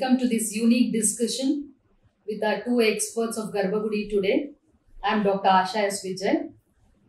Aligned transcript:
Welcome 0.00 0.18
to 0.20 0.28
this 0.28 0.54
unique 0.56 0.92
discussion 0.94 1.72
with 2.26 2.42
our 2.42 2.62
two 2.62 2.80
experts 2.80 3.36
of 3.36 3.52
GarbhaGudi 3.52 4.08
today. 4.08 4.52
I 5.04 5.12
am 5.14 5.22
Dr. 5.22 5.48
Asha 5.48 5.80
S. 5.88 6.02
Vijay. 6.02 6.52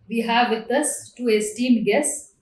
We 0.10 0.20
have 0.22 0.50
with 0.50 0.70
us 0.70 1.14
two 1.16 1.30
esteemed 1.30 1.86
guests, 1.86 2.34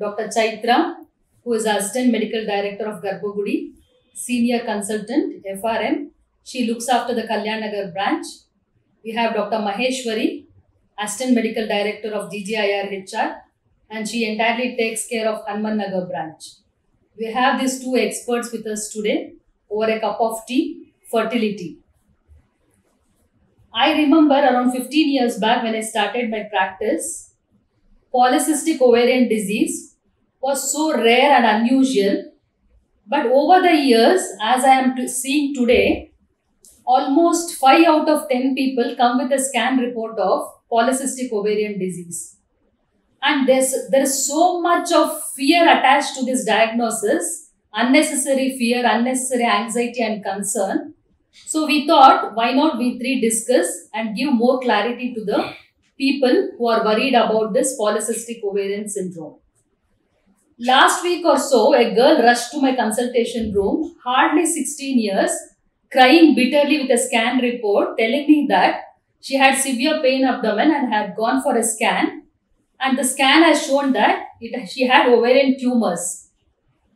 Dr. 0.00 0.26
Chaitra, 0.26 0.96
who 1.44 1.52
is 1.52 1.66
Assistant 1.66 2.10
Medical 2.10 2.44
Director 2.44 2.86
of 2.86 3.00
GarbhaGudi, 3.00 3.74
Senior 4.12 4.64
Consultant, 4.64 5.44
FRM. 5.44 6.08
She 6.42 6.66
looks 6.66 6.88
after 6.88 7.14
the 7.14 7.22
Kalyanagar 7.22 7.92
branch. 7.92 8.26
We 9.04 9.12
have 9.12 9.34
Dr. 9.34 9.58
Maheshwari, 9.58 10.46
Assistant 10.98 11.36
Medical 11.36 11.68
Director 11.68 12.12
of 12.12 12.32
GGIR 12.32 12.90
HR, 12.90 13.36
and 13.88 14.08
she 14.08 14.24
entirely 14.24 14.76
takes 14.76 15.06
care 15.06 15.28
of 15.28 15.46
Hanman 15.46 15.76
Nagar 15.76 16.06
branch. 16.06 16.42
We 17.16 17.26
have 17.26 17.60
these 17.60 17.78
two 17.80 17.96
experts 17.96 18.50
with 18.50 18.66
us 18.66 18.88
today 18.88 19.34
over 19.72 19.90
a 19.90 20.00
cup 20.00 20.18
of 20.20 20.44
tea, 20.46 20.92
fertility. 21.10 21.78
I 23.74 23.92
remember 23.94 24.34
around 24.34 24.72
15 24.72 25.12
years 25.12 25.38
back 25.38 25.62
when 25.62 25.74
I 25.74 25.80
started 25.80 26.30
my 26.30 26.42
practice, 26.50 27.34
polycystic 28.14 28.80
ovarian 28.80 29.28
disease 29.28 29.96
was 30.42 30.72
so 30.72 30.94
rare 30.96 31.32
and 31.36 31.46
unusual. 31.46 32.24
But 33.06 33.26
over 33.26 33.62
the 33.62 33.74
years, 33.74 34.20
as 34.42 34.64
I 34.64 34.80
am 34.80 35.08
seeing 35.08 35.54
today, 35.54 36.12
almost 36.84 37.54
5 37.54 37.84
out 37.86 38.08
of 38.08 38.28
10 38.28 38.54
people 38.54 38.94
come 38.96 39.18
with 39.18 39.32
a 39.32 39.42
scan 39.42 39.78
report 39.78 40.18
of 40.18 40.48
polycystic 40.70 41.32
ovarian 41.32 41.78
disease 41.78 42.36
and 43.22 43.48
there's 43.48 43.72
there 43.90 44.02
is 44.02 44.26
so 44.26 44.60
much 44.60 44.92
of 44.92 45.22
fear 45.34 45.62
attached 45.62 46.14
to 46.16 46.24
this 46.24 46.44
diagnosis 46.44 47.41
unnecessary 47.72 48.56
fear 48.58 48.84
unnecessary 48.84 49.44
anxiety 49.44 50.02
and 50.02 50.24
concern. 50.24 50.94
So 51.46 51.66
we 51.66 51.86
thought 51.86 52.34
why 52.34 52.52
not 52.52 52.78
we 52.78 52.98
three 52.98 53.20
discuss 53.20 53.66
and 53.94 54.16
give 54.16 54.32
more 54.32 54.60
clarity 54.60 55.14
to 55.14 55.24
the 55.24 55.54
people 55.98 56.50
who 56.58 56.68
are 56.68 56.84
worried 56.84 57.14
about 57.14 57.54
this 57.54 57.78
polycystic 57.78 58.42
ovarian 58.44 58.88
syndrome. 58.88 59.36
Last 60.58 61.02
week 61.02 61.24
or 61.24 61.38
so 61.38 61.74
a 61.74 61.94
girl 61.94 62.22
rushed 62.22 62.50
to 62.52 62.60
my 62.60 62.76
consultation 62.76 63.52
room 63.52 63.96
hardly 64.04 64.46
16 64.46 64.98
years 64.98 65.32
crying 65.90 66.34
bitterly 66.34 66.82
with 66.82 66.90
a 66.90 66.98
scan 66.98 67.38
report 67.38 67.98
telling 67.98 68.26
me 68.26 68.46
that 68.48 68.82
she 69.20 69.36
had 69.36 69.56
severe 69.56 70.00
pain 70.02 70.24
abdomen 70.24 70.70
and 70.70 70.92
had 70.92 71.14
gone 71.16 71.42
for 71.42 71.56
a 71.56 71.62
scan. 71.62 72.22
And 72.80 72.98
the 72.98 73.04
scan 73.04 73.42
has 73.42 73.64
shown 73.64 73.92
that 73.92 74.26
it, 74.40 74.68
she 74.68 74.86
had 74.86 75.06
ovarian 75.06 75.56
tumors. 75.58 76.21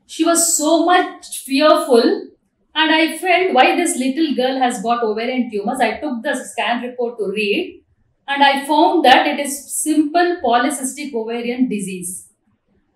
She 0.07 0.25
was 0.25 0.57
so 0.57 0.85
much 0.85 1.39
fearful 1.39 2.29
and 2.75 2.95
I 2.95 3.17
felt 3.19 3.55
why 3.55 3.77
this 3.77 3.97
little 3.97 4.35
girl 4.35 4.59
has 4.59 4.83
got 4.83 5.03
ovarian 5.03 5.51
tumors. 5.51 5.81
I 5.81 5.99
took 5.99 6.23
the 6.23 6.35
scan 6.35 6.83
report 6.83 7.19
to 7.19 7.27
read 7.27 7.83
and 8.29 8.43
I 8.43 8.65
found 8.67 9.05
that 9.05 9.27
it 9.27 9.41
is 9.41 9.75
simple 9.75 10.37
polycystic 10.45 11.15
ovarian 11.15 11.69
disease. 11.69 12.29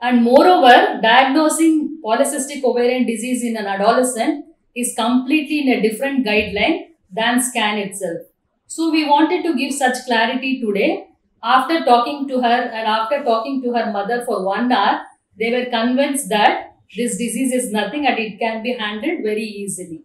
And 0.00 0.22
moreover, 0.22 1.00
diagnosing 1.02 2.00
polycystic 2.04 2.64
ovarian 2.64 3.06
disease 3.06 3.42
in 3.44 3.56
an 3.56 3.66
adolescent 3.66 4.46
is 4.74 4.94
completely 4.96 5.60
in 5.60 5.78
a 5.78 5.82
different 5.82 6.26
guideline 6.26 6.90
than 7.12 7.40
scan 7.40 7.78
itself. 7.78 8.20
So 8.66 8.90
we 8.90 9.08
wanted 9.08 9.42
to 9.44 9.56
give 9.56 9.74
such 9.74 10.04
clarity 10.06 10.60
today 10.60 11.08
after 11.42 11.84
talking 11.84 12.28
to 12.28 12.40
her 12.40 12.62
and 12.76 12.86
after 12.86 13.24
talking 13.24 13.62
to 13.62 13.72
her 13.72 13.90
mother 13.90 14.24
for 14.24 14.44
one 14.44 14.70
hour, 14.70 15.00
they 15.38 15.50
were 15.50 15.70
convinced 15.70 16.28
that 16.28 16.69
this 16.96 17.16
disease 17.16 17.52
is 17.52 17.72
nothing 17.72 18.06
and 18.06 18.18
it 18.18 18.38
can 18.38 18.62
be 18.62 18.72
handled 18.72 19.22
very 19.22 19.44
easily. 19.44 20.02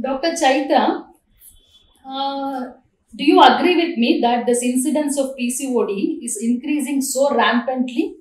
Dr. 0.00 0.30
Chaitra, 0.30 1.06
uh, 2.06 2.60
do 3.14 3.24
you 3.24 3.42
agree 3.42 3.76
with 3.76 3.98
me 3.98 4.20
that 4.22 4.46
this 4.46 4.62
incidence 4.62 5.18
of 5.18 5.34
PCOD 5.38 6.18
is 6.22 6.38
increasing 6.40 7.02
so 7.02 7.34
rampantly? 7.34 8.16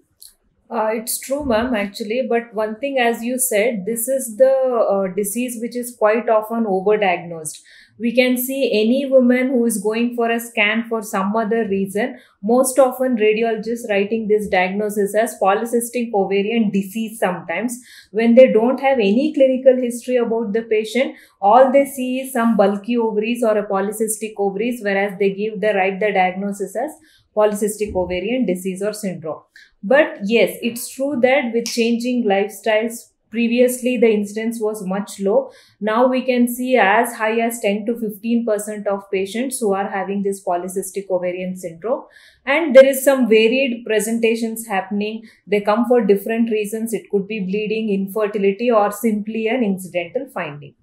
Uh, 0.70 0.90
it's 0.94 1.20
true, 1.20 1.46
ma'am, 1.46 1.74
actually. 1.76 2.26
But 2.28 2.54
one 2.54 2.78
thing, 2.80 2.98
as 2.98 3.24
you 3.24 3.38
said, 3.38 3.86
this 3.86 4.08
is 4.08 4.38
the 4.38 4.52
uh, 4.52 5.14
disease 5.14 5.58
which 5.62 5.76
is 5.76 5.96
quite 5.98 6.30
often 6.30 6.66
overdiagnosed 6.66 7.60
we 8.02 8.12
can 8.16 8.36
see 8.38 8.60
any 8.82 9.06
woman 9.06 9.50
who 9.50 9.66
is 9.66 9.78
going 9.78 10.16
for 10.16 10.30
a 10.32 10.40
scan 10.40 10.86
for 10.90 11.02
some 11.04 11.36
other 11.36 11.68
reason. 11.68 12.18
Most 12.42 12.80
often 12.80 13.16
radiologists 13.16 13.88
writing 13.90 14.28
this 14.28 14.48
diagnosis 14.48 15.14
as 15.16 15.36
polycystic 15.42 16.12
ovarian 16.14 16.72
disease 16.72 17.20
sometimes. 17.20 17.78
When 18.12 18.36
they 18.36 18.52
don't 18.52 18.80
have 18.80 18.98
any 18.98 19.34
clinical 19.34 19.76
history 19.82 20.18
about 20.18 20.54
the 20.54 20.64
patient 20.64 21.16
all 21.42 21.72
they 21.72 21.86
see 21.86 22.22
is 22.22 22.34
some 22.34 22.56
bulky 22.58 22.98
ovaries 22.98 23.44
or 23.44 23.58
a 23.58 23.68
polycystic 23.68 24.34
ovaries 24.38 24.82
whereas 24.84 25.18
they 25.20 25.32
give 25.34 25.60
the 25.62 25.74
write 25.74 26.00
the 26.00 26.12
diagnosis 26.12 26.76
as 26.76 26.92
polycystic 27.36 27.96
ovarian 27.96 28.46
disease 28.46 28.82
or 28.82 28.94
syndrome. 28.94 29.42
But 29.84 30.20
yes 30.24 30.58
it's 30.62 30.90
true 30.90 31.20
that 31.22 31.54
with 31.54 31.66
changing 31.66 32.26
lifestyles 32.26 33.12
previously 33.32 33.98
the 33.98 34.12
incidence 34.12 34.60
was 34.62 34.86
much 34.86 35.20
low. 35.20 35.52
Now 35.80 36.08
we 36.08 36.22
can 36.24 36.48
see 36.48 36.76
as 36.78 37.16
high 37.16 37.40
as 37.40 37.60
10 37.62 37.86
to 37.88 37.98
15 38.00 38.46
percent 38.46 38.88
of 38.88 39.10
patients 39.12 39.60
who 39.60 39.74
are 39.74 39.90
having 39.90 40.22
this 40.22 40.44
polycystic 40.44 41.10
ovarian 41.10 41.56
syndrome. 41.58 42.04
And 42.46 42.76
there 42.76 42.86
is 42.86 43.04
some 43.04 43.28
varied 43.30 43.86
presentations 43.86 44.68
happening. 44.68 45.24
They 45.48 45.62
come 45.62 45.86
for 45.88 46.06
different 46.06 46.52
reasons. 46.52 46.94
It 46.94 47.10
could 47.10 47.28
be 47.28 47.40
bleeding 47.40 47.90
infertility 47.90 48.70
or 48.70 48.92
simply 48.92 49.48
an 49.48 49.64
incidental 49.64 50.28
finding. 50.34 50.76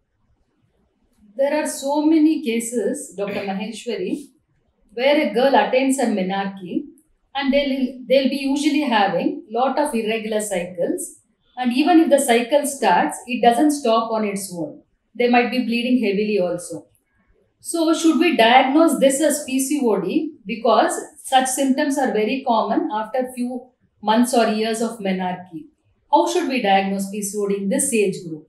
There 1.37 1.63
are 1.63 1.69
so 1.69 2.05
many 2.05 2.43
cases 2.43 3.15
dr 3.17 3.43
maheshwari 3.49 4.15
where 4.95 5.19
a 5.25 5.33
girl 5.33 5.55
attains 5.55 5.99
a 6.01 6.07
menarche 6.07 6.83
and 7.35 7.53
they'll, 7.53 8.01
they'll 8.09 8.29
be 8.29 8.39
usually 8.39 8.81
having 8.81 9.45
lot 9.49 9.79
of 9.79 9.95
irregular 9.95 10.41
cycles 10.41 11.18
and 11.59 11.73
even 11.73 12.01
if 12.01 12.11
the 12.11 12.21
cycle 12.21 12.67
starts, 12.67 13.19
it 13.27 13.43
doesn't 13.43 13.73
stop 13.73 14.13
on 14.13 14.25
its 14.25 14.53
own. 14.55 14.83
They 15.15 15.29
might 15.29 15.51
be 15.51 15.65
bleeding 15.65 16.03
heavily 16.05 16.39
also. 16.41 16.87
So, 17.61 17.93
should 17.95 18.21
we 18.21 18.37
diagnose 18.37 18.99
this 19.01 19.21
as 19.21 19.45
PCOD 19.49 20.31
because 20.47 21.01
such 21.25 21.49
symptoms 21.49 21.99
are 21.99 22.13
very 22.13 22.45
common 22.47 22.89
after 22.93 23.31
few 23.35 23.71
months 24.03 24.35
or 24.35 24.49
years 24.49 24.81
of 24.81 25.01
menarche? 25.01 25.67
How 26.13 26.29
should 26.29 26.49
we 26.49 26.63
diagnose 26.63 27.11
PCOD 27.13 27.59
in 27.59 27.69
this 27.69 27.93
age 27.93 28.17
group? 28.27 28.49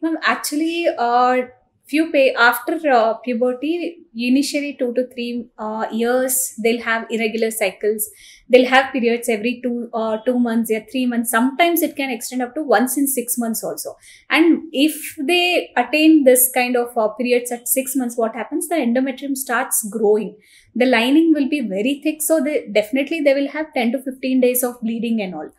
Ma'am, 0.00 0.16
actually, 0.22 0.86
uh, 0.96 1.42
few 1.88 2.10
pay 2.12 2.34
after 2.34 2.78
uh, 2.90 3.14
puberty, 3.14 4.04
initially 4.14 4.76
two 4.78 4.92
to 4.94 5.06
three 5.08 5.46
uh, 5.58 5.86
years, 5.90 6.54
they'll 6.62 6.82
have 6.82 7.06
irregular 7.10 7.50
cycles. 7.50 8.10
They'll 8.50 8.68
have 8.68 8.92
periods 8.92 9.28
every 9.28 9.60
two 9.62 9.90
uh, 9.92 10.18
two 10.26 10.38
months 10.38 10.70
or 10.70 10.84
three 10.90 11.06
months. 11.06 11.30
Sometimes 11.30 11.82
it 11.82 11.96
can 11.96 12.10
extend 12.10 12.42
up 12.42 12.54
to 12.54 12.62
once 12.62 12.96
in 12.96 13.06
six 13.06 13.38
months 13.38 13.62
also. 13.64 13.96
And 14.30 14.64
if 14.72 15.16
they 15.18 15.70
attain 15.76 16.24
this 16.24 16.50
kind 16.54 16.76
of 16.76 16.96
uh, 16.96 17.08
periods 17.08 17.52
at 17.52 17.68
six 17.68 17.96
months 17.96 18.16
what 18.16 18.34
happens? 18.34 18.68
The 18.68 18.76
endometrium 18.76 19.36
starts 19.36 19.86
growing. 19.88 20.36
The 20.74 20.86
lining 20.86 21.32
will 21.34 21.48
be 21.48 21.60
very 21.60 22.00
thick 22.02 22.22
so 22.22 22.42
they 22.42 22.68
definitely 22.72 23.20
they 23.20 23.34
will 23.34 23.48
have 23.48 23.72
10 23.74 23.92
to 23.92 24.02
15 24.02 24.40
days 24.40 24.62
of 24.62 24.80
bleeding 24.80 25.20
and 25.20 25.34
all 25.34 25.50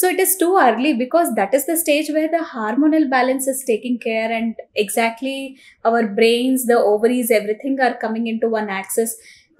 so 0.00 0.08
it 0.14 0.20
is 0.24 0.36
too 0.42 0.52
early 0.66 0.92
because 1.02 1.34
that 1.38 1.54
is 1.58 1.66
the 1.70 1.76
stage 1.84 2.08
where 2.16 2.30
the 2.36 2.44
hormonal 2.52 3.08
balance 3.16 3.48
is 3.54 3.64
taking 3.72 3.98
care 4.06 4.30
and 4.38 4.62
exactly 4.84 5.58
our 5.84 6.02
brains 6.20 6.66
the 6.72 6.78
ovaries 6.92 7.30
everything 7.40 7.80
are 7.88 7.96
coming 8.04 8.26
into 8.34 8.54
one 8.58 8.70
axis 8.78 9.16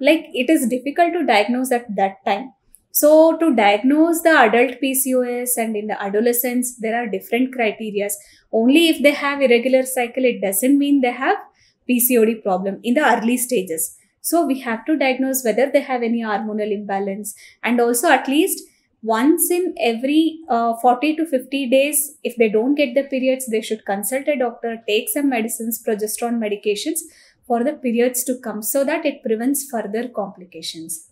like 0.09 0.25
it 0.45 0.49
is 0.57 0.73
difficult 0.77 1.13
to 1.19 1.27
diagnose 1.35 1.73
at 1.81 1.95
that 2.01 2.25
time 2.31 2.49
so 2.93 3.37
to 3.39 3.55
diagnose 3.55 4.23
the 4.23 4.31
adult 4.31 4.81
PCOS 4.83 5.57
and 5.57 5.77
in 5.77 5.87
the 5.87 6.03
adolescents, 6.03 6.77
there 6.77 7.01
are 7.01 7.07
different 7.07 7.55
criterias. 7.55 8.15
Only 8.53 8.89
if 8.89 9.03
they 9.03 9.13
have 9.13 9.41
irregular 9.41 9.85
cycle, 9.85 10.25
it 10.25 10.41
doesn't 10.41 10.77
mean 10.77 11.01
they 11.01 11.13
have 11.13 11.39
PCOD 11.89 12.43
problem 12.43 12.81
in 12.83 12.95
the 12.95 13.05
early 13.05 13.37
stages. 13.37 13.97
So 14.23 14.45
we 14.45 14.61
have 14.61 14.85
to 14.87 14.97
diagnose 14.97 15.45
whether 15.45 15.71
they 15.71 15.81
have 15.83 16.03
any 16.03 16.23
hormonal 16.23 16.73
imbalance 16.73 17.35
and 17.63 17.81
also 17.81 18.11
at 18.11 18.29
least 18.29 18.61
once 19.03 19.51
in 19.51 19.75
every 19.81 20.41
uh, 20.49 20.77
40 20.77 21.17
to 21.17 21.27
50 21.27 21.71
days, 21.71 22.17
if 22.23 22.37
they 22.37 22.49
don't 22.49 22.75
get 22.75 22.95
the 22.95 23.05
periods, 23.05 23.47
they 23.47 23.63
should 23.63 23.85
consult 23.87 24.29
a 24.29 24.39
doctor, 24.39 24.83
take 24.87 25.09
some 25.09 25.31
medicines, 25.31 25.83
progesterone 25.83 26.39
medications 26.39 27.01
for 27.47 27.65
the 27.65 27.73
periods 27.73 28.23
to 28.25 28.39
come 28.39 28.63
so 28.63 28.85
that 28.85 29.07
it 29.07 29.23
prevents 29.23 29.69
further 29.71 30.09
complications. 30.09 31.09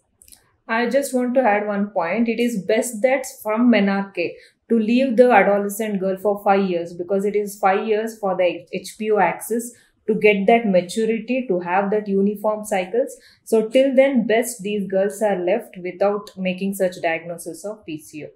I 0.68 0.88
just 0.90 1.14
want 1.14 1.34
to 1.34 1.40
add 1.40 1.66
one 1.66 1.88
point. 1.88 2.28
It 2.28 2.38
is 2.38 2.62
best 2.62 3.00
that 3.02 3.24
from 3.42 3.72
menarche 3.72 4.34
to 4.68 4.78
leave 4.78 5.16
the 5.16 5.30
adolescent 5.32 5.98
girl 5.98 6.18
for 6.18 6.42
five 6.44 6.68
years 6.68 6.92
because 6.92 7.24
it 7.24 7.34
is 7.34 7.58
five 7.58 7.86
years 7.86 8.18
for 8.18 8.36
the 8.36 8.66
HPO 8.74 9.20
axis 9.20 9.74
to 10.08 10.14
get 10.14 10.46
that 10.46 10.66
maturity 10.66 11.46
to 11.46 11.60
have 11.60 11.90
that 11.90 12.08
uniform 12.08 12.64
cycles. 12.64 13.16
So 13.44 13.68
till 13.68 13.94
then, 13.94 14.26
best 14.26 14.62
these 14.62 14.88
girls 14.88 15.22
are 15.22 15.38
left 15.38 15.76
without 15.82 16.30
making 16.36 16.74
such 16.74 17.00
diagnosis 17.02 17.64
of 17.64 17.84
PCO. 17.86 18.28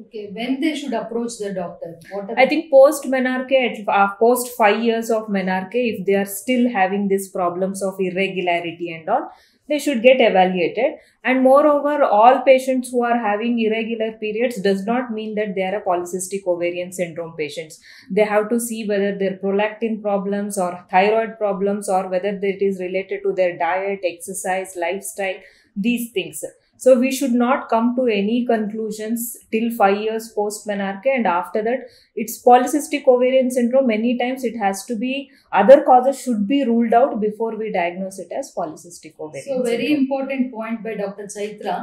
Okay, 0.00 0.30
when 0.32 0.58
they 0.60 0.74
should 0.74 0.94
approach 0.94 1.32
the 1.38 1.52
doctor? 1.52 1.98
I 2.38 2.46
think 2.46 2.70
post 2.70 3.04
menarche, 3.04 3.84
uh, 3.86 4.08
post 4.18 4.48
five 4.56 4.82
years 4.82 5.10
of 5.10 5.26
menarche, 5.28 5.74
if 5.74 6.06
they 6.06 6.14
are 6.14 6.24
still 6.24 6.70
having 6.72 7.08
these 7.08 7.28
problems 7.28 7.82
of 7.82 7.96
irregularity 7.98 8.90
and 8.94 9.08
all, 9.10 9.30
they 9.72 9.78
should 9.78 10.02
get 10.02 10.20
evaluated. 10.20 10.96
And 11.24 11.42
moreover, 11.42 12.02
all 12.04 12.40
patients 12.40 12.90
who 12.90 13.02
are 13.04 13.18
having 13.18 13.58
irregular 13.58 14.12
periods 14.24 14.60
does 14.60 14.84
not 14.84 15.12
mean 15.12 15.34
that 15.36 15.54
they 15.54 15.62
are 15.62 15.76
a 15.76 15.84
polycystic 15.84 16.46
ovarian 16.46 16.92
syndrome 16.92 17.34
patients. 17.36 17.80
They 18.10 18.24
have 18.24 18.48
to 18.50 18.60
see 18.60 18.86
whether 18.86 19.16
their 19.16 19.38
prolactin 19.38 20.02
problems 20.02 20.58
or 20.58 20.84
thyroid 20.90 21.38
problems 21.38 21.88
or 21.88 22.08
whether 22.08 22.38
it 22.42 22.60
is 22.60 22.80
related 22.80 23.22
to 23.22 23.32
their 23.32 23.56
diet, 23.56 24.00
exercise, 24.04 24.76
lifestyle, 24.76 25.36
these 25.74 26.10
things. 26.12 26.44
So 26.82 26.98
we 26.98 27.12
should 27.12 27.30
not 27.30 27.68
come 27.68 27.94
to 27.94 28.06
any 28.12 28.44
conclusions 28.44 29.38
till 29.52 29.70
five 29.70 29.98
years 30.04 30.24
post 30.36 30.66
menarche, 30.66 31.10
and 31.16 31.28
after 31.32 31.62
that, 31.62 31.82
it's 32.16 32.38
polycystic 32.44 33.04
ovarian 33.06 33.52
syndrome. 33.56 33.86
Many 33.86 34.18
times 34.18 34.42
it 34.42 34.56
has 34.62 34.84
to 34.86 34.96
be 34.96 35.30
other 35.52 35.82
causes 35.82 36.20
should 36.20 36.48
be 36.48 36.64
ruled 36.64 36.92
out 36.92 37.20
before 37.20 37.54
we 37.56 37.70
diagnose 37.76 38.18
it 38.18 38.32
as 38.36 38.52
polycystic 38.56 39.14
ovarian. 39.20 39.44
So 39.44 39.62
very 39.62 39.90
syndrome. 39.90 40.00
important 40.00 40.52
point 40.52 40.82
by 40.82 40.94
Dr. 40.94 41.26
Chaitra 41.34 41.76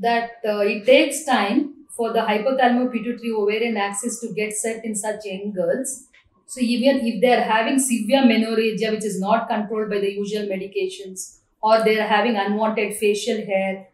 that 0.00 0.30
uh, 0.44 0.64
it 0.72 0.84
takes 0.84 1.24
time 1.24 1.60
for 1.98 2.12
the 2.12 2.24
hypothalamic 2.30 2.90
pituitary 2.94 3.30
ovarian 3.42 3.76
axis 3.76 4.18
to 4.22 4.32
get 4.40 4.52
set 4.52 4.84
in 4.84 4.96
such 4.96 5.26
young 5.26 5.52
girls. 5.52 6.08
So 6.46 6.60
even 6.60 7.06
if 7.06 7.20
they 7.20 7.36
are 7.36 7.46
having 7.52 7.78
severe 7.78 8.24
menorrhagia 8.32 8.90
which 8.96 9.04
is 9.04 9.20
not 9.20 9.46
controlled 9.48 9.90
by 9.90 10.00
the 10.00 10.10
usual 10.10 10.50
medications 10.54 11.38
or 11.62 11.84
they 11.84 11.96
are 12.00 12.08
having 12.08 12.36
unwanted 12.36 12.96
facial 12.96 13.46
hair 13.52 13.86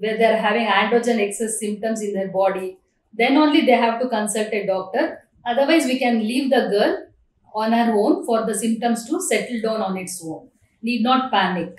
where 0.00 0.18
they 0.18 0.24
are 0.32 0.42
having 0.48 0.66
androgen 0.66 1.20
excess 1.26 1.58
symptoms 1.60 2.02
in 2.02 2.12
their 2.14 2.28
body 2.28 2.76
then 3.12 3.36
only 3.36 3.62
they 3.62 3.72
have 3.72 4.00
to 4.00 4.08
consult 4.08 4.48
a 4.52 4.66
doctor. 4.66 5.28
Otherwise 5.44 5.84
we 5.86 5.98
can 5.98 6.20
leave 6.20 6.50
the 6.50 6.68
girl 6.68 7.06
on 7.54 7.72
her 7.72 7.92
own 7.92 8.24
for 8.24 8.46
the 8.46 8.54
symptoms 8.54 9.08
to 9.08 9.20
settle 9.20 9.60
down 9.60 9.80
on 9.82 9.96
its 9.96 10.22
own. 10.24 10.48
Need 10.82 11.02
not 11.02 11.30
panic. 11.30 11.76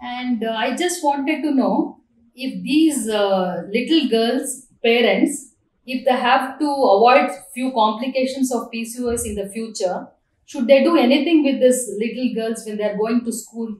And 0.00 0.42
uh, 0.42 0.52
I 0.52 0.74
just 0.74 1.04
wanted 1.04 1.42
to 1.42 1.54
know 1.54 2.00
if 2.34 2.62
these 2.62 3.08
uh, 3.08 3.64
little 3.70 4.08
girls' 4.08 4.66
parents, 4.82 5.52
if 5.86 6.04
they 6.06 6.12
have 6.12 6.58
to 6.58 6.64
avoid 6.64 7.30
few 7.52 7.70
complications 7.72 8.52
of 8.52 8.70
PCOS 8.70 9.26
in 9.26 9.34
the 9.34 9.48
future, 9.50 10.08
should 10.46 10.66
they 10.66 10.82
do 10.82 10.96
anything 10.96 11.44
with 11.44 11.60
these 11.60 11.90
little 11.98 12.34
girls 12.34 12.64
when 12.64 12.78
they 12.78 12.84
are 12.84 12.96
going 12.96 13.24
to 13.24 13.32
school? 13.32 13.76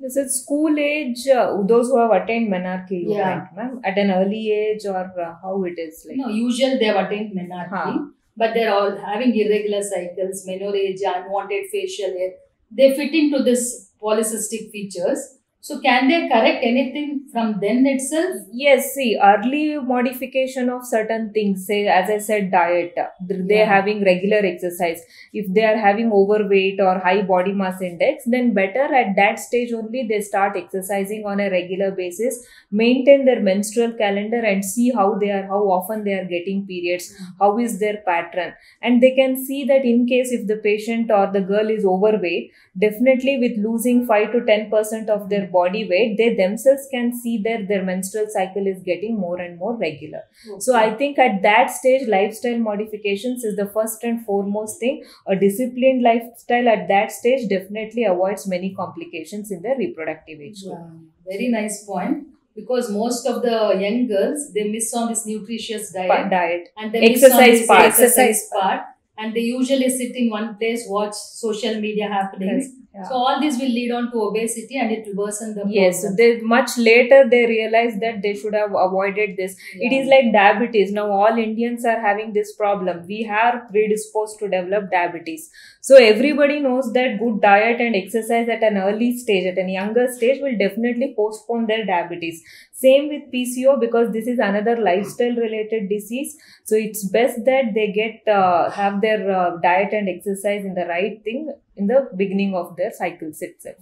Is 0.00 0.42
school 0.42 0.78
age, 0.78 1.26
uh, 1.28 1.62
those 1.66 1.88
who 1.88 1.98
have 1.98 2.10
attained 2.10 2.52
menarche, 2.52 2.90
you 2.90 3.12
Yeah. 3.14 3.28
meant, 3.28 3.56
ma'am, 3.56 3.80
at 3.84 3.96
an 3.96 4.10
early 4.10 4.50
age 4.52 4.84
or 4.86 4.96
uh, 5.26 5.34
how 5.42 5.62
it 5.64 5.78
is 5.78 6.04
like? 6.08 6.16
No, 6.18 6.28
usually 6.28 6.76
they 6.78 6.84
have 6.86 7.06
attained 7.06 7.32
menarche, 7.34 7.68
Huh. 7.70 7.98
but 8.36 8.52
they're 8.54 8.72
all 8.74 8.96
having 8.96 9.34
irregular 9.34 9.82
cycles, 9.82 10.46
menorrhagia, 10.46 11.24
unwanted 11.24 11.66
facial 11.70 12.10
hair. 12.18 12.32
They 12.70 12.94
fit 12.96 13.14
into 13.14 13.42
this 13.42 13.92
polycystic 14.02 14.70
features. 14.72 15.38
So 15.66 15.80
can 15.80 16.08
they 16.08 16.28
correct 16.28 16.62
anything 16.62 17.26
from 17.32 17.58
then 17.58 17.86
itself? 17.86 18.34
Yes, 18.52 18.92
see, 18.94 19.18
early 19.28 19.78
modification 19.78 20.68
of 20.68 20.84
certain 20.86 21.32
things, 21.32 21.66
say, 21.66 21.86
as 21.86 22.10
I 22.10 22.18
said, 22.18 22.50
diet, 22.50 22.92
uh, 22.98 23.06
they're 23.20 23.60
Yeah. 23.60 23.70
having 23.70 24.02
regular 24.08 24.40
exercise. 24.48 25.00
If 25.32 25.46
they 25.58 25.64
are 25.68 25.78
having 25.84 26.12
overweight 26.18 26.82
or 26.88 26.98
high 27.06 27.22
body 27.30 27.54
mass 27.62 27.80
index, 27.80 28.26
then 28.34 28.52
better 28.58 28.84
at 29.00 29.16
that 29.16 29.38
stage 29.38 29.72
only 29.72 30.02
they 30.12 30.20
start 30.20 30.58
exercising 30.62 31.24
on 31.24 31.40
a 31.40 31.48
regular 31.56 31.90
basis, 32.02 32.38
maintain 32.70 33.24
their 33.24 33.40
menstrual 33.40 33.92
calendar 34.02 34.42
and 34.52 34.62
see 34.72 34.90
how 35.00 35.08
they 35.24 35.30
are, 35.30 35.46
how 35.54 35.62
often 35.78 36.04
they 36.04 36.18
are 36.20 36.26
getting 36.26 36.66
periods, 36.66 37.08
how 37.40 37.50
is 37.58 37.78
their 37.78 37.96
pattern. 38.12 38.52
And 38.82 39.02
they 39.02 39.14
can 39.14 39.42
see 39.46 39.64
that 39.64 39.84
in 39.94 40.06
case 40.06 40.30
if 40.30 40.46
the 40.46 40.56
patient 40.68 41.10
or 41.10 41.26
the 41.32 41.40
girl 41.40 41.70
is 41.70 41.86
overweight, 41.86 42.52
definitely 42.78 43.38
with 43.38 43.56
losing 43.64 44.06
5 44.06 44.32
to 44.32 44.40
10% 44.42 45.08
of 45.08 45.28
their 45.28 45.46
body 45.56 45.82
weight, 45.92 46.16
they 46.20 46.28
themselves 46.40 46.86
can 46.90 47.08
see 47.22 47.34
that 47.46 47.66
their 47.68 47.82
menstrual 47.88 48.26
cycle 48.34 48.66
is 48.72 48.82
getting 48.90 49.18
more 49.24 49.38
and 49.46 49.58
more 49.58 49.72
regular. 49.84 50.22
So 50.66 50.76
I 50.82 50.94
think 51.02 51.18
at 51.26 51.40
that 51.42 51.70
stage, 51.78 52.06
lifestyle 52.08 52.58
modifications 52.68 53.44
is 53.44 53.56
the 53.62 53.66
first 53.78 54.04
and 54.10 54.24
foremost 54.26 54.78
thing. 54.80 55.02
A 55.26 55.36
disciplined 55.36 56.02
lifestyle 56.02 56.68
at 56.76 56.86
that 56.88 57.12
stage 57.12 57.48
definitely 57.48 58.04
avoids 58.04 58.46
many 58.56 58.74
complications 58.84 59.50
in 59.50 59.62
their 59.62 59.76
reproductive 59.76 60.40
age. 60.40 60.62
group. 60.62 60.78
Yeah, 60.78 61.34
very 61.36 61.48
nice 61.58 61.84
point. 61.84 62.26
Because 62.56 62.88
most 62.96 63.26
of 63.30 63.42
the 63.42 63.54
young 63.84 64.06
girls 64.10 64.42
they 64.56 64.64
miss 64.72 64.90
on 64.98 65.08
this 65.12 65.22
nutritious 65.26 65.88
diet 65.94 66.10
Pa- 66.10 66.28
Diet. 66.34 66.68
and 66.76 66.92
they 66.96 67.00
Exercise 67.10 67.30
miss 67.30 67.40
on 67.40 67.46
this 67.54 67.66
part. 67.70 67.84
exercise 67.86 68.42
part, 68.56 68.82
and 69.22 69.34
they 69.38 69.40
usually 69.40 69.88
sit 69.94 70.14
in 70.20 70.30
one 70.34 70.56
place 70.60 70.84
watch 70.88 71.14
social 71.14 71.80
media 71.86 72.06
happenings. 72.12 72.68
Yeah. 72.94 73.08
So 73.08 73.14
all 73.14 73.40
this 73.40 73.56
will 73.58 73.72
lead 73.76 73.90
on 73.90 74.12
to 74.12 74.20
obesity 74.22 74.78
and 74.78 74.92
it 74.92 75.04
will 75.06 75.24
worsen 75.24 75.54
the 75.54 75.64
Yes, 75.68 76.02
problem. 76.02 76.16
they 76.16 76.40
much 76.42 76.78
later 76.78 77.28
they 77.28 77.44
realize 77.46 77.98
that 77.98 78.22
they 78.22 78.34
should 78.34 78.54
have 78.54 78.70
avoided 78.82 79.36
this. 79.36 79.56
It 79.74 79.90
Yeah. 79.92 80.00
is 80.00 80.06
like 80.12 80.28
diabetes. 80.36 80.92
Now 80.98 81.06
all 81.10 81.36
Indians 81.46 81.84
are 81.84 81.98
having 82.04 82.32
this 82.34 82.52
problem. 82.60 83.00
We 83.08 83.18
are 83.28 83.66
predisposed 83.70 84.38
to 84.42 84.48
develop 84.48 84.92
diabetes. 84.92 85.50
So 85.80 85.96
everybody 85.96 86.60
knows 86.60 86.92
that 86.92 87.18
good 87.18 87.40
diet 87.40 87.80
and 87.80 87.96
exercise 87.96 88.48
at 88.48 88.62
an 88.62 88.78
early 88.78 89.10
stage, 89.24 89.44
at 89.46 89.58
a 89.58 89.68
younger 89.68 90.06
stage, 90.12 90.40
will 90.40 90.56
definitely 90.56 91.14
postpone 91.16 91.66
their 91.66 91.84
diabetes. 91.84 92.44
Same 92.72 93.08
with 93.08 93.28
PCO 93.32 93.76
because 93.80 94.12
this 94.12 94.28
is 94.28 94.38
another 94.38 94.76
lifestyle 94.76 95.34
related 95.34 95.88
disease. 95.88 96.38
So 96.62 96.76
it's 96.76 97.04
best 97.18 97.44
that 97.44 97.74
they 97.74 97.90
get 97.90 98.32
uh, 98.32 98.70
have 98.70 99.00
their 99.00 99.28
uh, 99.40 99.56
diet 99.68 99.92
and 99.92 100.08
exercise 100.08 100.64
in 100.64 100.74
the 100.74 100.86
right 100.86 101.20
thing 101.24 101.52
in 101.76 101.86
the 101.86 102.08
beginning 102.16 102.54
of 102.54 102.76
their 102.76 102.92
cycles 102.92 103.42
itself. 103.42 103.76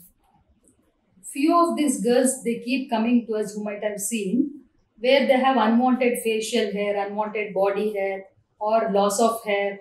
Few 1.23 1.55
of 1.57 1.77
these 1.77 2.03
girls 2.03 2.43
they 2.45 2.59
keep 2.59 2.91
coming 2.91 3.27
to 3.27 3.35
us 3.35 3.55
who 3.55 3.65
might 3.65 3.83
have 3.83 3.99
seen 4.01 4.63
where 4.99 5.27
they 5.27 5.39
have 5.39 5.57
unwanted 5.57 6.19
facial 6.23 6.73
hair, 6.73 7.07
unwanted 7.07 7.53
body 7.53 7.93
hair, 7.93 8.25
or 8.61 8.91
loss 8.93 9.19
of 9.21 9.43
hair, 9.45 9.81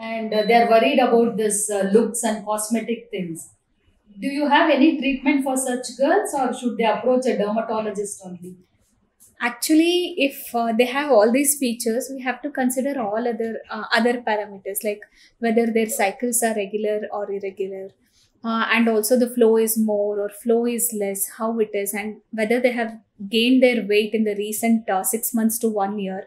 and 0.00 0.32
uh, 0.32 0.42
they 0.46 0.54
are 0.54 0.70
worried 0.70 1.00
about 1.00 1.36
this 1.36 1.68
uh, 1.68 1.90
looks 1.92 2.22
and 2.22 2.44
cosmetic 2.44 3.08
things. 3.10 3.50
Do 4.20 4.28
you 4.28 4.48
have 4.48 4.70
any 4.70 4.98
treatment 4.98 5.42
for 5.42 5.56
such 5.56 5.96
girls, 5.98 6.32
or 6.34 6.52
should 6.54 6.76
they 6.76 6.84
approach 6.84 7.26
a 7.26 7.36
dermatologist 7.36 8.22
only? 8.24 8.54
Actually 9.48 10.14
if 10.26 10.54
uh, 10.54 10.72
they 10.78 10.86
have 10.86 11.10
all 11.10 11.32
these 11.32 11.56
features 11.58 12.10
we 12.14 12.22
have 12.22 12.40
to 12.42 12.50
consider 12.50 12.94
all 13.00 13.26
other 13.32 13.50
uh, 13.70 13.84
other 13.98 14.14
parameters 14.28 14.84
like 14.88 15.00
whether 15.38 15.66
their 15.78 15.88
cycles 15.88 16.42
are 16.42 16.54
regular 16.54 17.00
or 17.12 17.24
irregular 17.38 17.88
uh, 18.44 18.64
and 18.72 18.88
also 18.88 19.18
the 19.18 19.30
flow 19.36 19.56
is 19.56 19.76
more 19.78 20.20
or 20.20 20.28
flow 20.42 20.64
is 20.66 20.94
less 21.04 21.28
how 21.38 21.50
it 21.58 21.70
is 21.74 21.94
and 21.94 22.20
whether 22.30 22.60
they 22.60 22.72
have 22.72 22.92
gained 23.28 23.62
their 23.62 23.84
weight 23.86 24.14
in 24.14 24.24
the 24.24 24.36
recent 24.36 24.88
uh, 24.90 25.02
6 25.02 25.34
months 25.34 25.58
to 25.58 25.68
1 25.68 25.98
year 25.98 26.22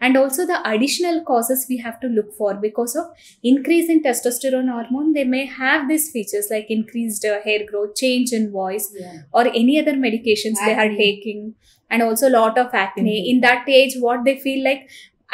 and 0.00 0.16
also 0.16 0.44
the 0.44 0.56
additional 0.68 1.18
causes 1.24 1.66
we 1.68 1.76
have 1.78 2.00
to 2.00 2.08
look 2.08 2.34
for. 2.36 2.54
Because 2.54 2.96
of 2.96 3.06
increase 3.42 3.88
in 3.88 4.02
testosterone 4.02 4.68
hormone 4.68 5.12
they 5.12 5.24
may 5.24 5.46
have 5.46 5.88
these 5.88 6.10
features 6.10 6.48
like 6.50 6.66
increased 6.70 7.24
uh, 7.24 7.40
hair 7.44 7.60
growth 7.70 7.94
change 7.94 8.32
in 8.32 8.50
voice 8.50 8.92
Yeah. 8.98 9.20
or 9.32 9.46
any 9.46 9.78
other 9.80 9.92
medications 9.92 10.56
they 10.66 10.74
are 10.74 10.88
taking 10.88 11.54
and 11.92 12.02
also 12.02 12.28
a 12.28 12.34
lot 12.36 12.58
of 12.58 12.74
acne. 12.82 13.16
Mhm. 13.20 13.30
in 13.34 13.40
that 13.48 13.68
age 13.80 13.96
what 14.08 14.24
they 14.28 14.36
feel 14.46 14.64
like 14.70 14.88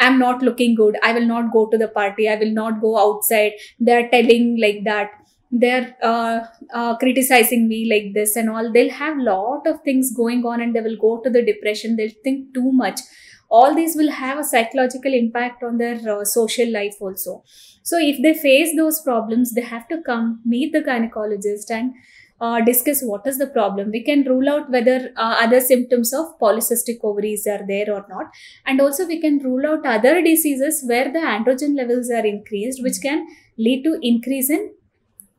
i'm 0.05 0.17
not 0.19 0.41
looking 0.47 0.75
good. 0.75 0.97
I 1.03 1.11
will 1.15 1.25
not 1.29 1.51
go 1.53 1.61
to 1.71 1.77
the 1.77 1.87
party. 1.95 2.27
I 2.29 2.35
will 2.41 2.51
not 2.57 2.79
go 2.83 2.91
outside. 2.99 3.53
They're 3.87 4.07
telling 4.11 4.45
like 4.65 4.77
that. 4.85 5.09
They're 5.51 5.95
uh, 6.03 6.39
uh, 6.73 6.95
criticizing 6.97 7.67
me 7.67 7.79
like 7.91 8.13
this 8.13 8.35
and 8.37 8.49
all. 8.49 8.71
They'll 8.71 8.91
have 8.99 9.17
lot 9.17 9.67
of 9.67 9.81
things 9.83 10.11
going 10.15 10.45
on 10.45 10.61
and 10.61 10.75
they 10.75 10.81
will 10.87 10.95
go 11.03 11.19
to 11.25 11.29
the 11.29 11.41
depression. 11.49 11.95
They'll 11.97 12.17
think 12.23 12.53
too 12.53 12.71
much. 12.71 13.01
All 13.49 13.73
these 13.75 13.95
will 13.95 14.11
have 14.11 14.37
a 14.37 14.43
psychological 14.43 15.13
impact 15.13 15.63
on 15.63 15.77
their 15.79 15.99
uh, 16.17 16.23
social 16.23 16.71
life 16.71 16.95
also. 17.01 17.43
So 17.83 17.97
if 17.99 18.21
they 18.21 18.35
face 18.35 18.75
those 18.75 19.01
problems 19.01 19.53
they 19.53 19.61
have 19.61 19.87
to 19.89 20.01
come 20.03 20.41
meet 20.45 20.71
the 20.71 20.81
gynecologist 20.81 21.71
and 21.71 21.93
uh, 22.41 22.61
discuss 22.61 23.01
what 23.01 23.27
is 23.27 23.37
the 23.37 23.47
problem. 23.47 23.91
We 23.91 24.03
can 24.03 24.23
rule 24.23 24.49
out 24.49 24.69
whether 24.69 25.11
uh, 25.17 25.35
other 25.41 25.59
symptoms 25.59 26.13
of 26.13 26.39
polycystic 26.39 26.99
ovaries 27.03 27.45
are 27.47 27.65
there 27.67 27.93
or 27.93 28.05
not. 28.09 28.27
And 28.65 28.79
also, 28.79 29.05
we 29.05 29.19
can 29.19 29.39
rule 29.39 29.65
out 29.65 29.85
other 29.85 30.21
diseases 30.21 30.83
where 30.87 31.11
the 31.11 31.19
androgen 31.19 31.75
levels 31.75 32.09
are 32.09 32.25
increased, 32.25 32.81
which 32.81 33.01
can 33.01 33.27
lead 33.57 33.83
to 33.83 33.99
increase 34.01 34.49
in 34.49 34.71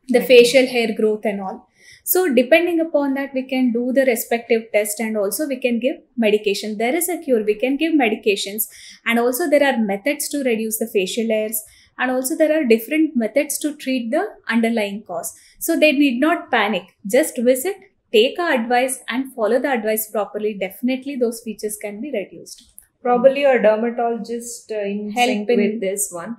the 0.08 0.20
facial 0.20 0.66
hair 0.66 0.94
growth 0.96 1.24
and 1.24 1.40
all. 1.40 1.66
So, 2.04 2.32
depending 2.32 2.80
upon 2.80 3.14
that, 3.14 3.32
we 3.34 3.46
can 3.46 3.72
do 3.72 3.92
the 3.92 4.04
respective 4.04 4.64
test 4.72 4.98
and 5.00 5.16
also 5.16 5.46
we 5.46 5.56
can 5.56 5.78
give 5.78 5.96
medication. 6.16 6.76
There 6.78 6.94
is 6.94 7.08
a 7.08 7.18
cure, 7.18 7.44
we 7.44 7.54
can 7.54 7.76
give 7.76 7.92
medications, 7.94 8.68
and 9.06 9.18
also 9.18 9.48
there 9.48 9.62
are 9.62 9.78
methods 9.78 10.28
to 10.30 10.42
reduce 10.42 10.78
the 10.78 10.88
facial 10.92 11.28
hairs, 11.28 11.62
and 11.98 12.10
also 12.10 12.36
there 12.36 12.58
are 12.58 12.64
different 12.64 13.14
methods 13.14 13.58
to 13.58 13.76
treat 13.76 14.10
the 14.10 14.26
underlying 14.48 15.02
cause. 15.02 15.34
So, 15.60 15.78
they 15.78 15.92
need 15.92 16.18
not 16.20 16.50
panic, 16.50 16.96
just 17.06 17.38
visit, 17.38 17.76
take 18.12 18.38
our 18.40 18.52
advice, 18.52 18.98
and 19.08 19.32
follow 19.34 19.60
the 19.60 19.70
advice 19.72 20.10
properly. 20.10 20.54
Definitely, 20.54 21.16
those 21.16 21.40
features 21.42 21.76
can 21.80 22.00
be 22.00 22.10
reduced. 22.20 22.64
probably 23.02 23.42
your 23.42 23.58
dermatologist 23.64 24.72
uh, 24.72 24.80
in 24.94 25.10
Help 25.10 25.28
sync 25.28 25.50
in- 25.50 25.60
with 25.60 25.80
this 25.84 26.02
one 26.16 26.32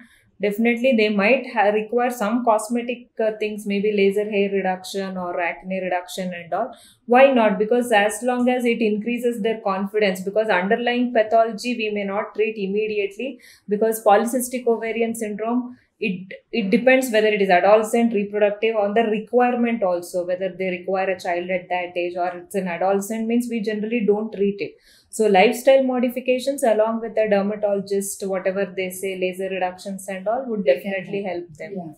definitely 0.45 0.91
they 0.97 1.07
might 1.09 1.45
require 1.73 2.09
some 2.19 2.43
cosmetic 2.45 3.01
uh, 3.25 3.31
things 3.39 3.65
maybe 3.71 3.91
laser 3.99 4.25
hair 4.29 4.49
reduction 4.53 5.17
or 5.17 5.39
acne 5.47 5.79
reduction 5.83 6.33
and 6.39 6.53
all 6.59 6.71
why 7.05 7.23
not 7.39 7.57
because 7.59 7.91
as 7.91 8.19
long 8.23 8.49
as 8.49 8.65
it 8.65 8.81
increases 8.81 9.41
their 9.41 9.59
confidence 9.67 10.21
because 10.29 10.49
underlying 10.59 11.13
pathology 11.13 11.75
we 11.81 11.89
may 11.99 12.03
not 12.03 12.33
treat 12.35 12.57
immediately 12.67 13.29
because 13.69 14.03
polycystic 14.03 14.65
ovarian 14.75 15.13
syndrome 15.13 15.77
it 16.09 16.33
it 16.51 16.69
depends 16.75 17.11
whether 17.11 17.31
it 17.37 17.41
is 17.45 17.49
adolescent 17.49 18.13
reproductive 18.13 18.75
on 18.75 18.93
the 18.97 19.03
requirement 19.03 19.83
also 19.83 20.25
whether 20.25 20.49
they 20.59 20.69
require 20.77 21.09
a 21.11 21.19
child 21.19 21.49
at 21.57 21.67
that 21.69 21.97
age 22.03 22.15
or 22.17 22.29
it's 22.37 22.55
an 22.55 22.67
adolescent 22.67 23.27
means 23.27 23.47
we 23.49 23.61
generally 23.61 24.03
don't 24.05 24.33
treat 24.37 24.59
it 24.67 24.73
so 25.09 25.27
lifestyle 25.27 25.83
modifications 25.83 26.63
along 26.63 27.01
with 27.01 27.13
the 27.15 27.27
dermatologist 27.29 28.25
whatever 28.35 28.65
they 28.77 28.89
say 28.89 29.17
laser 29.25 29.49
reductions 29.57 30.07
and 30.07 30.27
all 30.27 30.45
would 30.47 30.65
definitely 30.65 31.23
help 31.23 31.45
them 31.63 31.75
Yeah. 31.77 31.91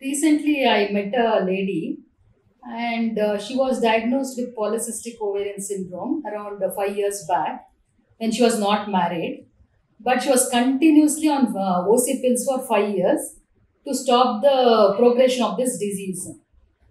Recently, 0.00 0.66
I 0.66 0.90
met 0.92 1.14
a 1.14 1.44
lady 1.44 1.98
and 2.64 3.18
uh, 3.18 3.38
she 3.38 3.56
was 3.56 3.80
diagnosed 3.82 4.38
with 4.38 4.56
polycystic 4.56 5.20
ovarian 5.20 5.60
syndrome 5.60 6.22
around 6.26 6.62
uh, 6.62 6.70
five 6.70 6.96
years 6.96 7.24
back 7.28 7.66
when 8.16 8.32
she 8.32 8.42
was 8.42 8.58
not 8.58 8.90
married. 8.90 9.46
But 10.02 10.22
she 10.22 10.30
was 10.30 10.48
continuously 10.48 11.28
on 11.28 11.54
uh, 11.56 11.84
OC 11.88 12.22
pills 12.22 12.44
for 12.44 12.66
five 12.66 12.88
years 12.96 13.36
to 13.86 13.94
stop 13.94 14.42
the 14.42 14.94
progression 14.98 15.42
of 15.42 15.56
this 15.56 15.78
disease. 15.78 16.28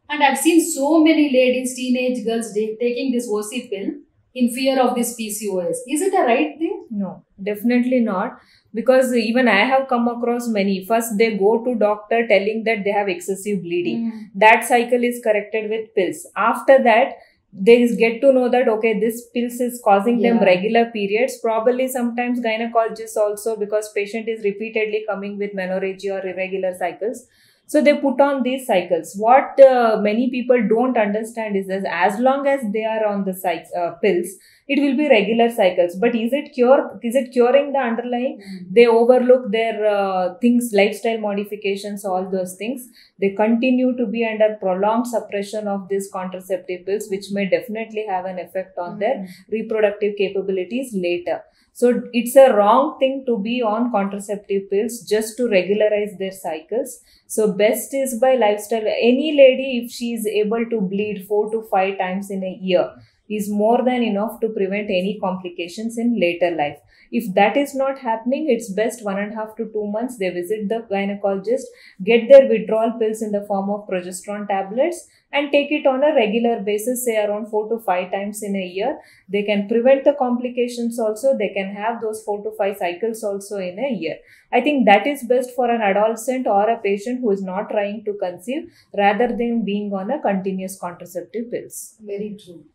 And 0.10 0.24
I've 0.24 0.38
seen 0.38 0.60
so 0.74 1.04
many 1.04 1.32
ladies, 1.32 1.76
teenage 1.76 2.26
girls, 2.26 2.48
ta- 2.54 2.76
taking 2.80 3.12
this 3.12 3.28
OC 3.32 3.70
pill 3.70 3.90
in 4.36 4.54
fear 4.54 4.80
of 4.82 4.96
this 4.96 5.16
PCOS. 5.20 5.78
Is 5.88 6.02
it 6.02 6.14
a 6.14 6.24
right 6.24 6.58
thing? 6.58 6.86
No, 6.90 7.24
definitely 7.44 8.00
not. 8.00 8.40
Because 8.74 9.14
even 9.16 9.48
I 9.48 9.66
have 9.66 9.88
come 9.88 10.08
across 10.08 10.48
many. 10.48 10.86
First, 10.86 11.18
they 11.18 11.36
go 11.38 11.64
to 11.64 11.74
doctor 11.76 12.28
telling 12.28 12.64
that 12.66 12.84
they 12.84 12.92
have 12.92 13.08
excessive 13.10 13.62
bleeding. 13.64 14.30
That 14.36 14.64
cycle 14.66 15.04
is 15.04 15.20
corrected 15.24 15.70
with 15.72 15.94
pills. 15.96 16.28
After 16.36 16.82
that, 16.84 17.14
they 17.52 17.88
get 17.96 18.22
to 18.22 18.32
know 18.32 18.48
that 18.50 18.68
okay, 18.68 19.00
this 19.00 19.28
pills 19.34 19.60
is 19.60 19.82
causing 19.84 20.22
them 20.22 20.40
regular 20.40 20.86
periods. 20.92 21.38
Probably 21.40 21.88
sometimes 21.88 22.40
gynecologists 22.40 23.18
also 23.18 23.56
because 23.56 23.92
patient 23.94 24.28
is 24.28 24.44
repeatedly 24.44 25.04
coming 25.08 25.38
with 25.38 25.54
menorrhagia 25.54 26.24
or 26.24 26.28
irregular 26.28 26.76
cycles. 26.78 27.26
So 27.70 27.82
they 27.84 27.96
put 27.96 28.20
on 28.20 28.42
these 28.44 28.66
cycles. 28.66 29.16
What 29.16 29.60
uh, 29.60 30.00
many 30.02 30.30
people 30.32 30.62
don't 30.68 30.98
understand 30.98 31.56
is 31.56 31.68
that 31.68 31.86
as 31.90 32.20
long 32.20 32.48
as 32.48 32.62
they 32.74 32.84
are 32.84 33.06
on 33.06 33.26
the 33.26 33.36
uh, 33.80 33.92
pills, 34.04 34.28
it 34.68 34.82
will 34.82 34.98
be 34.98 35.08
regular 35.08 35.50
cycles. 35.52 35.96
But 35.96 36.16
is 36.16 36.34
it 36.34 36.54
cure? 36.54 37.00
Is 37.04 37.16
it 37.16 37.32
curing 37.32 37.74
the 37.74 37.80
underlying? 37.80 38.42
they 38.72 38.88
overlook 38.88 39.52
their 39.52 39.86
uh, 39.86 40.36
things 40.42 40.72
lifestyle 40.74 41.20
modifications 41.20 42.06
all 42.06 42.30
those 42.30 42.56
things 42.56 42.88
they 43.20 43.30
continue 43.30 43.96
to 43.98 44.06
be 44.06 44.26
under 44.26 44.50
prolonged 44.62 45.08
suppression 45.08 45.68
of 45.68 45.88
these 45.90 46.10
contraceptive 46.12 46.86
pills 46.86 47.08
which 47.10 47.28
may 47.32 47.46
definitely 47.50 48.06
have 48.08 48.26
an 48.26 48.40
effect 48.40 48.78
on 48.78 49.00
their 49.00 49.28
reproductive 49.52 50.16
capabilities 50.18 50.94
later 50.94 51.42
so 51.80 51.90
it's 52.12 52.36
a 52.36 52.54
wrong 52.56 53.00
thing 53.00 53.24
to 53.26 53.38
be 53.38 53.62
on 53.62 53.90
contraceptive 53.90 54.70
pills 54.70 55.00
just 55.12 55.38
to 55.38 55.44
regularize 55.48 56.18
their 56.20 56.34
cycles. 56.34 57.00
So 57.26 57.54
best 57.54 57.94
is 57.94 58.20
by 58.20 58.36
lifestyle. 58.36 58.84
Any 58.86 59.34
lady 59.38 59.78
if 59.78 59.90
she 59.90 60.14
is 60.14 60.28
able 60.28 60.66
to 60.72 60.82
bleed 60.82 61.26
4 61.26 61.52
to 61.52 61.62
5 61.72 61.98
times 61.98 62.32
in 62.32 62.44
a 62.44 62.58
year 62.62 62.92
is 63.30 63.50
more 63.50 63.78
than 63.86 64.04
enough 64.04 64.42
to 64.42 64.50
prevent 64.50 64.90
any 64.90 65.18
complications 65.22 65.98
in 65.98 66.20
later 66.20 66.52
life 66.54 66.80
if 67.12 67.34
that 67.34 67.58
is 67.58 67.74
not 67.76 68.00
happening, 68.00 68.48
it's 68.50 68.72
best 68.72 69.04
one 69.04 69.18
and 69.18 69.34
a 69.34 69.36
half 69.36 69.56
to 69.58 69.66
two 69.66 69.88
months 69.88 70.18
they 70.18 70.30
visit 70.30 70.70
the 70.70 70.86
gynecologist, 70.92 71.64
get 72.04 72.30
their 72.30 72.48
withdrawal 72.48 72.94
pills 73.00 73.22
in 73.22 73.32
the 73.32 73.46
form 73.46 73.70
of 73.70 73.88
progesterone 73.88 74.48
tablets, 74.48 75.08
and 75.32 75.52
take 75.52 75.72
it 75.72 75.86
on 75.86 76.04
a 76.04 76.14
regular 76.16 76.62
basis, 76.62 77.06
say 77.06 77.24
around 77.24 77.48
four 77.48 77.70
to 77.70 77.80
five 77.84 78.12
times 78.12 78.42
in 78.42 78.56
a 78.56 78.66
year. 78.66 79.00
They 79.28 79.44
can 79.44 79.68
prevent 79.68 80.04
the 80.04 80.14
complications 80.14 81.00
also, 81.00 81.38
they 81.38 81.50
can 81.50 81.74
have 81.76 82.02
those 82.02 82.24
four 82.24 82.44
to 82.44 82.52
five 82.58 82.78
cycles 82.78 83.24
also 83.24 83.58
in 83.58 83.80
a 83.80 83.92
year. 83.94 84.18
I 84.52 84.62
think 84.62 84.86
that 84.86 85.06
is 85.06 85.24
best 85.24 85.52
for 85.56 85.70
an 85.70 85.82
adolescent 85.82 86.48
or 86.48 86.70
a 86.70 86.80
patient 86.80 87.22
who 87.22 87.32
is 87.32 87.44
not 87.44 87.70
trying 87.70 88.04
to 88.06 88.14
conceive 88.14 88.72
rather 88.98 89.28
than 89.28 89.64
being 89.64 89.94
on 89.94 90.10
a 90.10 90.20
continuous 90.22 90.78
contraceptive 90.80 91.52
pills. 91.52 91.96
Very 92.02 92.36
true. 92.44 92.66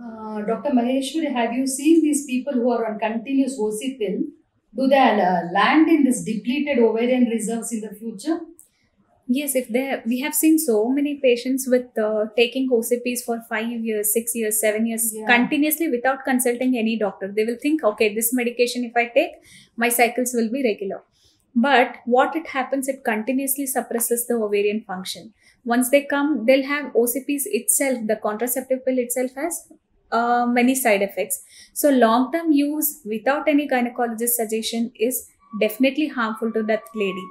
Uh, 0.00 0.42
Dr. 0.42 0.70
Maheshwari, 0.70 1.32
have 1.32 1.52
you 1.52 1.66
seen 1.66 2.02
these 2.02 2.26
people 2.26 2.52
who 2.52 2.70
are 2.70 2.86
on 2.90 2.98
continuous 2.98 3.58
OC 3.58 3.98
pill? 3.98 4.20
Do 4.76 4.88
they 4.88 4.98
uh, 4.98 5.52
land 5.52 5.88
in 5.88 6.02
this 6.04 6.24
depleted 6.24 6.78
ovarian 6.80 7.24
reserves 7.26 7.72
in 7.72 7.80
the 7.80 7.94
future? 7.94 8.40
Yes, 9.26 9.54
if 9.54 9.68
they 9.68 10.02
we 10.04 10.20
have 10.20 10.34
seen 10.34 10.58
so 10.58 10.88
many 10.90 11.14
patients 11.20 11.66
with 11.66 11.96
uh, 11.96 12.26
taking 12.36 12.68
OCPs 12.68 13.20
for 13.24 13.40
five 13.48 13.70
years, 13.70 14.12
six 14.12 14.34
years, 14.34 14.60
seven 14.60 14.86
years 14.86 15.12
Yeah. 15.14 15.26
continuously 15.26 15.88
without 15.90 16.24
consulting 16.24 16.76
any 16.76 16.98
doctor. 16.98 17.28
They 17.34 17.44
will 17.44 17.56
think, 17.62 17.82
okay, 17.84 18.14
this 18.14 18.34
medication 18.34 18.84
if 18.84 18.94
I 18.96 19.06
take, 19.06 19.32
my 19.76 19.88
cycles 19.88 20.34
will 20.34 20.50
be 20.50 20.62
regular. 20.62 21.02
But 21.54 21.96
what 22.04 22.34
it 22.36 22.48
happens, 22.48 22.88
it 22.88 23.02
continuously 23.04 23.66
suppresses 23.66 24.26
the 24.26 24.34
ovarian 24.34 24.82
function. 24.82 25.32
Once 25.64 25.88
they 25.88 26.02
come, 26.04 26.44
they'll 26.44 26.66
have 26.66 26.92
OCPs 26.92 27.44
itself. 27.46 28.06
The 28.06 28.16
contraceptive 28.16 28.84
pill 28.84 28.98
itself 28.98 29.30
has 29.36 29.68
uh, 30.12 30.46
many 30.46 30.74
side 30.74 31.02
effects. 31.02 31.42
So 31.72 31.90
long 31.90 32.32
term 32.32 32.52
use 32.52 33.00
without 33.04 33.48
any 33.48 33.68
gynecologist 33.68 34.36
suggestion 34.40 34.92
is 34.98 35.28
definitely 35.60 36.08
harmful 36.08 36.52
to 36.52 36.62
that 36.64 36.82
lady. 36.94 37.26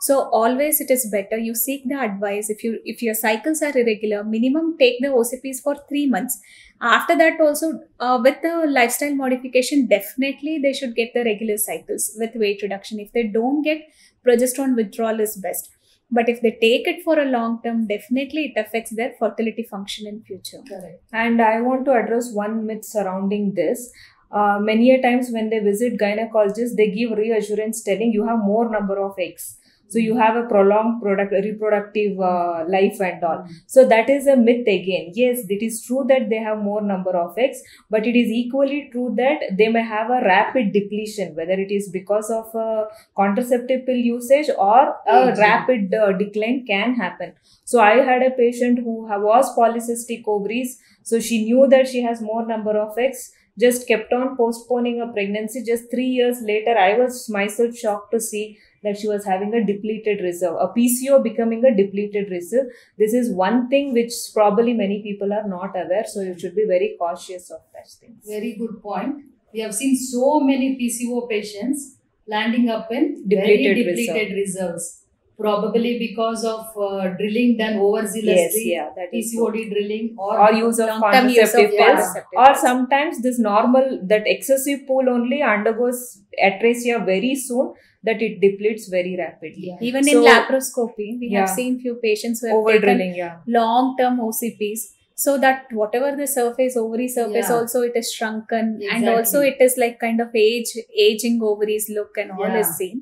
So 0.00 0.28
always 0.30 0.80
it 0.80 0.90
is 0.90 1.08
better 1.10 1.36
you 1.36 1.54
seek 1.54 1.88
the 1.88 1.98
advice. 1.98 2.50
If 2.50 2.62
you 2.62 2.78
if 2.84 3.02
your 3.02 3.14
cycles 3.14 3.62
are 3.62 3.76
irregular 3.76 4.22
minimum 4.22 4.76
take 4.78 5.00
the 5.00 5.08
ocps 5.08 5.60
for 5.60 5.76
3 5.88 6.06
months. 6.06 6.38
After 6.80 7.16
that 7.16 7.40
also 7.40 7.80
uh, 7.98 8.20
with 8.22 8.40
the 8.42 8.66
lifestyle 8.68 9.14
modification 9.14 9.88
definitely 9.88 10.60
they 10.62 10.72
should 10.72 10.94
get 10.94 11.12
the 11.14 11.24
regular 11.24 11.56
cycles 11.56 12.12
with 12.16 12.36
weight 12.36 12.62
reduction. 12.62 13.00
If 13.00 13.12
they 13.12 13.24
don't 13.24 13.62
get 13.62 13.82
progesterone 14.24 14.76
withdrawal 14.76 15.18
is 15.20 15.36
best 15.36 15.70
but 16.10 16.28
if 16.28 16.40
they 16.40 16.52
take 16.60 16.86
it 16.86 17.02
for 17.02 17.18
a 17.18 17.24
long 17.24 17.60
term 17.62 17.86
definitely 17.86 18.52
it 18.52 18.60
affects 18.60 18.94
their 18.96 19.12
fertility 19.18 19.62
function 19.62 20.06
in 20.06 20.22
future 20.22 20.58
Correct. 20.68 21.02
And 21.12 21.42
I 21.42 21.60
want 21.60 21.84
to 21.86 21.92
address 21.92 22.32
one 22.32 22.66
myth 22.66 22.84
surrounding 22.84 23.54
this. 23.54 23.90
Uh, 24.30 24.58
many 24.60 24.94
a 24.94 25.00
times 25.00 25.30
when 25.30 25.48
they 25.48 25.58
visit 25.58 25.98
gynecologists, 25.98 26.76
they 26.76 26.90
give 26.90 27.12
reassurance 27.12 27.82
telling 27.82 28.12
you 28.12 28.26
have 28.26 28.38
more 28.38 28.70
number 28.70 29.02
of 29.02 29.14
eggs. 29.18 29.57
So 29.88 29.98
you 29.98 30.16
have 30.16 30.36
a 30.36 30.42
prolonged 30.46 31.00
product 31.02 31.32
reproductive 31.32 32.20
uh, 32.20 32.64
life 32.68 33.00
and 33.00 33.24
all. 33.24 33.46
So 33.66 33.86
that 33.88 34.10
is 34.10 34.26
a 34.26 34.36
myth 34.36 34.66
again. 34.66 35.12
Yes, 35.14 35.40
it 35.48 35.62
is 35.62 35.82
true 35.84 36.04
that 36.08 36.28
they 36.28 36.36
have 36.36 36.58
more 36.58 36.82
number 36.82 37.16
of 37.16 37.36
eggs, 37.38 37.62
but 37.90 38.06
it 38.06 38.16
is 38.16 38.30
equally 38.30 38.88
true 38.92 39.14
that 39.16 39.56
they 39.56 39.68
may 39.68 39.82
have 39.82 40.10
a 40.10 40.20
rapid 40.24 40.72
depletion, 40.72 41.34
whether 41.34 41.52
it 41.52 41.70
is 41.70 41.88
because 41.90 42.30
of 42.30 42.54
uh, 42.54 42.84
contraceptive 43.16 43.86
pill 43.86 43.96
usage 43.96 44.50
or 44.58 44.94
a 45.06 45.30
Aging. 45.30 45.40
rapid 45.40 45.94
uh, 45.94 46.12
decline 46.12 46.64
can 46.66 46.94
happen. 46.94 47.32
So 47.64 47.80
I 47.80 47.96
had 48.10 48.22
a 48.22 48.30
patient 48.30 48.78
who 48.80 49.06
was 49.08 49.54
polycystic 49.56 50.22
ovaries. 50.26 50.78
So 51.02 51.20
she 51.20 51.44
knew 51.44 51.66
that 51.68 51.88
she 51.88 52.02
has 52.02 52.20
more 52.20 52.46
number 52.46 52.78
of 52.78 52.96
eggs. 52.98 53.32
Just 53.58 53.88
kept 53.88 54.12
on 54.12 54.36
postponing 54.36 55.00
a 55.00 55.12
pregnancy. 55.12 55.64
Just 55.64 55.90
three 55.90 56.06
years 56.06 56.40
later, 56.42 56.78
I 56.78 56.96
was 56.96 57.28
myself 57.28 57.74
shocked 57.76 58.12
to 58.12 58.20
see 58.20 58.58
that 58.84 58.98
she 58.98 59.08
was 59.08 59.24
having 59.24 59.54
a 59.54 59.64
depleted 59.64 60.20
reserve, 60.20 60.56
a 60.60 60.68
PCO 60.68 61.22
becoming 61.22 61.64
a 61.64 61.74
depleted 61.74 62.30
reserve. 62.30 62.66
This 62.96 63.12
is 63.12 63.30
one 63.32 63.68
thing 63.68 63.92
which 63.92 64.12
probably 64.34 64.72
many 64.72 65.02
people 65.02 65.32
are 65.32 65.46
not 65.48 65.70
aware. 65.76 66.04
So 66.06 66.20
you 66.22 66.38
should 66.38 66.54
be 66.54 66.64
very 66.66 66.96
cautious 66.98 67.50
of 67.50 67.60
such 67.72 67.94
things. 68.00 68.24
Very 68.26 68.54
good 68.58 68.80
point. 68.82 69.24
We 69.52 69.60
have 69.60 69.74
seen 69.74 69.96
so 69.96 70.40
many 70.40 70.76
PCO 70.78 71.28
patients 71.28 71.96
landing 72.26 72.68
up 72.68 72.92
in 72.92 73.24
Depleted 73.28 73.76
very 73.76 73.84
depleted 73.84 74.36
reserves. 74.36 75.04
Probably 75.38 75.98
because 76.00 76.44
of 76.44 76.66
uh, 76.76 77.10
drilling 77.16 77.56
done 77.58 77.74
overzealously, 77.74 78.24
Yes, 78.24 78.54
yeah, 78.56 78.88
that 78.96 79.14
is 79.16 79.32
so. 79.32 79.46
PCOD 79.46 79.70
drilling, 79.70 80.16
or, 80.18 80.36
Or 80.36 80.52
use 80.52 80.80
of 80.80 80.88
Long-term 80.88 81.28
use 81.28 81.54
of 81.54 81.60
contraceptive 81.60 81.78
pills. 81.78 82.16
or 82.36 82.54
sometimes 82.56 83.22
this 83.22 83.38
normal 83.38 84.00
that 84.02 84.24
excessive 84.26 84.80
pool 84.88 85.08
only 85.08 85.40
undergoes 85.40 86.22
atresia 86.44 87.06
very 87.06 87.36
soon 87.36 87.72
that 88.08 88.22
it 88.28 88.36
depletes 88.44 88.88
very 88.96 89.14
rapidly 89.22 89.68
Yeah. 89.70 89.86
even 89.88 90.04
So- 90.10 90.12
in 90.18 90.28
laparoscopy 90.28 91.08
we 91.24 91.32
have 91.38 91.50
seen 91.58 91.80
few 91.86 91.94
patients 92.06 92.40
who 92.40 92.48
have 92.52 92.56
over 92.62 92.78
taken 92.86 93.14
yeah 93.24 93.34
long 93.58 93.90
term 94.00 94.20
OCPs 94.28 94.86
so 95.26 95.32
that 95.44 95.72
whatever 95.82 96.10
the 96.22 96.26
surface 96.38 96.76
ovary 96.82 97.08
surface 97.18 97.48
Yeah. 97.50 97.54
also 97.58 97.80
it 97.90 97.96
is 98.00 98.10
shrunken 98.16 98.66
and 98.96 99.08
also 99.14 99.40
it 99.52 99.62
is 99.68 99.76
like 99.84 99.96
kind 100.06 100.20
of 100.26 100.36
age 100.46 100.72
aging 101.06 101.38
ovaries 101.52 101.88
look 102.00 102.20
and 102.24 102.30
all 102.40 102.52
Yeah. 102.56 102.60
is 102.64 102.72
seen 102.82 102.98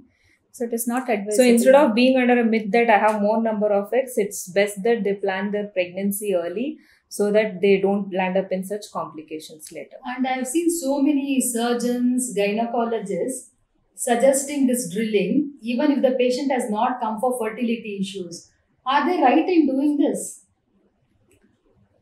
So 0.59 0.65
it 0.65 0.75
is 0.77 0.85
not 0.91 1.09
advisable. 1.15 1.37
So 1.39 1.45
instead 1.55 1.75
of 1.79 1.89
being 1.97 2.15
under 2.21 2.35
a 2.43 2.45
myth 2.53 2.69
that 2.75 2.91
I 2.93 2.95
have 3.01 3.17
more 3.25 3.41
number 3.47 3.69
of 3.79 3.91
eggs, 3.99 4.15
it's 4.23 4.39
best 4.59 4.79
that 4.87 5.03
they 5.07 5.13
plan 5.25 5.51
their 5.57 5.67
pregnancy 5.75 6.31
early 6.39 6.69
so 7.17 7.27
that 7.35 7.51
they 7.65 7.73
don't 7.83 8.15
land 8.21 8.39
up 8.41 8.55
in 8.57 8.63
such 8.71 8.87
complications 8.95 9.69
later. 9.77 9.99
And 10.13 10.27
I've 10.31 10.47
seen 10.55 10.71
so 10.79 10.95
many 11.09 11.27
surgeons, 11.49 12.31
gynecologists 12.39 13.51
suggesting 13.97 14.67
this 14.67 14.93
drilling, 14.93 15.55
even 15.63 15.91
if 15.91 16.03
the 16.03 16.13
patient 16.13 16.53
has 16.53 16.71
not 16.71 17.01
come 17.01 17.19
for 17.21 17.39
fertility 17.39 17.99
issues. 18.01 18.51
Are 18.85 19.05
they 19.09 19.21
right 19.23 19.49
in 19.49 19.67
doing 19.67 19.97
this? 19.97 20.43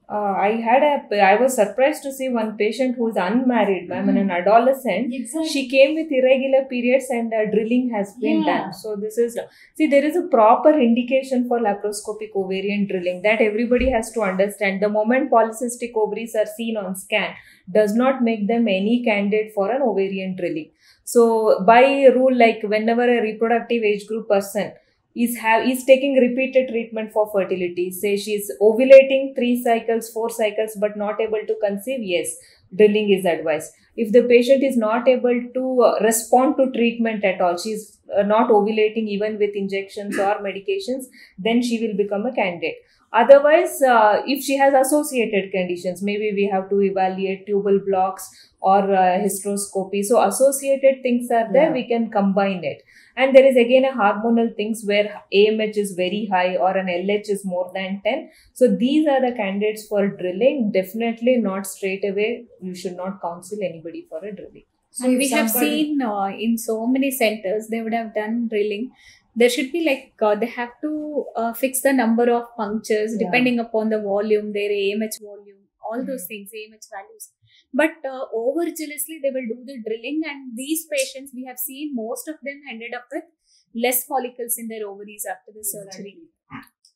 Uh, 0.06 0.34
I 0.36 0.60
had 0.60 0.82
a, 0.82 1.22
I 1.22 1.36
was 1.40 1.54
surprised 1.54 2.02
to 2.02 2.12
see 2.12 2.28
one 2.28 2.58
patient 2.58 2.96
who 2.96 3.08
is 3.08 3.16
unmarried, 3.16 3.88
ma'am, 3.88 4.10
and 4.10 4.18
an 4.18 4.30
adolescent. 4.30 5.14
Exactly. 5.14 5.48
She 5.48 5.66
came 5.66 5.94
with 5.94 6.12
irregular 6.12 6.66
periods 6.66 7.06
and 7.08 7.32
uh, 7.32 7.46
drilling 7.50 7.88
has 7.88 8.12
been 8.20 8.44
Yeah. 8.44 8.64
done. 8.64 8.74
So 8.74 8.96
this 8.96 9.16
is, 9.16 9.38
see, 9.76 9.86
there 9.86 10.04
is 10.04 10.14
a 10.14 10.26
proper 10.28 10.78
indication 10.78 11.48
for 11.48 11.58
laparoscopic 11.58 12.36
ovarian 12.36 12.86
drilling 12.86 13.22
that 13.22 13.40
everybody 13.40 13.90
has 13.90 14.12
to 14.12 14.20
understand. 14.20 14.82
The 14.82 14.90
moment 14.90 15.30
polycystic 15.30 15.92
ovaries 15.94 16.34
are 16.34 16.46
seen 16.54 16.76
on 16.76 16.96
scan 16.96 17.34
does 17.72 17.94
not 17.94 18.22
make 18.22 18.46
them 18.46 18.68
any 18.68 19.02
candidate 19.02 19.54
for 19.54 19.70
an 19.70 19.80
ovarian 19.80 20.36
drilling. 20.36 20.70
So 21.04 21.60
by 21.64 22.06
rule, 22.14 22.36
like 22.36 22.62
whenever 22.62 23.02
a 23.02 23.22
reproductive 23.22 23.82
age 23.82 24.06
group 24.06 24.28
person 24.28 24.72
is 25.14 25.36
have 25.38 25.68
is 25.68 25.84
taking 25.84 26.16
repeated 26.16 26.68
treatment 26.68 27.12
for 27.12 27.30
fertility, 27.30 27.90
say 27.90 28.16
she's 28.16 28.50
ovulating 28.60 29.34
three 29.36 29.62
cycles, 29.62 30.10
four 30.10 30.30
cycles, 30.30 30.76
but 30.80 30.96
not 30.96 31.20
able 31.20 31.46
to 31.46 31.56
conceive, 31.62 32.00
yes, 32.02 32.36
drilling 32.74 33.10
is 33.10 33.24
advised. 33.24 33.72
If 33.96 34.12
the 34.12 34.22
patient 34.24 34.64
is 34.64 34.76
not 34.76 35.06
able 35.06 35.40
to 35.54 35.82
uh, 35.82 35.98
respond 36.02 36.56
to 36.56 36.72
treatment 36.72 37.24
at 37.24 37.40
all, 37.40 37.56
she's 37.56 37.98
uh, 38.16 38.22
not 38.22 38.50
ovulating 38.50 39.06
even 39.06 39.38
with 39.38 39.54
injections 39.54 40.18
or 40.18 40.36
medications, 40.42 41.04
then 41.38 41.62
she 41.62 41.86
will 41.86 41.96
become 41.96 42.26
a 42.26 42.34
candidate. 42.34 42.76
Otherwise, 43.14 43.80
uh, 43.82 44.22
if 44.26 44.42
she 44.44 44.56
has 44.56 44.74
associated 44.74 45.52
conditions, 45.52 46.02
maybe 46.02 46.32
we 46.34 46.50
have 46.52 46.68
to 46.70 46.80
evaluate 46.82 47.46
tubal 47.46 47.78
blocks 47.86 48.28
or 48.60 48.80
uh, 48.94 49.18
hysteroscopy. 49.24 50.02
So 50.02 50.20
associated 50.22 51.02
things 51.02 51.30
are 51.30 51.46
there, 51.52 51.68
Yeah. 51.68 51.72
we 51.78 51.86
can 51.86 52.10
combine 52.10 52.64
it. 52.64 52.82
And 53.16 53.36
there 53.36 53.46
is 53.46 53.56
again 53.56 53.84
a 53.84 53.92
hormonal 53.92 54.50
things 54.56 54.82
where 54.84 55.22
AMH 55.32 55.76
is 55.76 55.92
very 55.92 56.26
high 56.32 56.56
or 56.56 56.76
an 56.76 56.88
LH 56.88 57.30
is 57.30 57.44
more 57.44 57.70
than 57.72 58.00
10. 58.04 58.30
So 58.52 58.68
these 58.84 59.06
are 59.06 59.20
the 59.24 59.36
candidates 59.36 59.86
for 59.86 60.08
drilling. 60.08 60.72
Definitely 60.72 61.36
not 61.36 61.66
straight 61.66 62.04
away. 62.04 62.46
You 62.60 62.74
should 62.74 62.96
not 62.96 63.20
counsel 63.22 63.58
anybody 63.62 64.06
for 64.08 64.18
a 64.18 64.34
drilling. 64.34 64.64
So 64.90 65.06
and 65.06 65.18
we 65.18 65.28
have 65.30 65.50
seen 65.50 66.00
uh, 66.02 66.30
in 66.46 66.56
so 66.56 66.86
many 66.86 67.10
centers 67.10 67.68
they 67.68 67.82
would 67.82 67.92
have 67.92 68.14
done 68.14 68.48
drilling 68.48 68.92
there 69.36 69.50
should 69.50 69.70
be 69.72 69.84
like 69.84 70.12
uh, 70.22 70.34
they 70.34 70.46
have 70.46 70.72
to 70.82 71.24
uh, 71.36 71.52
fix 71.52 71.80
the 71.86 71.92
number 71.92 72.26
of 72.36 72.44
punctures 72.56 73.12
Yeah. 73.14 73.26
depending 73.26 73.58
upon 73.64 73.90
the 73.94 74.00
volume 74.10 74.52
their 74.58 74.72
amh 74.80 75.18
volume 75.28 75.62
all 75.90 76.04
those 76.10 76.26
things 76.32 76.50
amh 76.62 76.86
values 76.96 77.24
but 77.82 78.08
uh, 78.12 78.24
over 78.42 78.64
jealously 78.80 79.18
they 79.24 79.32
will 79.36 79.48
do 79.54 79.58
the 79.70 79.78
drilling 79.88 80.20
and 80.32 80.56
these 80.62 80.86
patients 80.96 81.32
we 81.40 81.44
have 81.50 81.58
seen 81.68 81.94
most 82.04 82.28
of 82.34 82.36
them 82.48 82.60
ended 82.74 82.94
up 83.00 83.06
with 83.16 83.24
less 83.86 84.04
follicles 84.12 84.56
in 84.62 84.68
their 84.68 84.86
ovaries 84.88 85.26
after 85.34 85.52
the 85.58 85.64
surgery. 85.74 86.14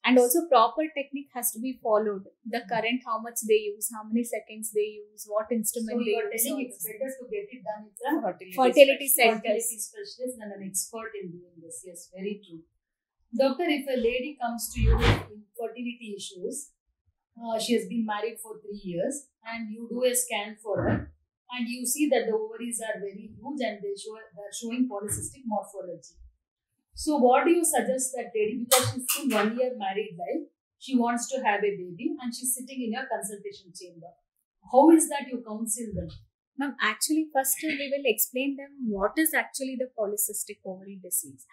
And 0.08 0.18
also 0.18 0.40
proper 0.50 0.84
technique 0.96 1.28
has 1.34 1.50
to 1.52 1.60
be 1.60 1.72
followed 1.82 2.24
the 2.54 2.60
current 2.72 3.02
how 3.08 3.18
much 3.26 3.40
they 3.50 3.60
use 3.68 3.90
how 3.94 4.02
many 4.10 4.24
seconds 4.24 4.72
they 4.78 4.88
use 4.98 5.26
what 5.34 5.52
instrument 5.58 6.00
you 6.00 6.06
they 6.08 6.16
are 6.20 6.30
use 6.32 6.44
telling 6.44 6.64
it's 6.66 6.86
better 6.88 7.10
to 7.18 7.28
get 7.34 7.54
it 7.56 7.62
done 7.68 7.84
with 7.84 8.06
a 8.08 8.52
fertility 8.58 9.08
centers 9.08 9.42
fertility 9.42 9.78
specialist 9.88 10.38
and 10.40 10.52
an 10.56 10.62
expert 10.70 11.12
in 11.22 11.30
doing 11.36 11.56
this. 11.62 11.84
Yes, 11.86 12.08
very 12.14 12.40
true. 12.46 12.62
Doctor, 13.36 13.64
if 13.68 13.86
a 13.86 13.98
lady 14.00 14.38
comes 14.40 14.72
to 14.74 14.80
you 14.80 14.96
with 14.96 15.44
fertility 15.58 16.14
issues, 16.16 16.70
uh, 17.36 17.58
she 17.58 17.74
has 17.74 17.86
been 17.86 18.04
married 18.06 18.38
for 18.42 18.58
three 18.60 18.80
years, 18.82 19.28
and 19.44 19.70
you 19.70 19.86
do 19.90 20.02
a 20.04 20.14
scan 20.14 20.56
for 20.62 20.82
her, 20.82 21.12
and 21.52 21.68
you 21.68 21.84
see 21.86 22.08
that 22.08 22.26
the 22.26 22.32
ovaries 22.32 22.80
are 22.80 22.98
very 22.98 23.30
huge 23.36 23.60
and 23.60 23.78
they 23.84 23.94
show 23.96 24.16
they're 24.36 24.56
showing 24.60 24.88
polycystic 24.88 25.44
morphology. 25.44 26.16
So, 26.98 27.16
what 27.16 27.44
do 27.44 27.52
you 27.52 27.64
suggest 27.64 28.10
that 28.16 28.32
lady 28.34 28.64
because 28.64 28.90
she's 28.92 29.04
still 29.08 29.28
one 29.30 29.56
year 29.56 29.70
married 29.78 30.16
life, 30.18 30.48
she 30.80 30.96
wants 30.98 31.28
to 31.30 31.36
have 31.44 31.60
a 31.60 31.70
baby, 31.80 32.16
and 32.20 32.34
she's 32.34 32.56
sitting 32.56 32.82
in 32.82 32.92
your 32.92 33.04
consultation 33.06 33.70
chamber. 33.72 34.10
How 34.72 34.90
is 34.90 35.08
that 35.10 35.28
you 35.30 35.38
counsel 35.46 35.92
them? 35.94 36.08
Ma'am, 36.58 36.74
actually, 36.82 37.28
first 37.32 37.54
we 37.62 37.92
will 37.94 38.02
explain 38.04 38.56
them 38.56 38.70
what 38.88 39.12
is 39.16 39.32
actually 39.32 39.78
the 39.78 39.86
polycystic 39.96 40.58
ovary 40.66 40.98
disease. 41.00 41.46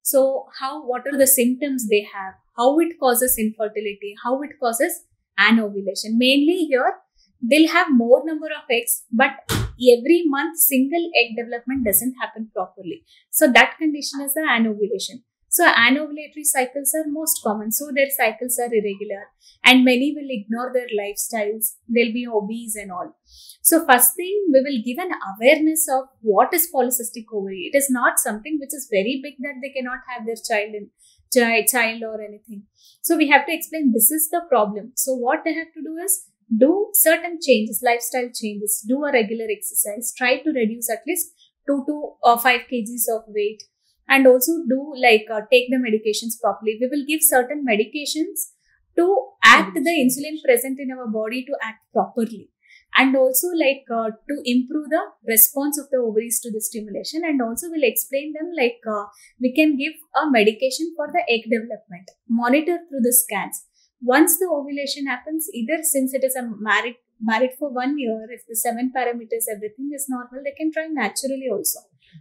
So, 0.00 0.46
how 0.60 0.86
what 0.86 1.06
are 1.12 1.18
the 1.18 1.26
symptoms 1.26 1.88
they 1.90 2.06
have, 2.14 2.40
how 2.56 2.78
it 2.78 2.98
causes 2.98 3.36
infertility, 3.38 4.14
how 4.24 4.40
it 4.40 4.58
causes 4.58 5.02
anovulation. 5.38 6.16
Mainly 6.16 6.64
here, 6.70 6.94
they'll 7.42 7.68
have 7.68 7.88
more 7.90 8.22
number 8.24 8.46
of 8.46 8.64
eggs, 8.70 9.02
but 9.12 9.32
every 9.76 10.24
month 10.26 10.58
single 10.58 11.10
egg 11.20 11.36
development 11.36 11.84
doesn't 11.84 12.14
happen 12.20 12.50
properly. 12.54 13.04
So 13.30 13.50
that 13.52 13.76
condition 13.78 14.20
is 14.22 14.34
the 14.34 14.46
anovulation. 14.48 15.24
So 15.48 15.66
anovulatory 15.66 16.44
cycles 16.44 16.92
are 16.94 17.08
most 17.08 17.40
common. 17.42 17.72
So 17.72 17.90
their 17.94 18.10
cycles 18.10 18.58
are 18.58 18.66
irregular 18.66 19.28
and 19.64 19.84
many 19.84 20.14
will 20.14 20.28
ignore 20.28 20.70
their 20.72 20.88
lifestyles. 20.98 21.76
They'll 21.88 22.12
be 22.12 22.26
obese 22.26 22.76
and 22.76 22.92
all. 22.92 23.16
So 23.62 23.86
first 23.86 24.14
thing, 24.16 24.46
we 24.52 24.60
will 24.60 24.82
give 24.84 24.98
an 24.98 25.12
awareness 25.34 25.88
of 25.90 26.08
what 26.20 26.52
is 26.52 26.68
polycystic 26.74 27.24
ovary. 27.32 27.70
It 27.72 27.76
is 27.76 27.88
not 27.90 28.18
something 28.18 28.58
which 28.60 28.74
is 28.74 28.88
very 28.90 29.20
big 29.22 29.34
that 29.40 29.60
they 29.62 29.70
cannot 29.70 30.00
have 30.08 30.26
their 30.26 30.36
child 30.36 30.74
in 30.74 30.90
child, 31.32 31.66
child 31.66 32.02
or 32.02 32.20
anything. 32.20 32.64
So 33.02 33.16
we 33.16 33.28
have 33.30 33.46
to 33.46 33.54
explain 33.54 33.92
this 33.92 34.10
is 34.10 34.28
the 34.30 34.42
problem. 34.48 34.92
So 34.94 35.14
what 35.14 35.40
they 35.44 35.54
have 35.54 35.72
to 35.74 35.82
do 35.82 35.96
is 36.04 36.26
do 36.54 36.90
certain 36.94 37.38
changes, 37.42 37.82
lifestyle 37.84 38.30
changes, 38.34 38.84
do 38.86 39.04
a 39.04 39.12
regular 39.12 39.46
exercise, 39.50 40.12
try 40.16 40.38
to 40.38 40.50
reduce 40.50 40.90
at 40.90 41.02
least 41.06 41.32
two 41.66 41.84
to 41.86 42.12
uh, 42.24 42.36
five 42.36 42.60
kgs 42.72 43.08
of 43.14 43.24
weight, 43.28 43.62
and 44.08 44.26
also 44.26 44.52
do 44.68 44.94
like 45.02 45.26
uh, 45.32 45.40
take 45.50 45.68
the 45.70 45.76
medications 45.76 46.40
properly. 46.40 46.78
We 46.80 46.88
will 46.90 47.04
give 47.06 47.20
certain 47.22 47.64
medications 47.68 48.52
to 48.96 49.28
act 49.44 49.74
the 49.74 49.90
insulin 49.90 50.42
present 50.44 50.78
in 50.78 50.90
our 50.96 51.08
body 51.08 51.44
to 51.44 51.56
act 51.62 51.80
properly. 51.92 52.50
And 52.98 53.14
also 53.14 53.48
like 53.48 53.84
uh, 53.92 54.08
to 54.08 54.42
improve 54.46 54.88
the 54.88 55.02
response 55.28 55.78
of 55.78 55.90
the 55.90 55.98
ovaries 55.98 56.40
to 56.40 56.50
the 56.50 56.62
stimulation. 56.62 57.22
And 57.26 57.42
also 57.42 57.66
we'll 57.68 57.82
explain 57.82 58.32
them 58.32 58.52
like 58.56 58.80
uh, 58.90 59.04
we 59.38 59.52
can 59.54 59.76
give 59.76 59.92
a 60.14 60.30
medication 60.30 60.94
for 60.96 61.08
the 61.12 61.20
egg 61.28 61.42
development. 61.44 62.10
Monitor 62.26 62.78
through 62.88 63.02
the 63.02 63.12
scans 63.12 63.65
once 64.02 64.38
the 64.38 64.48
ovulation 64.58 65.06
happens 65.06 65.48
either 65.54 65.78
since 65.82 66.12
it 66.14 66.24
is 66.24 66.36
a 66.36 66.42
married 66.68 66.96
married 67.20 67.52
for 67.58 67.70
one 67.72 67.98
year 67.98 68.18
if 68.36 68.42
the 68.48 68.56
seven 68.56 68.92
parameters 68.96 69.46
everything 69.54 69.90
is 69.98 70.06
normal 70.08 70.42
they 70.44 70.54
can 70.58 70.70
try 70.72 70.86
naturally 70.86 71.48
also 71.50 71.80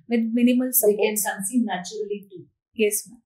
with 0.09 0.21
minimal 0.33 0.69
support. 0.71 0.97
They 0.97 1.03
can 1.07 1.15
conceive 1.15 1.65
naturally 1.65 2.19
too. 2.29 2.45
yes 2.73 3.07
ma'am 3.09 3.21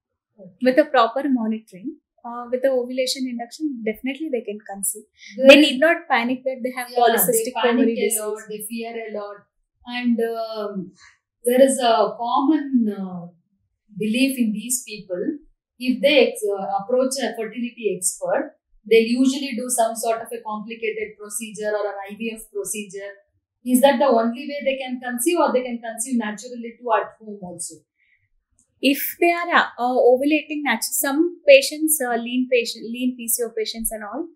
with 0.64 0.78
a 0.80 0.86
proper 0.86 1.24
monitoring 1.28 1.98
uh, 2.26 2.46
with 2.52 2.62
the 2.62 2.70
ovulation 2.70 3.28
induction 3.30 3.82
definitely 3.86 4.30
they 4.32 4.42
can 4.42 4.60
conceive 4.72 5.04
they 5.48 5.56
need 5.62 5.80
not 5.80 6.08
panic 6.10 6.44
that 6.44 6.60
they 6.64 6.74
have 6.80 6.90
Yeah, 6.90 6.98
polycystic 7.04 7.46
they 7.46 7.54
panic 7.62 7.76
ovary 7.76 7.94
a 7.94 8.04
disease. 8.06 8.20
lot, 8.20 8.42
they 8.50 8.60
fear 8.70 8.94
a 9.06 9.10
lot, 9.18 9.38
and 9.88 10.20
um, 10.20 10.92
there 11.46 11.62
is 11.62 11.80
a 11.80 11.94
common 12.18 12.94
uh, 13.02 13.28
belief 13.98 14.38
in 14.38 14.52
these 14.54 14.84
people. 14.88 15.24
If 15.80 16.02
they 16.02 16.34
uh, 16.34 16.66
approach 16.84 17.14
a 17.24 17.34
fertility 17.36 17.96
expert, 17.96 18.58
they'll 18.90 19.08
usually 19.08 19.56
do 19.56 19.70
some 19.70 19.96
sort 19.96 20.22
of 20.22 20.28
a 20.28 20.42
complicated 20.46 21.16
procedure 21.18 21.72
or 21.72 21.88
an 21.88 21.98
IVF 22.12 22.52
procedure. 22.52 23.14
Is 23.66 23.82
that 23.82 24.00
the 24.00 24.06
only 24.08 24.48
way 24.48 24.60
they 24.64 24.78
can 24.78 25.00
conceive, 25.00 25.38
or 25.40 25.52
they 25.52 25.64
can 25.64 25.80
conceive 25.80 26.18
naturally 26.18 26.76
too 26.80 26.90
at 26.96 27.16
home 27.20 27.40
also? 27.44 27.76
If 28.82 29.18
they 29.20 29.32
are 29.32 29.50
uh, 29.78 29.96
ovulating 30.12 30.64
naturally, 30.64 31.00
some 31.00 31.42
patients, 31.48 32.00
uh, 32.02 32.16
lean 32.16 32.48
patient, 32.52 32.86
lean 32.86 33.18
PCO 33.20 33.54
patients 33.56 33.92
and 33.92 34.04
all, 34.04 34.28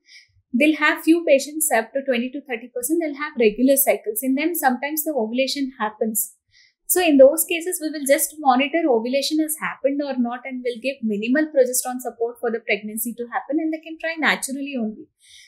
they'll 0.53 0.75
have 0.75 1.03
few 1.03 1.23
patients 1.25 1.69
up 1.73 1.93
to 1.93 2.03
20 2.03 2.29
to 2.31 2.41
30 2.41 2.69
percent. 2.75 3.01
They'll 3.01 3.15
have 3.15 3.33
regular 3.39 3.77
cycles. 3.77 4.19
In 4.21 4.35
them, 4.35 4.53
sometimes 4.53 5.03
the 5.03 5.13
ovulation 5.13 5.71
happens. 5.79 6.35
So 6.85 7.01
in 7.01 7.17
those 7.17 7.43
cases, 7.45 7.79
we 7.81 7.89
will 7.89 8.05
just 8.05 8.35
monitor 8.39 8.83
ovulation 8.87 9.39
has 9.39 9.55
happened 9.59 10.01
or 10.03 10.13
not, 10.17 10.41
and 10.45 10.61
we'll 10.63 10.81
give 10.81 10.97
minimal 11.01 11.47
progesterone 11.49 11.99
support 11.99 12.37
for 12.39 12.51
the 12.51 12.59
pregnancy 12.59 13.13
to 13.15 13.25
happen, 13.31 13.57
and 13.57 13.73
they 13.73 13.79
can 13.79 13.97
try 13.97 14.15
naturally 14.19 14.75
only. 14.77 15.07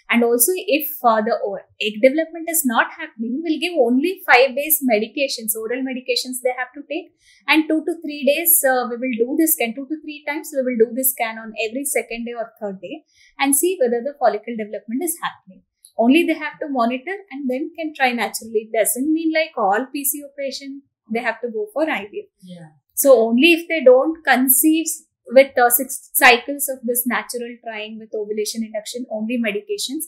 And 0.09 0.23
also, 0.23 0.53
if 0.55 0.89
uh, 1.03 1.21
the 1.21 1.35
egg 1.81 2.01
development 2.01 2.49
is 2.49 2.63
not 2.65 2.93
happening, 2.97 3.41
we'll 3.43 3.59
give 3.59 3.77
only 3.77 4.21
five 4.25 4.55
days 4.55 4.81
medications, 4.81 5.55
oral 5.55 5.83
medications 5.83 6.41
they 6.41 6.55
have 6.57 6.73
to 6.73 6.81
take, 6.89 7.13
and 7.47 7.67
two 7.67 7.83
to 7.85 7.93
three 8.01 8.25
days 8.25 8.63
uh, 8.65 8.87
we 8.89 8.97
will 8.97 9.17
do 9.19 9.35
this 9.37 9.53
scan. 9.53 9.75
Two 9.75 9.85
to 9.85 10.01
three 10.01 10.23
times 10.27 10.49
we 10.55 10.63
will 10.63 10.79
do 10.81 10.89
this 10.95 11.11
scan 11.11 11.37
on 11.37 11.53
every 11.67 11.85
second 11.85 12.25
day 12.25 12.33
or 12.33 12.49
third 12.59 12.81
day, 12.81 13.03
and 13.37 13.55
see 13.55 13.77
whether 13.79 14.01
the 14.01 14.15
follicle 14.17 14.55
development 14.57 15.03
is 15.03 15.17
happening. 15.21 15.61
Only 15.97 16.25
they 16.25 16.33
have 16.33 16.59
to 16.59 16.67
monitor 16.69 17.15
and 17.31 17.49
then 17.49 17.71
can 17.77 17.93
try 17.93 18.11
naturally. 18.11 18.67
It 18.67 18.77
doesn't 18.77 19.13
mean 19.13 19.31
like 19.33 19.53
all 19.57 19.87
PCO 19.93 20.33
patients 20.37 20.83
they 21.11 21.19
have 21.19 21.41
to 21.41 21.49
go 21.49 21.67
for 21.73 21.85
IVF. 21.85 22.29
Yeah. 22.41 22.69
So 22.93 23.19
only 23.19 23.53
if 23.53 23.67
they 23.67 23.83
don't 23.83 24.23
conceive 24.23 24.87
with 25.27 25.57
uh, 25.57 25.69
six 25.69 26.11
cycles 26.13 26.69
of 26.69 26.79
this 26.83 27.05
natural 27.05 27.55
trying 27.63 27.99
with 27.99 28.13
ovulation 28.15 28.63
induction, 28.63 29.05
only 29.11 29.41
medications. 29.41 30.05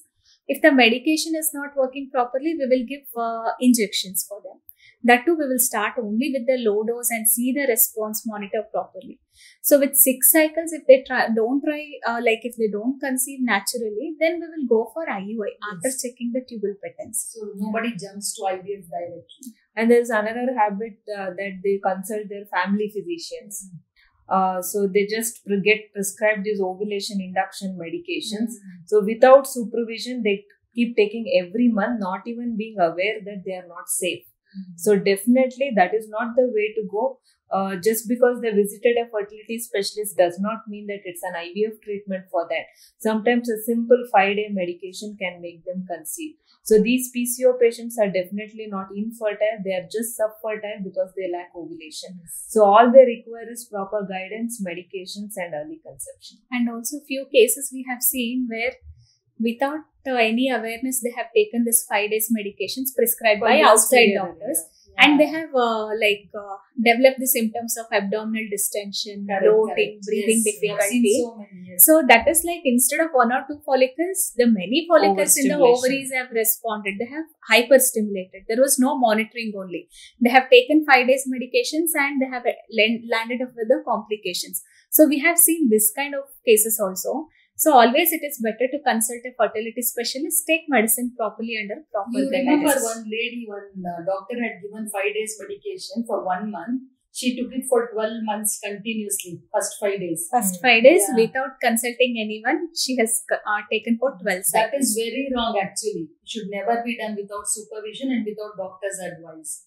If 0.47 0.61
the 0.61 0.71
medication 0.71 1.33
is 1.35 1.51
not 1.53 1.75
working 1.75 2.09
properly, 2.11 2.55
we 2.57 2.67
will 2.67 2.85
give 2.87 3.07
uh, 3.17 3.51
injections 3.59 4.25
for 4.27 4.41
them. 4.41 4.61
That 5.03 5.25
too, 5.25 5.35
we 5.37 5.47
will 5.47 5.59
start 5.59 5.93
only 6.01 6.31
with 6.33 6.47
the 6.47 6.57
low 6.57 6.83
dose 6.83 7.11
and 7.11 7.27
see 7.27 7.53
the 7.53 7.67
response 7.67 8.23
monitor 8.25 8.63
properly. 8.71 9.19
So 9.61 9.79
with 9.79 9.95
six 9.95 10.31
cycles, 10.31 10.73
if 10.73 10.87
they 10.87 11.03
try, 11.05 11.27
don't 11.35 11.61
try, 11.61 11.85
uh, 12.07 12.19
like 12.25 12.41
if 12.43 12.55
they 12.57 12.67
don't 12.71 12.99
conceive 12.99 13.39
naturally, 13.41 14.15
then 14.19 14.39
we 14.41 14.47
will 14.47 14.67
go 14.67 14.91
for 14.93 15.05
IUI 15.05 15.53
after 15.71 15.91
checking 15.91 16.31
the 16.33 16.41
tubal 16.47 16.73
patterns. 16.81 17.27
So 17.29 17.45
nobody 17.55 17.95
jumps 17.95 18.35
to 18.35 18.43
IVF 18.43 18.89
directly. 18.89 19.53
And 19.77 19.91
there's 19.91 20.09
another 20.09 20.47
habit 20.57 20.99
uh, 21.17 21.31
that 21.37 21.61
they 21.63 21.79
consult 21.83 22.23
their 22.29 22.45
family 22.45 22.91
physicians. 22.93 23.69
Uh, 24.27 24.61
so 24.61 24.87
they 24.87 25.05
just 25.05 25.41
get 25.63 25.93
prescribed 25.93 26.43
these 26.43 26.61
ovulation 26.61 27.21
induction 27.21 27.79
medications. 27.81 28.53
So 28.87 29.03
without 29.03 29.47
supervision, 29.47 30.23
they 30.23 30.45
keep 30.75 30.97
taking 30.97 31.27
every 31.41 31.69
month, 31.69 31.99
not 32.01 32.21
even 32.27 32.57
being 32.57 32.77
aware 32.79 33.21
that 33.23 33.43
they 33.45 33.53
are 33.53 33.67
not 33.67 33.87
safe. 33.87 34.25
So 34.75 34.95
definitely 34.97 35.71
that 35.75 35.93
is 35.93 36.07
not 36.09 36.35
the 36.35 36.49
way 36.53 36.73
to 36.75 36.87
go. 36.89 37.19
Uh, 37.49 37.77
just 37.77 38.09
because 38.09 38.41
they 38.41 38.51
visited 38.51 38.97
a 38.97 39.07
fertility 39.09 39.57
specialist 39.57 40.17
does 40.17 40.37
not 40.37 40.67
mean 40.67 40.85
that 40.87 40.99
it's 41.05 41.23
an 41.23 41.33
IVF 41.33 41.81
treatment 41.81 42.25
for 42.29 42.45
that. 42.49 42.65
Sometimes 42.99 43.49
a 43.49 43.61
simple 43.63 44.03
five 44.11 44.35
day 44.35 44.49
medication 44.51 45.15
can 45.17 45.41
make 45.41 45.63
them 45.63 45.85
conceive. 45.89 46.35
So 46.63 46.81
these 46.81 47.09
PCO 47.15 47.57
patients 47.57 47.97
are 47.97 48.09
definitely 48.11 48.67
not 48.67 48.87
infertile; 48.93 49.63
they 49.63 49.71
are 49.71 49.87
just 49.89 50.19
subfertile 50.19 50.83
because 50.83 51.13
they 51.15 51.31
lack 51.31 51.55
ovulation. 51.55 52.19
So 52.49 52.65
all 52.65 52.91
they 52.91 53.05
require 53.05 53.49
is 53.49 53.63
proper 53.71 54.05
guidance, 54.05 54.61
medications, 54.61 55.37
and 55.37 55.53
early 55.53 55.79
conception. 55.85 56.39
And 56.51 56.69
also 56.69 56.99
few 57.07 57.27
cases 57.31 57.71
we 57.73 57.85
have 57.89 58.01
seen 58.01 58.47
where 58.49 58.73
without 59.39 59.79
uh, 60.07 60.15
any 60.15 60.49
awareness 60.49 61.01
they 61.01 61.11
have 61.15 61.27
taken 61.35 61.65
this 61.65 61.85
five 61.89 62.09
days 62.11 62.31
medications 62.37 62.95
prescribed 62.95 63.41
by 63.41 63.59
outside 63.61 64.09
doctors. 64.15 64.59
and 65.03 65.19
they 65.19 65.27
have 65.27 65.49
uh, 65.53 65.87
like 66.03 66.29
uh, 66.43 66.55
developed 66.85 67.19
the 67.23 67.27
symptoms 67.27 67.75
of 67.81 67.85
abdominal 67.97 68.47
distension 68.53 69.27
Correct, 69.27 69.43
bloating 69.43 69.91
correct. 69.91 70.05
breathing 70.07 70.41
Yes, 70.43 70.47
difficulty. 70.47 71.11
So 71.21 71.35
many, 71.41 71.67
yes. 71.71 71.85
so 71.85 72.01
that 72.07 72.27
is 72.27 72.43
like 72.49 72.61
instead 72.65 73.01
of 73.01 73.11
one 73.11 73.31
or 73.31 73.41
two 73.49 73.59
follicles 73.65 74.33
the 74.37 74.47
many 74.47 74.79
follicles 74.89 75.37
in 75.37 75.49
the 75.49 75.59
ovaries 75.69 76.11
have 76.13 76.31
responded. 76.31 76.95
They 76.99 77.09
have 77.17 77.27
hyperstimulated. 77.51 78.47
There 78.47 78.61
was 78.61 78.79
no 78.79 78.97
monitoring 78.97 79.53
only. 79.57 79.87
They 80.19 80.29
have 80.29 80.49
taken 80.49 80.85
five 80.85 81.07
days 81.07 81.29
medications 81.35 81.93
and 81.95 82.21
they 82.21 82.29
have 82.35 82.43
landed 83.13 83.41
up 83.41 83.53
with 83.55 83.67
the 83.67 83.83
complications. 83.85 84.63
So 84.89 85.07
we 85.07 85.19
have 85.19 85.37
seen 85.37 85.69
this 85.69 85.91
kind 85.95 86.15
of 86.15 86.23
cases 86.45 86.79
also 86.79 87.27
so 87.57 87.73
always 87.73 88.13
it 88.17 88.23
is 88.29 88.37
better 88.47 88.67
to 88.73 88.79
consult 88.85 89.25
a 89.29 89.33
fertility 89.39 89.81
specialist, 89.81 90.45
take 90.45 90.65
medicine 90.69 91.13
properly 91.17 91.57
under 91.61 91.81
proper 91.91 92.19
You 92.19 92.29
remember 92.29 92.75
one 92.93 93.03
lady, 93.05 93.45
one 93.47 93.73
uh, 93.81 94.05
doctor 94.05 94.37
had 94.43 94.61
given 94.61 94.85
five 94.93 95.11
days 95.17 95.35
medication 95.41 96.05
for 96.05 96.23
one 96.23 96.51
month. 96.51 96.83
She 97.17 97.35
took 97.35 97.51
it 97.51 97.65
for 97.67 97.89
12 97.91 98.21
months 98.29 98.59
continuously, 98.63 99.41
first 99.51 99.77
five 99.81 99.99
days. 99.99 100.27
First 100.31 100.61
five 100.61 100.83
days 100.83 101.01
Yeah. 101.09 101.15
without 101.25 101.57
consulting 101.59 102.13
anyone, 102.23 102.69
she 102.77 102.95
has 102.97 103.23
uh, 103.33 103.61
taken 103.71 103.97
for 103.97 104.11
12 104.21 104.43
That 104.53 104.75
is 104.77 104.93
very 104.93 105.25
wrong 105.33 105.57
actually. 105.57 106.13
It 106.21 106.29
should 106.29 106.49
never 106.53 106.83
be 106.85 106.95
done 107.01 107.15
without 107.17 107.49
supervision 107.49 108.11
and 108.11 108.23
without 108.23 108.53
doctor's 108.61 108.99
advice. 109.09 109.65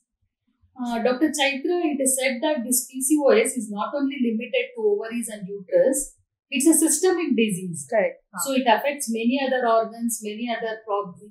Uh, 0.79 1.03
Dr. 1.03 1.29
Chaitra, 1.35 1.77
it 1.91 2.01
is 2.01 2.17
said 2.17 2.39
that 2.41 2.63
this 2.65 2.87
PCOS 2.89 3.59
is 3.59 3.69
not 3.69 3.93
only 3.99 4.17
limited 4.23 4.71
to 4.77 4.81
ovaries 4.87 5.29
and 5.29 5.43
uterus, 5.47 6.15
it's 6.51 6.67
a 6.67 6.75
systemic 6.75 7.37
disease. 7.37 7.87
Correct. 7.89 8.23
So 8.45 8.53
it 8.53 8.67
affects 8.67 9.09
many 9.09 9.41
other 9.41 9.67
organs, 9.67 10.21
many 10.23 10.51
other 10.51 10.79
problems, 10.85 11.23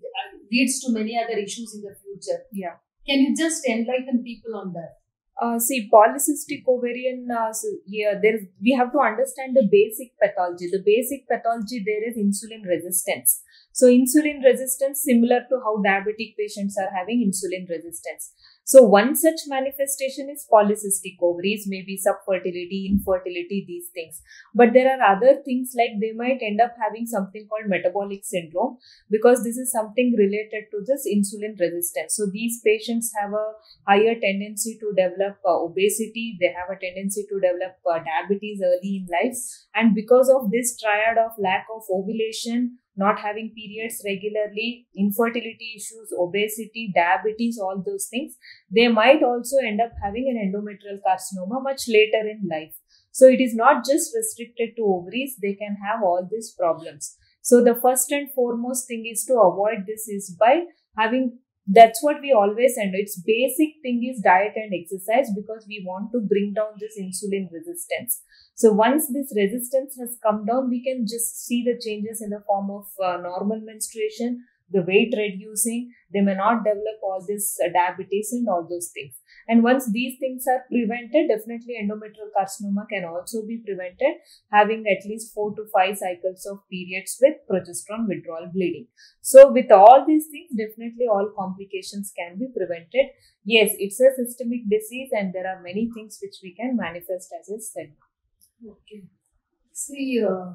leads 0.52 0.80
to 0.82 0.92
many 0.92 1.20
other 1.22 1.38
issues 1.38 1.76
in 1.76 1.82
the 1.82 1.96
future. 2.02 2.44
Yeah. 2.52 2.80
Can 3.08 3.20
you 3.20 3.36
just 3.36 3.66
enlighten 3.68 4.24
people 4.24 4.56
on 4.56 4.74
that? 4.74 4.96
Uh, 5.42 5.58
see, 5.58 5.90
polycystic 5.92 6.68
ovarian, 6.68 7.26
uh, 7.32 7.52
so, 7.54 7.68
yeah, 7.86 8.14
there 8.22 8.40
we 8.62 8.76
have 8.78 8.92
to 8.92 9.00
understand 9.00 9.56
the 9.56 9.66
basic 9.72 10.12
pathology. 10.22 10.68
The 10.70 10.84
basic 10.86 11.30
pathology 11.30 11.80
there 11.80 12.04
is 12.10 12.18
insulin 12.20 12.68
resistance. 12.68 13.42
So, 13.72 13.88
insulin 13.88 14.44
resistance, 14.44 15.02
similar 15.02 15.48
to 15.48 15.62
how 15.64 15.82
diabetic 15.82 16.36
patients 16.38 16.76
are 16.78 16.92
having 16.94 17.24
insulin 17.24 17.70
resistance. 17.70 18.34
So, 18.64 18.84
one 18.84 19.16
such 19.16 19.42
manifestation 19.48 20.30
is 20.30 20.46
polycystic 20.52 21.18
ovaries, 21.22 21.66
maybe 21.68 21.98
subfertility, 21.98 22.90
infertility, 22.90 23.66
these 23.68 23.88
things. 23.94 24.22
But 24.54 24.74
there 24.74 24.90
are 24.94 25.16
other 25.16 25.42
things 25.44 25.74
like 25.76 26.00
they 26.00 26.14
might 26.14 26.40
end 26.42 26.62
up 26.62 26.76
having 26.82 27.08
something 27.08 27.48
called 27.48 27.68
metabolic 27.68 28.24
syndrome 28.24 28.78
because 29.10 29.44
this 29.44 29.58
is 29.58 29.72
something 29.72 30.14
related 30.18 30.70
to 30.72 30.84
this 30.86 31.08
insulin 31.08 31.60
resistance. 31.60 32.16
So, 32.16 32.28
these 32.32 32.62
patients 32.64 33.12
have 33.20 33.34
a 33.34 33.54
higher 33.88 34.16
tendency 34.20 34.78
to 34.80 34.94
develop 34.96 35.40
uh, 35.46 35.64
obesity 35.64 36.38
they 36.40 36.48
have 36.48 36.70
a 36.70 36.80
tendency 36.80 37.26
to 37.30 37.40
develop 37.40 37.78
uh, 37.90 38.00
diabetes 38.00 38.62
early 38.64 39.04
in 39.04 39.08
life 39.12 39.38
and 39.76 39.96
because 39.96 40.30
of 40.30 40.52
this 40.52 40.78
triad 40.80 41.18
of 41.18 41.32
lack 41.40 41.66
of 41.76 41.84
ovulation 41.90 42.78
not 43.02 43.20
having 43.26 43.52
periods 43.56 44.02
regularly 44.06 44.88
infertility 45.04 45.70
issues 45.76 46.14
obesity 46.26 46.92
diabetes 46.96 47.60
all 47.66 47.84
those 47.86 48.08
things 48.14 48.36
they 48.80 48.88
might 48.88 49.24
also 49.24 49.58
end 49.66 49.82
up 49.86 49.92
having 50.04 50.28
an 50.32 50.40
endometrial 50.46 51.00
carcinoma 51.06 51.62
much 51.64 51.88
later 51.88 52.28
in 52.28 52.48
life. 52.50 52.76
So 53.12 53.28
it 53.28 53.42
is 53.42 53.56
not 53.56 53.86
just 53.86 54.16
restricted 54.16 54.76
to 54.76 54.84
ovaries 54.84 55.38
they 55.42 55.54
can 55.54 55.78
have 55.86 56.04
all 56.04 56.28
these 56.30 56.54
problems. 56.58 57.16
So 57.42 57.64
the 57.64 57.76
first 57.76 58.12
and 58.12 58.32
foremost 58.34 58.88
thing 58.88 59.06
is 59.12 59.26
to 59.26 59.34
avoid 59.34 59.86
this 59.88 60.08
is 60.08 60.36
by 60.40 60.64
having 60.98 61.40
that's 61.72 62.02
what 62.02 62.20
we 62.22 62.32
always 62.34 62.78
end 62.82 62.96
its 62.96 63.22
basic 63.26 63.76
thing 63.84 64.02
is 64.10 64.22
diet 64.22 64.54
and 64.56 64.74
exercise 64.74 65.30
because 65.36 65.66
we 65.68 65.84
want 65.86 66.12
to 66.12 66.20
bring 66.20 66.54
down 66.54 66.74
this 66.80 66.98
insulin 66.98 67.48
resistance. 67.52 68.24
So 68.56 68.74
once 68.74 69.08
this 69.08 69.32
resistance 69.36 69.96
has 70.00 70.18
come 70.24 70.46
down 70.46 70.70
we 70.70 70.84
can 70.84 71.06
just 71.06 71.46
see 71.46 71.64
the 71.64 71.80
changes 71.80 72.22
in 72.22 72.32
the 72.32 72.44
form 72.48 72.72
of 72.72 72.88
uh, 73.04 73.18
normal 73.22 73.62
menstruation 73.62 74.44
the 74.72 74.82
weight 74.82 75.14
reducing. 75.18 75.92
They 76.14 76.22
may 76.22 76.36
not 76.36 76.64
develop 76.64 77.02
all 77.04 77.24
this 77.28 77.58
uh, 77.64 77.70
diabetes 77.74 78.30
and 78.34 78.48
all 78.48 78.68
those 78.70 78.90
things 78.94 79.19
and 79.50 79.64
once 79.68 79.90
these 79.98 80.16
things 80.24 80.46
are 80.54 80.60
prevented 80.72 81.30
definitely 81.34 81.76
endometrial 81.82 82.32
carcinoma 82.38 82.86
can 82.94 83.06
also 83.12 83.44
be 83.52 83.58
prevented 83.68 84.22
having 84.58 84.86
at 84.96 85.08
least 85.12 85.34
4 85.34 85.48
to 85.60 85.66
5 85.78 85.98
cycles 86.04 86.46
of 86.54 86.60
periods 86.76 87.18
with 87.26 87.38
progesterone 87.52 88.08
withdrawal 88.14 88.48
bleeding 88.54 88.88
so, 89.22 89.52
with 89.52 89.72
all 89.72 90.06
these 90.08 90.28
things, 90.32 90.50
definitely 90.58 91.06
all 91.12 91.32
complications 91.38 92.12
can 92.18 92.40
be 92.40 92.48
prevented. 92.56 93.12
Yes, 93.44 93.72
it's 93.78 94.00
a 94.00 94.10
systemic 94.16 94.62
disease, 94.70 95.10
and 95.12 95.34
there 95.34 95.46
are 95.48 95.62
many 95.62 95.90
things 95.94 96.18
which 96.22 96.38
we 96.42 96.54
can 96.56 96.76
manifest 96.76 97.34
as 97.40 97.50
I 97.54 97.60
said. 97.60 97.92
Okay. 98.66 99.04
See, 99.72 100.24
uh, 100.24 100.54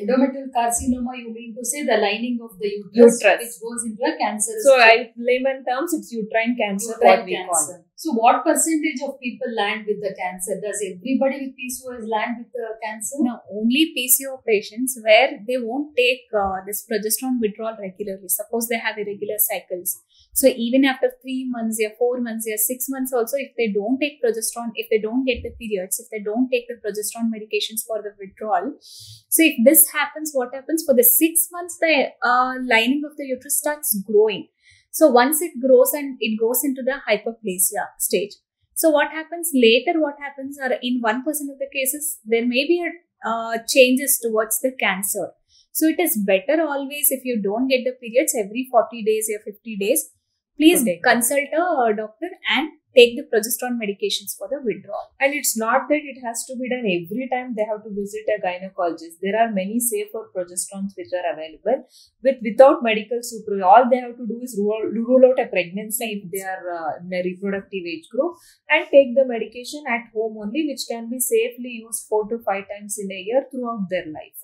endometrial 0.00 0.48
carcinoma, 0.56 1.18
you 1.18 1.32
mean 1.34 1.54
to 1.56 1.64
say 1.64 1.84
the 1.84 1.96
lining 1.96 2.38
of 2.42 2.58
the 2.58 2.68
uterus, 2.68 3.20
Uterus. 3.22 3.40
which 3.40 3.62
goes 3.62 3.84
into 3.84 4.02
a 4.02 4.16
cancerous 4.18 4.64
So. 4.64 4.74
I 4.78 5.12
layman 5.16 5.64
terms, 5.64 5.92
it's 5.94 6.12
uterine 6.12 6.56
cancer, 6.58 6.94
Uterine 6.94 7.18
what 7.18 7.24
we 7.26 7.36
call. 7.36 7.54
cancer. 7.54 7.83
So, 7.96 8.10
what 8.12 8.44
percentage 8.44 8.98
of 9.06 9.20
people 9.20 9.46
land 9.54 9.86
with 9.86 10.02
the 10.02 10.12
cancer? 10.18 10.58
Does 10.60 10.82
everybody 10.82 11.46
with 11.46 11.54
PCOS 11.54 12.10
land 12.10 12.42
with 12.42 12.50
the 12.52 12.74
cancer? 12.82 13.14
No, 13.20 13.38
only 13.54 13.94
PCO 13.94 14.42
patients 14.44 14.98
where 15.00 15.38
they 15.46 15.58
won't 15.58 15.94
take 15.96 16.26
uh, 16.34 16.58
this 16.66 16.84
progesterone 16.90 17.38
withdrawal 17.40 17.76
regularly. 17.78 18.26
Suppose 18.26 18.66
they 18.66 18.78
have 18.78 18.98
irregular 18.98 19.38
cycles. 19.38 20.02
So 20.32 20.48
even 20.48 20.84
after 20.84 21.12
three 21.22 21.46
months, 21.48 21.78
or 21.86 21.94
four 21.96 22.20
months, 22.20 22.48
or 22.50 22.56
six 22.56 22.86
months, 22.88 23.12
also 23.12 23.36
if 23.38 23.52
they 23.56 23.70
don't 23.72 24.00
take 24.00 24.18
progesterone, 24.20 24.74
if 24.74 24.90
they 24.90 24.98
don't 24.98 25.24
get 25.24 25.44
the 25.44 25.54
periods, 25.54 26.00
if 26.00 26.10
they 26.10 26.18
don't 26.18 26.50
take 26.50 26.66
the 26.66 26.74
progesterone 26.82 27.30
medications 27.30 27.86
for 27.86 28.02
the 28.02 28.10
withdrawal, 28.18 28.74
so 28.80 29.42
if 29.42 29.54
this 29.64 29.92
happens, 29.92 30.32
what 30.34 30.52
happens 30.52 30.82
for 30.84 30.94
the 30.94 31.04
six 31.04 31.46
months? 31.52 31.78
The 31.80 32.10
uh, 32.26 32.54
lining 32.66 33.02
of 33.06 33.16
the 33.16 33.26
uterus 33.26 33.58
starts 33.58 33.96
growing. 34.02 34.48
So 34.94 35.08
once 35.08 35.42
it 35.42 35.60
grows 35.60 35.92
and 35.92 36.16
it 36.20 36.38
goes 36.38 36.62
into 36.62 36.80
the 36.80 36.98
hyperplasia 37.06 37.86
stage. 37.98 38.34
So 38.74 38.90
what 38.90 39.10
happens 39.10 39.50
later? 39.52 40.00
What 40.00 40.14
happens 40.20 40.56
are 40.58 40.74
in 40.82 41.00
one 41.00 41.24
percent 41.24 41.50
of 41.50 41.58
the 41.58 41.68
cases 41.72 42.18
there 42.24 42.46
may 42.46 42.64
be 42.72 42.80
a 42.80 42.90
uh, 43.28 43.58
changes 43.66 44.20
towards 44.22 44.60
the 44.60 44.70
cancer. 44.78 45.32
So 45.72 45.86
it 45.86 45.98
is 45.98 46.16
better 46.24 46.62
always 46.62 47.08
if 47.10 47.24
you 47.24 47.42
don't 47.42 47.66
get 47.66 47.82
the 47.84 47.96
periods 48.00 48.36
every 48.38 48.68
40 48.70 49.02
days 49.02 49.28
or 49.34 49.40
50 49.42 49.76
days 49.78 50.10
please 50.56 50.84
consult 51.02 51.48
a 51.52 51.94
doctor 51.96 52.30
and 52.56 52.70
take 52.96 53.16
the 53.18 53.26
progesterone 53.30 53.76
medications 53.82 54.36
for 54.38 54.48
the 54.48 54.60
withdrawal. 54.62 55.10
And 55.20 55.34
it's 55.34 55.56
not 55.56 55.88
that 55.88 56.02
it 56.10 56.18
has 56.24 56.44
to 56.46 56.54
be 56.56 56.70
done 56.70 56.86
every 56.86 57.28
time 57.32 57.54
they 57.54 57.66
have 57.66 57.82
to 57.82 57.90
visit 57.90 58.30
a 58.30 58.38
gynecologist. 58.38 59.18
There 59.20 59.36
are 59.36 59.50
many 59.50 59.80
safer 59.80 60.30
progesterones 60.34 60.94
which 60.96 61.12
are 61.12 61.26
available 61.32 61.88
with 62.22 62.38
without 62.42 62.82
medical 62.82 63.18
supervision. 63.22 63.64
All 63.64 63.90
they 63.90 63.98
have 63.98 64.16
to 64.16 64.26
do 64.26 64.38
is 64.42 64.56
rule, 64.58 64.86
rule 64.94 65.26
out 65.30 65.42
a 65.44 65.46
pregnancy 65.46 66.22
if 66.22 66.30
they 66.30 66.42
are 66.46 66.64
uh, 66.70 67.02
in 67.02 67.12
a 67.12 67.22
reproductive 67.22 67.84
age 67.84 68.08
group 68.10 68.36
and 68.70 68.86
take 68.90 69.14
the 69.14 69.26
medication 69.26 69.82
at 69.88 70.12
home 70.14 70.38
only, 70.38 70.66
which 70.68 70.86
can 70.88 71.10
be 71.10 71.18
safely 71.18 71.82
used 71.82 72.06
four 72.08 72.28
to 72.28 72.38
five 72.38 72.64
times 72.70 72.96
in 72.98 73.10
a 73.10 73.20
year 73.20 73.44
throughout 73.50 73.86
their 73.90 74.06
life. 74.06 74.38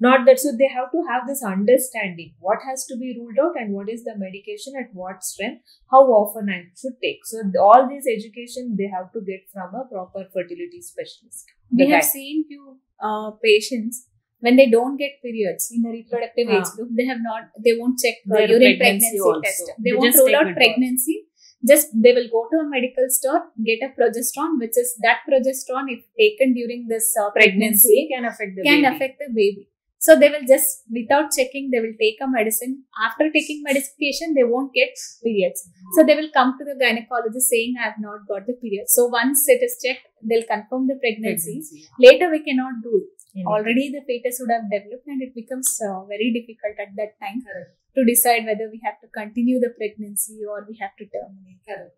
Not 0.00 0.26
that 0.26 0.38
so 0.38 0.52
they 0.56 0.68
have 0.68 0.92
to 0.92 1.02
have 1.08 1.26
this 1.26 1.42
understanding 1.42 2.34
what 2.38 2.58
has 2.68 2.86
to 2.86 2.96
be 2.96 3.16
ruled 3.18 3.38
out 3.44 3.60
and 3.60 3.74
what 3.74 3.88
is 3.88 4.04
the 4.04 4.14
medication 4.16 4.74
at 4.78 4.94
what 4.94 5.24
strength, 5.24 5.62
how 5.90 6.02
often 6.06 6.48
I 6.48 6.66
should 6.80 7.00
take. 7.02 7.24
So 7.24 7.42
all 7.60 7.88
this 7.88 8.06
education 8.06 8.76
they 8.78 8.86
have 8.86 9.12
to 9.12 9.20
get 9.20 9.48
from 9.52 9.74
a 9.74 9.84
proper 9.90 10.28
fertility 10.32 10.80
specialist. 10.82 11.46
We 11.76 11.90
have 11.90 12.02
guy. 12.02 12.06
seen 12.08 12.44
few 12.46 12.78
uh, 13.02 13.32
patients 13.42 14.06
when 14.40 14.54
they 14.54 14.70
don't 14.70 14.96
get 14.96 15.20
periods 15.20 15.68
in 15.74 15.82
the 15.82 15.90
reproductive 15.90 16.48
age 16.48 16.70
group, 16.76 16.90
they 16.96 17.06
have 17.06 17.18
not, 17.20 17.50
they 17.64 17.72
won't 17.76 17.98
check 17.98 18.14
uh, 18.30 18.34
Their 18.38 18.50
urine 18.50 18.78
pregnancy 18.78 19.18
pregnancy, 19.18 19.20
also. 19.20 19.40
test. 19.42 19.62
They 19.82 19.90
They, 19.90 19.96
won't 19.96 20.14
rule 20.14 20.36
out 20.36 20.54
pregnancy. 20.54 21.24
Just 21.66 21.88
they 21.92 22.12
will 22.12 22.28
go 22.30 22.46
to 22.52 22.56
a 22.64 22.70
medical 22.70 23.06
store, 23.08 23.50
get 23.66 23.80
a 23.82 23.90
progesterone, 24.00 24.60
which 24.60 24.76
is 24.78 24.94
that 25.02 25.26
progesterone, 25.28 25.90
if 25.90 26.04
taken 26.16 26.54
during 26.54 26.86
this 26.86 27.12
uh, 27.20 27.30
Pregnancy 27.32 28.06
pregnancy, 28.06 28.08
can 28.14 28.24
affect 28.24 28.54
the 28.54 28.62
can 28.62 28.82
baby. 28.82 28.94
affect 28.94 29.18
the 29.18 29.28
baby. 29.34 29.68
So 30.00 30.16
they 30.16 30.28
will 30.28 30.46
just, 30.46 30.84
without 30.90 31.32
checking, 31.36 31.70
they 31.70 31.80
will 31.80 31.94
take 32.00 32.18
a 32.22 32.28
medicine. 32.28 32.84
After 33.04 33.30
taking 33.32 33.62
medication, 33.64 34.32
they 34.34 34.44
won't 34.44 34.72
get 34.72 34.94
periods. 35.22 35.68
So 35.96 36.04
they 36.04 36.14
will 36.14 36.30
come 36.32 36.56
to 36.56 36.64
the 36.64 36.78
gynecologist 36.78 37.50
saying, 37.50 37.74
I 37.80 37.86
have 37.86 37.98
not 37.98 38.28
got 38.28 38.46
the 38.46 38.52
period. 38.54 38.88
So 38.88 39.06
once 39.06 39.48
it 39.48 39.60
is 39.60 39.76
checked, 39.84 40.06
they'll 40.22 40.46
confirm 40.46 40.86
the 40.86 40.94
pregnancy. 41.02 41.58
Pregnancy, 41.58 41.88
yeah. 41.98 42.10
Later, 42.10 42.30
we 42.30 42.44
cannot 42.44 42.74
do 42.82 43.02
it. 43.02 43.18
Already 43.46 43.90
the 43.90 44.02
fetus 44.06 44.38
would 44.40 44.50
have 44.50 44.70
developed, 44.70 45.06
and 45.06 45.22
it 45.22 45.34
becomes 45.34 45.78
uh, 45.80 46.04
very 46.06 46.32
difficult 46.32 46.74
at 46.80 46.94
that 46.96 47.14
time 47.22 47.42
Correct. 47.42 47.76
to 47.94 48.04
decide 48.04 48.46
whether 48.46 48.68
we 48.70 48.80
have 48.84 49.00
to 49.00 49.06
continue 49.08 49.60
the 49.60 49.70
pregnancy 49.78 50.40
or 50.48 50.66
we 50.68 50.76
have 50.80 50.96
to 50.98 51.04
terminate. 51.06 51.62
Correct. 51.66 51.94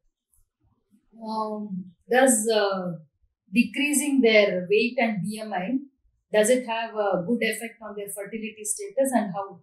Um, 1.16 1.92
does 2.10 2.48
uh, 2.48 2.92
decreasing 3.52 4.20
their 4.20 4.66
weight 4.68 4.96
and 4.98 5.24
BMI 5.24 5.78
does 6.32 6.50
it 6.50 6.66
have 6.66 6.94
a 6.94 7.24
good 7.26 7.42
effect 7.42 7.80
on 7.82 7.94
their 7.96 8.08
fertility 8.08 8.64
status 8.64 9.12
and 9.12 9.32
how? 9.34 9.60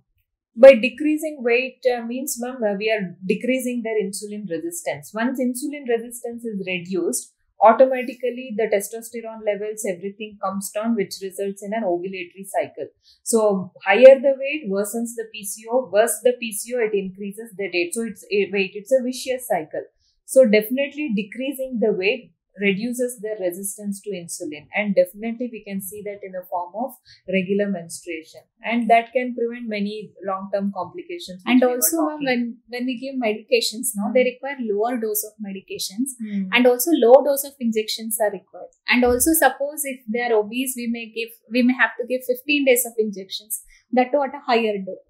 by 0.58 0.74
decreasing 0.74 1.38
weight 1.42 1.80
uh, 1.94 2.02
means 2.02 2.36
ma'am 2.42 2.58
uh, 2.68 2.74
we 2.78 2.90
are 2.90 3.16
decreasing 3.26 3.84
their 3.84 3.98
insulin 4.04 4.50
resistance. 4.50 5.12
Once 5.14 5.40
insulin 5.40 5.88
resistance 5.88 6.44
is 6.44 6.64
reduced 6.66 7.34
automatically 7.62 8.54
the 8.58 8.66
testosterone 8.72 9.44
levels 9.46 9.84
everything 9.92 10.38
comes 10.44 10.70
down 10.72 10.96
which 10.96 11.16
results 11.22 11.64
in 11.64 11.74
an 11.74 11.84
ovulatory 11.84 12.46
cycle. 12.46 12.90
So 13.24 13.72
higher 13.86 14.20
the 14.26 14.34
weight 14.42 14.66
worsens 14.70 15.14
the 15.20 15.28
pco 15.34 15.92
worse 15.92 16.20
the 16.24 16.34
pco 16.42 16.86
it 16.88 16.94
increases 16.94 17.54
the 17.58 17.70
date 17.72 17.94
so 17.94 18.04
it's 18.04 18.26
weight 18.32 18.72
it's 18.74 18.92
a 18.92 19.04
vicious 19.04 19.48
cycle. 19.48 19.86
So 20.26 20.46
definitely 20.46 21.14
decreasing 21.16 21.80
the 21.80 21.94
weight 21.94 22.34
reduces 22.62 23.20
their 23.22 23.38
resistance 23.40 24.02
to 24.02 24.10
insulin 24.20 24.68
and 24.76 24.96
definitely 24.96 25.50
we 25.52 25.64
can 25.68 25.82
see 25.82 26.02
that 26.08 26.20
in 26.28 26.32
the 26.32 26.44
form 26.50 26.72
of 26.84 26.92
regular 27.38 27.68
menstruation 27.70 28.42
and 28.64 28.90
that 28.90 29.12
can 29.14 29.36
prevent 29.36 29.68
many 29.68 30.12
long 30.26 30.50
term 30.54 30.72
complications 30.76 31.42
And 31.46 31.64
also, 31.64 31.98
when 32.28 32.42
when 32.74 32.86
we 32.86 32.96
give 33.04 33.16
medications, 33.24 33.92
now 34.00 34.12
they 34.14 34.24
require 34.24 34.58
lower 34.72 34.94
dose 35.04 35.24
of 35.30 35.34
medications, 35.48 36.16
Hmm. 36.22 36.44
and 36.54 36.68
also 36.72 36.92
low 37.04 37.16
dose 37.28 37.44
of 37.50 37.54
injections 37.68 38.18
are 38.26 38.32
required. 38.32 38.74
And 38.96 39.06
also, 39.10 39.32
suppose 39.44 39.86
if 39.94 40.02
they 40.16 40.24
are 40.28 40.34
obese, 40.40 40.74
we 40.82 40.88
may 40.96 41.06
give 41.18 41.32
we 41.58 41.64
may 41.70 41.76
have 41.84 41.94
to 42.00 42.08
give 42.12 42.26
15 42.32 42.66
days 42.72 42.86
of 42.90 42.94
injections. 43.06 43.62
That 44.00 44.12
too 44.12 44.24
at 44.28 44.36
a 44.42 44.44
higher 44.50 44.76
dose. 44.90 45.06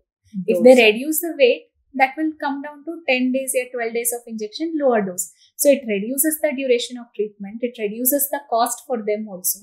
If 0.45 0.63
they 0.63 0.75
reduce 0.83 1.21
the 1.21 1.33
weight, 1.41 1.65
that 1.99 2.15
will 2.17 2.31
come 2.41 2.61
down 2.61 2.83
to 2.87 2.93
10 3.09 3.31
days 3.31 3.55
or 3.59 3.65
12 3.75 3.93
days 3.93 4.11
of 4.17 4.21
injection, 4.31 4.73
lower 4.81 5.01
dose. 5.01 5.31
So 5.57 5.69
it 5.71 5.83
reduces 5.87 6.39
the 6.41 6.51
duration 6.55 6.97
of 6.97 7.07
treatment, 7.15 7.59
it 7.61 7.75
reduces 7.81 8.29
the 8.31 8.41
cost 8.49 8.83
for 8.87 8.97
them 9.09 9.27
also, 9.27 9.59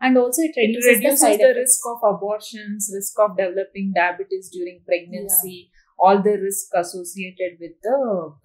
and 0.00 0.16
also 0.16 0.42
it 0.42 0.52
it 0.56 0.60
reduces, 0.68 0.96
reduces 0.96 1.20
the 1.20 1.26
the, 1.28 1.32
side 1.32 1.40
effects. 1.40 1.58
risk 1.62 1.80
of 1.92 1.98
abortions, 2.14 2.90
risk 2.94 3.18
of 3.20 3.36
developing 3.36 3.92
diabetes 3.94 4.48
during 4.50 4.80
pregnancy, 4.86 5.70
all 5.98 6.22
the 6.22 6.36
risk 6.40 6.68
associated 6.74 7.58
with 7.60 7.72
the 7.82 7.98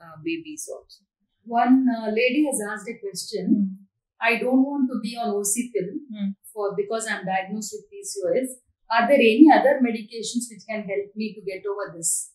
uh, 0.07 0.17
babies 0.23 0.67
also. 0.73 1.03
One 1.45 1.87
uh, 1.89 2.09
lady 2.11 2.45
has 2.45 2.59
asked 2.69 2.89
a 2.89 2.97
question. 2.99 3.87
I 4.21 4.37
don't 4.37 4.63
want 4.63 4.89
to 4.91 4.99
be 5.01 5.15
on 5.17 5.29
OC 5.35 5.55
pill 5.73 5.89
Hmm. 6.13 6.29
for 6.53 6.75
because 6.75 7.07
I'm 7.09 7.25
diagnosed 7.25 7.73
with 7.75 7.85
PCOS. 7.91 8.49
Are 8.91 9.07
there 9.07 9.17
any 9.17 9.47
other 9.57 9.79
medications 9.81 10.51
which 10.51 10.63
can 10.69 10.83
help 10.83 11.15
me 11.15 11.33
to 11.33 11.41
get 11.41 11.63
over 11.71 11.95
this? 11.95 12.31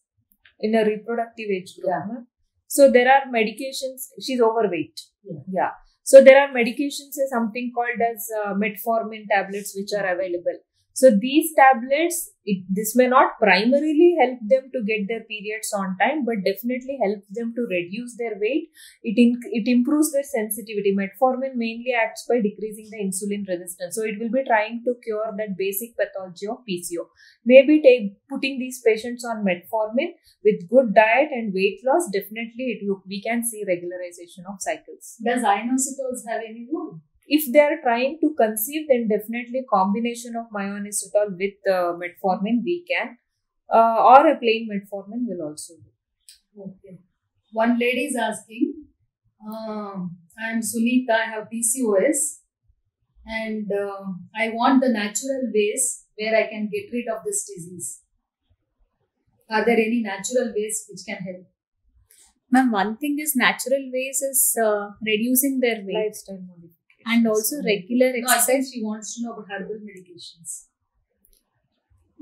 In 0.59 0.75
a 0.75 0.85
reproductive 0.85 1.51
age 1.51 1.77
group. 1.77 1.93
Yeah. 1.93 2.23
So 2.69 2.91
there 2.91 3.11
are 3.11 3.23
medications. 3.33 4.09
She's 4.21 4.41
overweight. 4.41 5.01
Yeah. 5.25 5.41
yeah. 5.53 5.71
So 6.03 6.23
there 6.23 6.41
are 6.41 6.55
medications, 6.55 7.15
something 7.31 7.73
called 7.75 8.01
as 8.01 8.29
uh, 8.45 8.55
metformin 8.55 9.27
tablets, 9.29 9.75
which 9.77 9.91
are 9.99 10.07
available. 10.07 10.59
So 10.97 11.11
these 11.13 11.53
tablets, 11.55 12.31
it, 12.47 12.65
this 12.71 12.97
may 12.97 13.07
not 13.07 13.37
primarily 13.39 14.17
help 14.19 14.39
them 14.41 14.71
to 14.73 14.81
get 14.81 15.05
their 15.09 15.25
periods 15.29 15.69
on 15.77 15.95
time, 16.01 16.25
but 16.25 16.41
definitely 16.41 16.97
helps 17.05 17.29
them 17.29 17.53
to 17.55 17.69
reduce 17.69 18.17
their 18.17 18.41
weight. 18.41 18.71
It 19.03 19.21
in, 19.21 19.39
it 19.53 19.69
improves 19.69 20.11
their 20.13 20.23
sensitivity. 20.23 20.97
Metformin 20.97 21.53
mainly 21.55 21.93
acts 21.93 22.25
by 22.27 22.41
decreasing 22.41 22.89
the 22.89 23.05
insulin 23.05 23.45
resistance. 23.47 23.95
So 23.95 24.05
it 24.05 24.17
will 24.19 24.33
be 24.33 24.43
trying 24.49 24.85
to 24.87 24.95
cure 25.05 25.29
that 25.37 25.59
basic 25.59 25.93
pathology 26.01 26.49
of 26.49 26.65
PCO. 26.65 27.05
Maybe 27.45 27.83
take 27.83 28.17
putting 28.31 28.59
these 28.59 28.81
patients 28.81 29.23
on 29.23 29.45
metformin 29.45 30.17
with 30.43 30.67
good 30.71 30.95
diet 30.95 31.29
and 31.31 31.53
weight 31.53 31.81
loss. 31.85 32.09
Definitely, 32.11 32.81
it 32.81 32.89
we 33.07 33.21
can 33.21 33.45
see 33.45 33.69
regularization 33.69 34.49
of 34.49 34.57
cycles 34.61 35.17
Does 35.23 35.43
inositols 35.43 36.25
have 36.27 36.41
any 36.41 36.67
role? 36.73 37.01
If 37.27 37.53
they 37.53 37.61
are 37.61 37.79
trying 37.83 38.19
to 38.21 38.35
conceive, 38.37 38.87
then 38.89 39.09
definitely 39.09 39.65
combination 39.69 40.35
of 40.37 40.47
myoinositol 40.55 41.37
with 41.37 41.55
uh, 41.69 41.93
metformin 42.01 42.63
we 42.65 42.85
can, 42.89 43.19
uh, 43.73 44.03
or 44.03 44.27
a 44.29 44.39
plain 44.39 44.69
metformin 44.71 45.27
will 45.27 45.49
also 45.49 45.75
do. 45.75 46.63
Okay. 46.63 46.99
One 47.53 47.79
lady 47.79 48.05
is 48.05 48.17
asking, 48.17 48.75
um, 49.47 50.17
I'm 50.39 50.61
Sunita, 50.61 51.11
I 51.11 51.31
have 51.31 51.49
PCOS, 51.53 52.41
and 53.27 53.71
uh, 53.73 54.05
I 54.37 54.51
want 54.51 54.81
the 54.81 54.89
natural 54.89 55.51
ways 55.53 56.05
where 56.17 56.37
I 56.37 56.49
can 56.49 56.69
get 56.73 56.93
rid 56.93 57.07
of 57.09 57.25
this 57.25 57.45
disease. 57.45 58.03
Are 59.51 59.65
there 59.65 59.77
any 59.77 60.03
natural 60.03 60.53
ways 60.55 60.87
which 60.89 61.01
can 61.07 61.23
help? 61.23 61.47
Ma'am, 62.51 62.71
one 62.71 62.97
thing 62.97 63.17
is 63.21 63.35
natural 63.35 63.91
ways 63.93 64.23
is 64.23 64.57
uh, 64.63 64.91
reducing 65.05 65.61
their 65.61 65.83
weight 65.85 66.07
Lifestyle 66.07 66.41
modifications. 66.47 66.76
And 67.07 67.27
also 67.33 67.57
regular 67.65 68.13
No, 68.13 68.19
exercise. 68.33 68.71
she 68.73 68.83
wants 68.83 69.15
to 69.17 69.25
know 69.25 69.33
about 69.35 69.47
herbal 69.51 69.81
medications. 69.91 70.55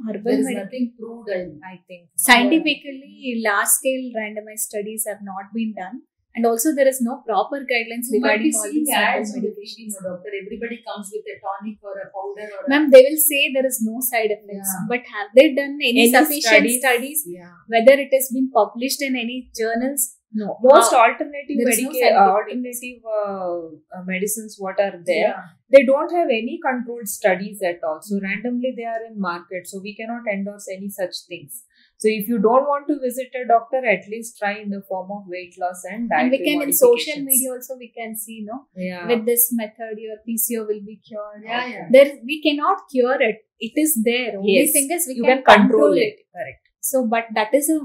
Herbal 0.06 0.22
There 0.24 0.40
is 0.40 0.46
med- 0.46 0.56
nothing 0.64 0.86
proved. 0.98 1.30
I 1.34 1.42
I 1.74 1.76
think 1.88 2.08
Scientifically, 2.16 3.40
large 3.44 3.68
scale 3.78 4.10
randomized 4.16 4.66
studies 4.70 5.06
have 5.10 5.22
not 5.28 5.52
been 5.54 5.72
done, 5.78 6.02
and 6.34 6.44
also 6.50 6.72
there 6.78 6.88
is 6.92 6.98
no 7.06 7.14
proper 7.28 7.60
guidelines 7.70 8.10
You 8.14 8.20
might 8.24 8.42
be 8.42 8.50
regarding 8.50 8.56
all 8.62 8.72
these 8.74 8.90
herbal 8.96 9.20
ads 9.20 9.30
on 9.36 9.44
the 9.44 9.50
TV, 9.50 9.54
medications. 9.54 9.94
no, 10.02 10.10
doctor. 10.10 10.32
Everybody 10.42 10.78
comes 10.88 11.12
with 11.14 11.30
a 11.34 11.36
tonic 11.44 11.78
or 11.90 11.94
a 12.04 12.08
powder 12.16 12.48
or 12.56 12.64
a 12.64 12.68
Ma'am, 12.72 12.90
they 12.96 13.02
will 13.08 13.20
say 13.28 13.40
there 13.56 13.68
is 13.72 13.78
no 13.90 13.96
side 14.10 14.34
effects, 14.38 14.74
Yeah. 14.74 14.84
but 14.92 15.08
have 15.14 15.30
they 15.38 15.46
done 15.60 15.74
any, 15.90 15.90
Any 16.02 16.10
sufficient 16.16 16.52
studies? 16.52 16.78
studies? 16.84 17.24
Yeah. 17.38 17.54
Whether 17.76 17.96
it 18.06 18.12
has 18.18 18.30
been 18.38 18.50
published 18.60 19.00
in 19.10 19.16
any 19.24 19.38
journals? 19.62 20.08
No. 20.34 20.58
Most 20.62 20.92
Uh, 20.92 20.96
alternative 20.96 21.68
is 21.72 21.80
no 21.82 21.90
alternative 22.20 23.04
uh, 23.26 24.02
medicines, 24.06 24.56
what 24.58 24.80
are 24.80 24.96
there? 25.10 25.28
Yeah. 25.28 25.42
They 25.74 25.84
don't 25.84 26.12
have 26.14 26.28
any 26.28 26.58
controlled 26.64 27.08
studies 27.08 27.62
at 27.62 27.78
all. 27.84 28.00
So 28.02 28.18
randomly 28.22 28.72
they 28.76 28.84
are 28.84 29.04
in 29.10 29.20
market. 29.20 29.66
So 29.66 29.80
we 29.82 29.94
cannot 29.94 30.22
endorse 30.32 30.66
any 30.76 30.88
such 30.88 31.14
things. 31.28 31.62
So 31.98 32.08
if 32.08 32.28
you 32.28 32.38
don't 32.38 32.64
want 32.70 32.88
to 32.88 32.98
visit 33.00 33.28
a 33.40 33.46
doctor, 33.46 33.80
at 33.94 34.08
least 34.10 34.38
try 34.38 34.52
in 34.58 34.70
the 34.70 34.82
form 34.88 35.10
of 35.16 35.22
weight 35.28 35.54
loss 35.60 35.84
and 35.90 36.10
dietary 36.10 36.22
and 36.22 36.30
we 36.32 36.38
can 36.48 36.62
in 36.68 36.72
social 36.72 37.22
media 37.22 37.52
also 37.52 37.76
we 37.78 37.92
can 37.98 38.16
see 38.16 38.38
no 38.48 38.66
Yeah. 38.76 39.06
with 39.06 39.24
this 39.26 39.46
method 39.52 40.02
your 40.06 40.16
PCO 40.28 40.66
will 40.66 40.82
be 40.90 41.00
cured. 41.08 41.44
Yeah, 41.44 41.66
yeah. 41.74 41.88
There 41.90 42.10
we 42.24 42.42
cannot 42.42 42.78
cure 42.90 43.20
it. 43.30 43.38
It 43.60 43.80
is 43.86 43.94
there. 44.10 44.32
Only 44.38 44.56
Yes. 44.58 44.72
thing 44.72 44.90
is 44.90 45.06
we 45.08 45.14
you 45.14 45.24
can, 45.30 45.42
can 45.44 45.60
control 45.60 45.96
it. 46.08 46.16
Correct. 46.36 46.60
So, 46.80 47.06
but 47.06 47.24
that 47.34 47.54
is 47.54 47.70
a 47.70 47.78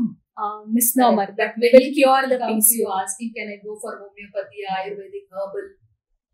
uh, 0.44 0.62
misnomer 0.68 1.26
Correct. 1.26 1.38
that 1.38 1.54
But 1.56 1.62
we 1.62 1.72
many 1.74 1.86
will 1.90 1.96
cure 2.00 2.24
the 2.32 2.40
you 2.40 2.86
PCO. 2.88 3.02
asking, 3.04 3.34
can 3.36 3.48
I 3.56 3.58
go 3.66 3.78
for 3.82 3.94
homeopathy, 4.02 4.62
Ayurvedic, 4.78 5.28
herbal? 5.32 5.68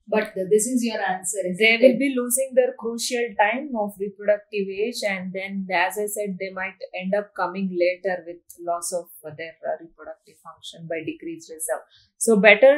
But 0.08 0.36
th- 0.36 0.48
this 0.52 0.68
is 0.68 0.84
your 0.84 1.02
answer. 1.02 1.39
they 1.60 1.74
it? 1.76 1.82
will 1.82 1.98
be 1.98 2.13
losing 2.15 2.52
their 2.54 2.74
crucial 2.80 3.26
time 3.39 3.72
of 3.84 3.94
reproductive 4.00 4.68
age 4.70 5.02
and 5.12 5.34
then 5.38 5.65
as 5.74 5.98
i 6.04 6.06
said 6.15 6.36
they 6.41 6.52
might 6.60 6.80
end 7.02 7.15
up 7.20 7.32
coming 7.39 7.68
later 7.84 8.15
with 8.28 8.38
loss 8.70 8.91
of 9.00 9.08
their 9.39 9.54
reproductive 9.82 10.38
function 10.48 10.86
by 10.91 11.00
decreased 11.10 11.50
reserve 11.56 11.84
so 12.28 12.38
better 12.48 12.74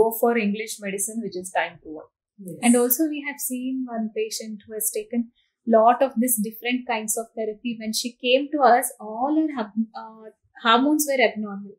go 0.00 0.06
for 0.20 0.32
english 0.38 0.76
medicine 0.86 1.20
which 1.26 1.36
is 1.44 1.50
time 1.60 1.76
proven 1.82 2.08
Yes. 2.42 2.56
And 2.62 2.74
also, 2.76 3.04
we 3.06 3.22
have 3.28 3.38
seen 3.38 3.84
one 3.86 4.10
patient 4.16 4.62
who 4.66 4.72
has 4.72 4.90
taken 4.90 5.30
lot 5.66 6.02
of 6.02 6.12
this 6.16 6.36
different 6.42 6.86
kinds 6.86 7.18
of 7.18 7.26
therapy. 7.36 7.76
When 7.78 7.92
she 7.92 8.12
came 8.12 8.48
to 8.52 8.62
us, 8.62 8.90
all 8.98 9.36
her 9.56 9.66
uh, 9.94 10.30
hormones 10.62 11.06
were 11.10 11.22
abnormal. 11.22 11.76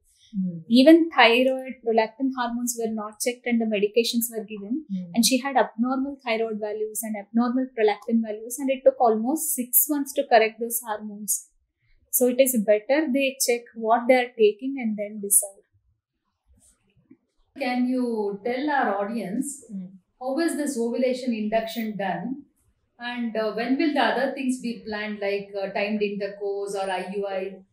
Even 0.70 1.10
thyroid, 1.14 1.74
prolactin 1.86 2.30
hormones 2.38 2.78
were 2.80 2.92
not 2.92 3.20
checked, 3.20 3.46
and 3.46 3.60
the 3.60 3.66
medications 3.66 4.28
were 4.34 4.44
given. 4.46 4.86
And 5.14 5.26
she 5.26 5.40
had 5.40 5.58
abnormal 5.58 6.18
thyroid 6.24 6.60
values 6.60 7.02
and 7.04 7.16
abnormal 7.22 7.68
prolactin 7.78 8.22
values, 8.28 8.58
and 8.60 8.70
it 8.70 8.82
took 8.86 9.00
almost 9.00 9.54
six 9.54 9.88
months 9.90 10.14
to 10.14 10.24
correct 10.28 10.60
those 10.60 10.80
hormones. 10.86 11.50
So 12.12 12.28
it 12.28 12.40
is 12.40 12.56
better 12.66 13.08
they 13.12 13.38
check 13.46 13.62
what 13.76 14.08
they 14.08 14.16
are 14.16 14.32
taking 14.38 14.76
and 14.80 14.98
then 14.98 15.20
decide. 15.22 15.64
Can 17.60 17.88
you 17.88 18.40
tell 18.46 18.70
our 18.70 18.90
audience 19.02 19.66
Mm. 19.74 19.90
how 20.20 20.40
is 20.40 20.56
this 20.58 20.78
ovulation 20.78 21.34
induction 21.34 21.98
done? 21.98 22.46
And 23.00 23.36
uh, 23.36 23.52
when 23.54 23.78
will 23.78 23.94
the 23.94 24.04
other 24.04 24.32
things 24.34 24.60
be 24.62 24.84
planned, 24.86 25.20
like 25.20 25.50
uh, 25.62 25.68
timed 25.78 26.02
intercourse 26.02 26.76
or 26.76 26.88
IUI? 26.88 27.64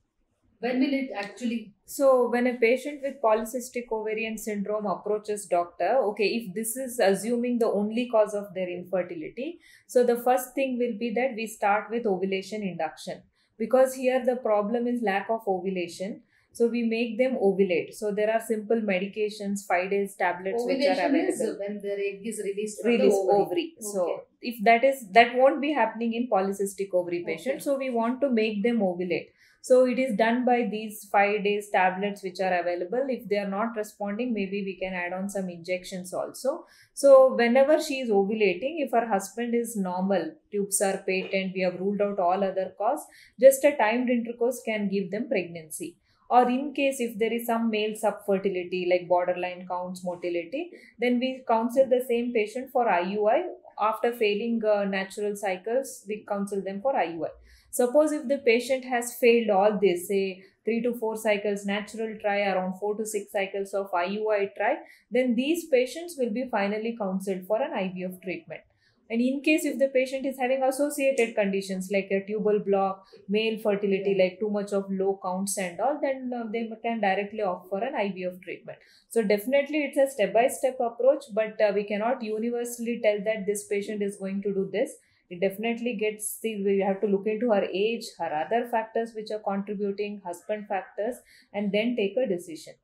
When 0.60 0.80
will 0.80 0.92
it 0.92 1.10
actually? 1.14 1.72
So 1.86 2.28
when 2.30 2.46
a 2.48 2.54
patient 2.54 3.00
with 3.02 3.22
polycystic 3.22 3.92
ovarian 3.92 4.36
syndrome 4.36 4.86
approaches 4.86 5.46
doctor, 5.46 5.98
okay, 6.10 6.26
if 6.26 6.52
this 6.54 6.76
is 6.76 6.98
assuming 6.98 7.58
the 7.58 7.66
only 7.66 8.08
cause 8.10 8.34
of 8.34 8.52
their 8.54 8.68
infertility, 8.68 9.60
so 9.86 10.04
the 10.04 10.16
first 10.16 10.54
thing 10.54 10.78
will 10.78 10.98
be 10.98 11.10
that 11.14 11.34
we 11.36 11.46
start 11.46 11.90
with 11.90 12.06
ovulation 12.06 12.62
induction 12.62 13.22
because 13.56 13.94
here 13.94 14.24
the 14.24 14.36
problem 14.36 14.86
is 14.86 15.00
lack 15.02 15.30
of 15.30 15.42
ovulation. 15.46 16.22
So 16.52 16.66
we 16.66 16.82
make 16.82 17.18
them 17.18 17.36
ovulate. 17.36 17.94
So 17.94 18.10
there 18.10 18.32
are 18.32 18.40
simple 18.44 18.80
medications, 18.80 19.64
five 19.68 19.90
days 19.90 20.16
tablets 20.16 20.64
which 20.66 20.84
are 20.86 21.04
Ovulation 21.04 21.14
is 21.14 21.58
when 21.58 21.80
the 21.80 21.92
egg 21.92 22.22
is 22.24 22.40
released 22.44 22.82
from 22.82 22.90
Release 22.90 23.12
the 23.12 23.32
ovary. 23.32 23.42
ovary. 23.42 23.74
So 23.80 24.22
if 24.42 24.56
that 24.64 24.82
is 24.82 25.08
that 25.12 25.36
won't 25.36 25.60
be 25.60 25.72
happening 25.72 26.14
in 26.14 26.28
polycystic 26.28 26.88
ovary 26.94 27.22
Okay. 27.22 27.36
patients. 27.36 27.64
So 27.64 27.76
we 27.78 27.90
want 27.90 28.20
to 28.22 28.30
make 28.30 28.62
them 28.64 28.80
ovulate. 28.80 29.28
So 29.60 29.84
it 29.86 29.98
is 29.98 30.16
done 30.16 30.44
by 30.44 30.68
these 30.70 31.08
five 31.12 31.44
days 31.44 31.68
tablets 31.70 32.22
which 32.22 32.40
are 32.40 32.58
available. 32.60 33.04
If 33.08 33.28
they 33.28 33.38
are 33.38 33.48
not 33.48 33.76
responding, 33.76 34.32
maybe 34.32 34.62
we 34.64 34.76
can 34.76 34.94
add 34.94 35.12
on 35.12 35.28
some 35.28 35.48
injections 35.50 36.14
also. 36.14 36.66
So 36.94 37.34
whenever 37.34 37.80
she 37.80 38.00
is 38.00 38.10
ovulating, 38.10 38.76
if 38.78 38.92
her 38.92 39.06
husband 39.06 39.54
is 39.54 39.76
normal, 39.76 40.32
tubes 40.50 40.80
are 40.80 40.98
patent, 41.06 41.52
we 41.54 41.62
have 41.62 41.80
ruled 41.80 42.00
out 42.00 42.18
all 42.18 42.42
other 42.44 42.72
cause, 42.78 43.04
just 43.40 43.64
a 43.64 43.76
timed 43.76 44.08
intercourse 44.08 44.62
can 44.64 44.88
give 44.88 45.10
them 45.10 45.28
pregnancy. 45.28 45.96
Or 46.30 46.48
in 46.48 46.74
case 46.74 47.00
if 47.00 47.18
there 47.18 47.32
is 47.32 47.46
some 47.46 47.70
male 47.70 47.92
subfertility 47.92 48.88
like 48.88 49.08
borderline 49.08 49.66
counts 49.66 50.04
motility, 50.04 50.70
then 50.98 51.18
we 51.18 51.42
counsel 51.48 51.86
the 51.88 52.04
same 52.06 52.32
patient 52.32 52.70
for 52.70 52.86
IUI. 52.86 53.44
After 53.80 54.12
failing 54.12 54.60
uh, 54.64 54.84
natural 54.84 55.36
cycles, 55.36 56.04
we 56.06 56.24
counsel 56.28 56.60
them 56.60 56.82
for 56.82 56.92
IUI. 56.92 57.28
Suppose 57.70 58.12
if 58.12 58.28
the 58.28 58.38
patient 58.38 58.84
has 58.84 59.14
failed 59.14 59.50
all 59.50 59.78
this, 59.80 60.08
say 60.08 60.42
three 60.64 60.82
to 60.82 60.94
four 60.94 61.16
cycles 61.16 61.64
natural 61.64 62.16
try, 62.20 62.42
around 62.42 62.78
four 62.78 62.96
to 62.96 63.06
six 63.06 63.32
cycles 63.32 63.72
of 63.74 63.90
IUI 63.90 64.54
try, 64.56 64.76
then 65.10 65.34
these 65.34 65.66
patients 65.66 66.16
will 66.18 66.30
be 66.30 66.48
finally 66.50 66.96
counseled 66.98 67.46
for 67.46 67.60
an 67.62 67.72
IVF 67.72 68.22
treatment. 68.22 68.62
And 69.10 69.22
in 69.22 69.40
case 69.40 69.64
if 69.64 69.78
the 69.78 69.88
patient 69.88 70.26
is 70.26 70.36
having 70.38 70.62
associated 70.62 71.34
conditions 71.34 71.88
like 71.90 72.08
a 72.10 72.24
tubal 72.26 72.58
block, 72.58 73.06
male 73.26 73.58
fertility, 73.58 74.14
like 74.18 74.38
too 74.38 74.50
much 74.50 74.72
of 74.72 74.84
low 74.90 75.18
counts 75.22 75.56
and 75.56 75.80
all, 75.80 75.98
then 76.02 76.30
uh, 76.34 76.44
they 76.52 76.70
can 76.82 77.00
directly 77.00 77.40
opt 77.40 77.70
for 77.70 77.82
an 77.82 77.94
IVF 77.94 78.42
treatment. 78.42 78.78
So 79.08 79.22
definitely 79.22 79.84
it's 79.84 79.96
a 79.96 80.12
step 80.12 80.34
by 80.34 80.48
step 80.48 80.78
approach, 80.80 81.24
but 81.32 81.58
uh, 81.58 81.72
we 81.74 81.84
cannot 81.84 82.22
universally 82.22 83.00
tell 83.02 83.18
that 83.24 83.46
this 83.46 83.66
patient 83.66 84.02
is 84.02 84.16
going 84.16 84.42
to 84.42 84.52
do 84.52 84.68
this. 84.70 84.92
It 85.30 85.40
definitely 85.40 85.94
gets 85.94 86.26
see 86.40 86.62
we 86.64 86.78
have 86.80 87.00
to 87.02 87.06
look 87.06 87.26
into 87.26 87.50
her 87.52 87.64
age, 87.64 88.04
her 88.18 88.32
other 88.32 88.68
factors 88.70 89.12
which 89.14 89.30
are 89.30 89.40
contributing, 89.40 90.22
husband 90.24 90.66
factors, 90.68 91.16
and 91.52 91.70
then 91.70 91.96
take 91.96 92.16
a 92.16 92.26
decision. 92.26 92.74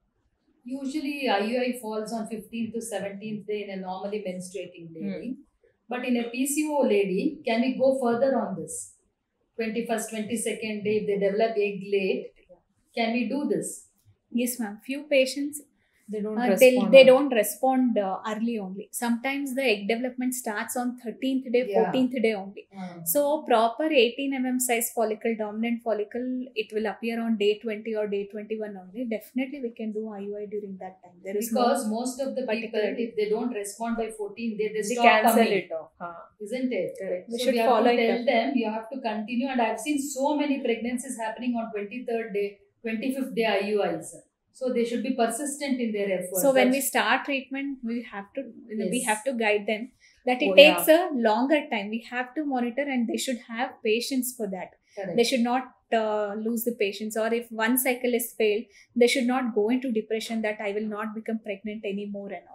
Usually, 0.65 1.29
IUI 1.29 1.81
falls 1.81 2.13
on 2.13 2.27
15th 2.27 2.73
to 2.73 2.81
17th 2.81 3.47
day 3.47 3.65
in 3.65 3.79
a 3.79 3.81
normally 3.83 4.25
menstruating 4.27 4.89
lady. 4.95 5.37
Hmm. 5.37 5.43
But 5.89 6.05
in 6.07 6.17
a 6.17 6.25
PCO 6.25 6.85
lady, 6.85 7.41
can 7.47 7.61
we 7.61 7.79
go 7.79 7.99
further 8.03 8.39
on 8.39 8.57
this? 8.57 8.95
21st, 9.61 10.13
22nd 10.13 10.85
day, 10.85 10.97
if 10.97 11.07
they 11.07 11.19
develop 11.19 11.53
egg 11.57 11.83
late, 11.93 12.33
can 12.97 13.13
we 13.13 13.29
do 13.29 13.47
this? 13.49 13.89
Yes, 14.31 14.59
ma'am. 14.59 14.81
Few 14.85 15.05
patients 15.05 15.63
They 16.07 16.21
don't 16.21 16.39
uh, 16.39 16.55
they, 16.57 16.71
respond. 16.71 16.93
they 16.93 17.01
on- 17.01 17.07
don't 17.07 17.33
respond 17.33 17.99
uh, 17.99 18.19
early 18.31 18.59
only. 18.59 18.89
Sometimes 18.93 19.55
the 19.55 19.63
egg 19.63 19.89
development 19.89 20.35
starts 20.35 20.77
on 20.77 20.99
13th 21.05 21.51
day, 21.51 21.65
Yeah. 21.69 21.91
14th 21.93 22.23
day 22.23 22.35
only. 22.35 22.69
So 23.05 23.43
proper 23.43 23.85
18 23.85 24.35
mm 24.39 24.61
size 24.61 24.91
follicle, 24.95 25.35
dominant 25.39 25.83
follicle, 25.83 26.27
it 26.55 26.73
will 26.75 26.87
appear 26.87 27.21
on 27.23 27.39
day 27.39 27.59
20 27.59 27.95
or 27.97 28.07
day 28.07 28.27
21 28.27 28.77
only. 28.83 29.07
Definitely 29.07 29.61
we 29.63 29.71
can 29.71 29.93
do 29.93 30.01
IUI 30.19 30.51
during 30.51 30.77
that 30.81 31.03
time. 31.03 31.17
There 31.25 31.37
is 31.37 31.49
because 31.49 31.87
no, 31.87 31.95
most 31.95 32.21
of 32.21 32.35
the 32.37 32.47
people, 32.47 32.81
if 33.07 33.17
they 33.17 33.29
don't 33.31 33.53
respond 33.53 33.97
by 33.97 34.11
14, 34.11 34.59
they, 34.59 34.69
they 34.69 34.83
they 34.89 34.95
cancel 34.97 35.33
coming, 35.33 35.53
it 35.53 35.73
off. 35.73 35.91
Huh. 35.99 36.13
isn't 36.43 36.73
it? 36.73 36.99
Correct. 37.01 37.29
We 37.31 37.39
so 37.39 37.45
should 37.45 37.55
we 37.55 37.61
have 37.61 37.85
to 37.85 37.97
tell 37.97 38.25
them 38.27 38.53
you 38.55 38.71
have 38.71 38.91
to 38.91 39.01
continue, 39.01 39.49
and 39.49 39.61
I've 39.61 39.81
seen 39.81 39.99
so 40.01 40.37
many 40.37 40.61
pregnancies 40.61 41.17
happening 41.19 41.55
on 41.57 41.73
23rd 41.75 42.33
day, 42.35 42.59
25th 42.87 43.35
day 43.35 43.49
IUIs. 43.63 44.15
So 44.59 44.73
they 44.73 44.85
should 44.85 45.03
be 45.03 45.15
persistent 45.21 45.81
in 45.81 45.93
their 45.93 46.11
efforts. 46.19 46.43
so 46.43 46.53
when 46.55 46.71
we 46.71 46.81
start 46.81 47.25
treatment, 47.25 47.79
we 47.83 48.03
have 48.11 48.33
to 48.35 48.43
we 48.93 48.99
Yes. 48.99 49.07
have 49.09 49.25
to 49.25 49.33
guide 49.45 49.67
them 49.71 49.89
that 50.27 50.43
it 50.47 50.51
Oh, 50.53 50.55
takes 50.61 50.89
a 50.97 50.99
longer 51.29 51.61
time. 51.73 51.91
We 51.91 52.01
have 52.11 52.35
to 52.37 52.45
monitor 52.45 52.83
and 52.97 53.09
they 53.09 53.17
should 53.27 53.41
have 53.49 53.73
patience 53.91 54.35
for 54.37 54.47
that. 54.57 54.77
Correct. 54.97 55.17
they 55.19 55.25
should 55.29 55.41
not 55.41 55.65
uh, 56.01 56.35
lose 56.43 56.63
the 56.67 56.73
patience 56.81 57.17
or 57.23 57.27
if 57.39 57.51
one 57.61 57.77
cycle 57.85 58.15
is 58.19 58.27
failed 58.41 58.65
they 59.03 59.09
should 59.15 59.27
not 59.31 59.49
go 59.57 59.65
into 59.75 59.91
depression 59.97 60.41
that 60.45 60.61
i 60.67 60.71
will 60.77 60.87
not 60.93 61.17
become 61.17 61.41
pregnant 61.47 61.85
anymore 61.91 62.29
and 62.37 62.45
all 62.53 62.54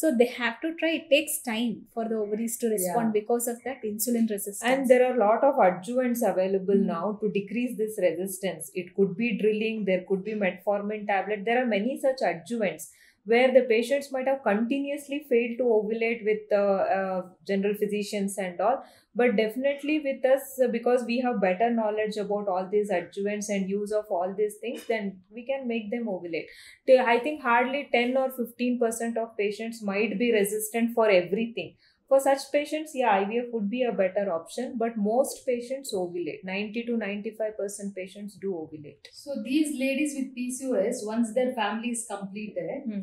so 0.00 0.10
they 0.20 0.26
have 0.36 0.54
to 0.62 0.68
try 0.80 0.88
it 0.98 1.04
takes 1.10 1.34
time 1.48 1.74
for 1.94 2.04
the 2.10 2.16
ovaries 2.22 2.54
to 2.62 2.68
respond 2.74 3.08
Yeah. 3.08 3.18
because 3.20 3.46
of 3.52 3.58
that 3.66 3.82
insulin 3.90 4.28
resistance 4.34 4.70
And 4.72 4.88
there 4.92 5.04
are 5.06 5.14
a 5.14 5.20
lot 5.26 5.44
of 5.48 5.60
adjuvants 5.66 6.22
available 6.32 6.80
Mm. 6.80 6.86
now 6.96 7.04
to 7.20 7.30
decrease 7.38 7.76
this 7.82 7.98
resistance. 8.06 8.70
It 8.82 8.88
could 8.96 9.12
be 9.22 9.28
drilling, 9.42 9.84
there 9.90 10.02
could 10.08 10.24
be 10.30 10.34
metformin 10.44 11.06
tablet. 11.12 11.44
There 11.48 11.60
are 11.62 11.66
many 11.76 11.94
such 12.06 12.22
adjuvants 12.32 12.86
where 13.24 13.52
the 13.52 13.62
patients 13.62 14.12
might 14.12 14.26
have 14.28 14.42
continuously 14.42 15.24
failed 15.28 15.58
to 15.58 15.64
ovulate 15.64 16.24
with 16.24 16.52
uh, 16.52 16.84
uh, 16.98 17.22
general 17.46 17.74
physicians 17.74 18.36
and 18.38 18.60
all. 18.60 18.84
But 19.14 19.36
definitely 19.36 20.00
with 20.00 20.24
us, 20.24 20.60
uh, 20.62 20.68
because 20.68 21.04
we 21.04 21.20
have 21.20 21.40
better 21.40 21.70
knowledge 21.70 22.16
about 22.16 22.48
all 22.48 22.68
these 22.70 22.90
adjuvants 22.90 23.48
and 23.48 23.70
use 23.70 23.92
of 23.92 24.06
all 24.10 24.34
these 24.36 24.56
things, 24.56 24.86
then 24.88 25.20
we 25.32 25.46
can 25.46 25.68
make 25.68 25.90
them 25.90 26.06
ovulate. 26.06 26.46
I 26.88 27.18
think 27.20 27.42
hardly 27.42 27.88
10 27.92 28.16
or 28.16 28.30
15% 28.30 29.16
of 29.16 29.36
patients 29.36 29.82
might 29.82 30.18
be 30.18 30.32
resistant 30.32 30.94
for 30.94 31.08
everything. 31.08 31.76
For 32.08 32.20
such 32.20 32.52
patients, 32.52 32.92
yeah, 32.94 33.24
IVF 33.24 33.50
would 33.52 33.70
be 33.70 33.82
a 33.82 33.90
better 33.92 34.30
option, 34.30 34.76
but 34.76 34.96
most 34.96 35.46
patients 35.46 35.94
ovulate. 35.94 36.44
90 36.44 36.82
to 36.84 36.96
95% 36.98 37.94
patients 37.94 38.34
do 38.34 38.52
ovulate. 38.52 39.06
So 39.12 39.42
these 39.42 39.78
ladies 39.78 40.14
with 40.14 40.34
PCOS, 40.36 41.06
once 41.06 41.32
their 41.32 41.52
family 41.54 41.90
is 41.90 42.06
completed, 42.06 42.82
Hmm. 42.86 43.00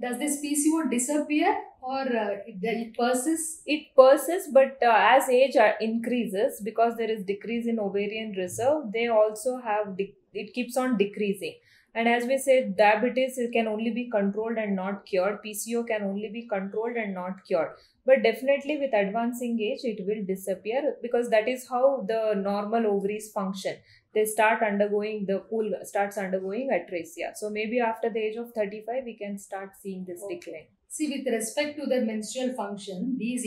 Does 0.00 0.18
this 0.18 0.40
PCO 0.44 0.90
disappear 0.90 1.56
or 1.80 2.00
uh, 2.00 2.36
it, 2.46 2.56
it 2.62 2.98
persists? 2.98 3.62
It 3.66 3.94
persists, 3.96 4.50
but 4.52 4.78
uh, 4.82 4.92
as 4.92 5.28
age 5.28 5.56
uh, 5.56 5.72
increases, 5.80 6.60
because 6.64 6.96
there 6.96 7.10
is 7.10 7.24
decrease 7.24 7.66
in 7.66 7.78
ovarian 7.78 8.32
reserve, 8.36 8.92
they 8.92 9.08
also 9.08 9.58
have 9.58 9.96
it 9.98 10.52
keeps 10.52 10.76
on 10.76 10.96
decreasing. 10.96 11.54
And 11.96 12.08
as 12.08 12.24
we 12.24 12.38
said, 12.38 12.76
diabetes 12.76 13.38
can 13.52 13.68
only 13.68 13.90
be 13.92 14.10
controlled 14.10 14.56
and 14.56 14.74
not 14.74 15.06
cured. 15.06 15.38
PCO 15.44 15.86
can 15.86 16.02
only 16.02 16.28
be 16.28 16.48
controlled 16.48 16.96
and 16.96 17.14
not 17.14 17.44
cured. 17.46 17.68
But 18.04 18.24
definitely, 18.24 18.78
with 18.78 18.92
advancing 18.92 19.60
age, 19.60 19.80
it 19.84 20.04
will 20.04 20.24
disappear 20.26 20.96
because 21.02 21.30
that 21.30 21.48
is 21.48 21.68
how 21.68 22.04
the 22.08 22.34
normal 22.34 22.86
ovaries 22.88 23.30
function. 23.30 23.76
They 24.14 24.24
start 24.24 24.62
undergoing 24.62 25.26
the 25.26 25.38
pool 25.50 25.72
starts 25.82 26.16
undergoing 26.18 26.70
atresia. 26.70 27.36
So 27.36 27.50
maybe 27.50 27.80
after 27.80 28.10
the 28.10 28.20
age 28.20 28.36
of 28.36 28.52
thirty 28.52 28.82
five, 28.86 29.04
we 29.04 29.16
can 29.16 29.38
start 29.38 29.70
seeing 29.82 30.04
this 30.04 30.22
Okay. 30.22 30.36
decline. 30.38 30.66
See, 30.88 31.08
with 31.12 31.32
respect 31.34 31.78
to 31.80 31.86
their 31.86 32.04
menstrual 32.04 32.54
function, 32.54 33.16
these 33.18 33.44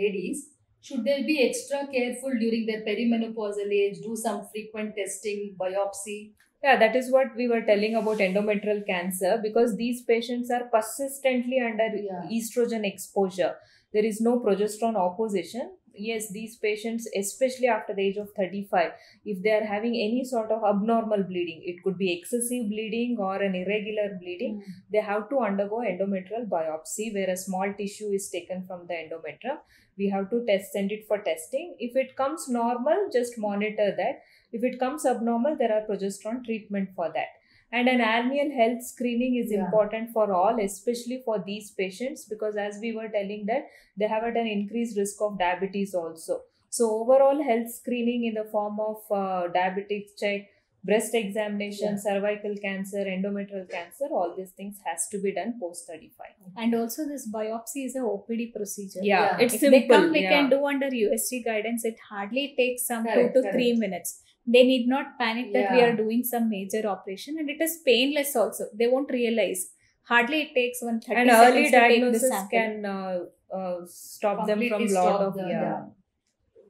ladies, 0.00 0.50
should 0.82 1.04
they 1.04 1.22
be 1.22 1.40
extra 1.48 1.86
careful 1.86 2.32
during 2.38 2.66
their 2.66 2.82
perimenopausal 2.82 3.70
age, 3.72 4.00
do 4.02 4.14
some 4.16 4.46
frequent 4.52 4.94
testing, 4.96 5.54
biopsy? 5.58 6.32
Yeah, 6.62 6.78
that 6.78 6.94
is 6.94 7.10
what 7.10 7.34
we 7.36 7.48
were 7.48 7.62
telling 7.62 7.94
about 7.96 8.18
endometrial 8.18 8.86
cancer 8.86 9.38
because 9.42 9.76
these 9.76 10.02
patients 10.02 10.50
are 10.50 10.64
persistently 10.74 11.60
under 11.60 11.88
Yeah. 11.96 12.28
estrogen 12.30 12.84
exposure. 12.84 13.54
There 13.92 14.04
is 14.04 14.20
no 14.20 14.38
progesterone 14.40 14.96
opposition. 14.96 15.72
Yes, 15.94 16.30
these 16.32 16.56
patients, 16.56 17.08
especially 17.16 17.66
after 17.66 17.94
the 17.94 18.02
age 18.02 18.16
of 18.16 18.30
35, 18.36 18.92
if 19.24 19.42
they 19.42 19.50
are 19.50 19.64
having 19.64 19.94
any 19.94 20.24
sort 20.24 20.50
of 20.50 20.64
abnormal 20.64 21.22
bleeding, 21.24 21.62
it 21.64 21.82
could 21.82 21.98
be 21.98 22.12
excessive 22.12 22.68
bleeding 22.68 23.16
or 23.18 23.36
an 23.36 23.54
irregular 23.54 24.18
bleeding, 24.20 24.62
hmm. 24.64 24.70
they 24.90 25.00
have 25.00 25.28
to 25.28 25.38
undergo 25.40 25.80
endometrial 25.80 26.48
biopsy 26.48 27.12
where 27.14 27.30
a 27.30 27.36
small 27.36 27.72
tissue 27.76 28.10
is 28.10 28.28
taken 28.30 28.66
from 28.66 28.86
the 28.86 28.94
endometrium. 28.94 29.58
We 29.98 30.08
have 30.08 30.30
to 30.30 30.44
test 30.46 30.72
send 30.72 30.92
it 30.92 31.06
for 31.06 31.18
testing. 31.18 31.76
If 31.78 31.96
it 31.96 32.16
comes 32.16 32.48
normal, 32.48 33.08
just 33.12 33.36
monitor 33.36 33.94
that. 33.96 34.22
If 34.52 34.64
it 34.64 34.78
comes 34.78 35.04
abnormal, 35.04 35.56
there 35.58 35.72
are 35.72 35.86
progesterone 35.86 36.44
treatment 36.44 36.90
for 36.96 37.12
that. 37.12 37.28
And 37.72 37.88
an 37.88 38.00
annual 38.02 38.50
health 38.54 38.82
screening 38.82 39.36
is 39.42 39.50
Yeah. 39.50 39.64
important 39.64 40.10
for 40.12 40.32
all, 40.32 40.60
especially 40.60 41.22
for 41.24 41.42
these 41.44 41.70
patients, 41.70 42.24
because 42.26 42.56
as 42.56 42.78
we 42.80 42.92
were 42.92 43.08
telling 43.08 43.46
that 43.46 43.68
they 43.96 44.06
have 44.06 44.24
at 44.24 44.36
an 44.36 44.46
increased 44.46 44.96
risk 44.98 45.20
of 45.22 45.38
diabetes 45.38 45.94
also. 45.94 46.42
So 46.68 46.90
overall 47.00 47.42
health 47.42 47.70
screening 47.70 48.24
in 48.24 48.34
the 48.34 48.44
form 48.44 48.78
of 48.80 48.98
uh, 49.10 49.48
diabetes 49.48 50.12
check, 50.20 50.48
breast 50.84 51.14
examination, 51.14 51.90
Yeah. 51.92 51.96
cervical 52.04 52.54
cancer, 52.62 53.02
endometrial 53.14 53.66
cancer, 53.70 54.06
all 54.10 54.34
these 54.36 54.50
things 54.50 54.80
has 54.84 55.06
to 55.12 55.18
be 55.18 55.32
done 55.32 55.52
post 55.60 55.86
35. 55.86 56.32
And 56.56 56.74
also, 56.74 57.06
this 57.06 57.30
biopsy 57.30 57.84
is 57.86 57.94
a 57.96 58.00
OPD 58.00 58.46
procedure. 58.56 59.00
Yeah, 59.02 59.36
Yeah. 59.38 59.44
it's 59.44 59.54
if 59.54 59.60
simple. 59.60 59.80
they 59.80 59.86
come, 59.86 60.10
we 60.12 60.22
yeah. 60.22 60.30
can 60.30 60.50
do 60.50 60.64
under 60.66 60.88
USG 60.90 61.42
guidance. 61.44 61.84
It 61.84 61.98
hardly 62.10 62.54
takes 62.56 62.86
some 62.86 63.04
Correct, 63.04 63.34
two 63.34 63.42
to 63.42 63.52
three 63.52 63.72
minutes. 63.74 64.22
They 64.46 64.64
need 64.64 64.88
not 64.88 65.18
panic 65.18 65.52
that 65.52 65.72
we 65.72 65.80
are 65.82 65.94
doing 65.96 66.24
some 66.24 66.48
major 66.50 66.86
operation, 66.86 67.38
and 67.38 67.48
it 67.48 67.60
is 67.60 67.78
painless 67.84 68.34
also. 68.34 68.64
They 68.74 68.88
won't 68.88 69.10
realize. 69.10 69.70
Hardly 70.04 70.42
it 70.42 70.54
takes 70.54 70.82
one 70.82 71.00
thirty 71.00 71.20
and 71.20 71.30
seconds 71.30 71.50
early 71.52 71.64
to 71.64 71.70
take 71.70 72.00
diagnosis 72.02 72.48
can 72.50 72.84
uh, 72.84 73.20
uh, 73.54 73.76
stop 73.86 74.46
them 74.46 74.58
from 74.58 74.68
Completely 74.68 74.94
lot 74.94 75.20
of 75.20 75.34
the- 75.34 75.48
yeah. 75.48 75.62
yeah. 75.62 75.82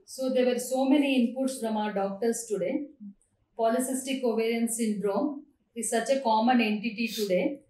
So 0.05 0.31
there 0.35 0.45
were 0.47 0.59
so 0.59 0.85
many 0.85 1.11
inputs 1.21 1.59
from 1.61 1.77
our 1.79 1.93
doctors 1.95 2.45
today. 2.49 2.89
Polycystic 3.59 4.23
ovarian 4.23 4.69
syndrome 4.69 5.45
is 5.75 5.91
such 5.91 6.11
a 6.11 6.21
common 6.21 6.61
entity 6.61 7.09
today, 7.09 7.61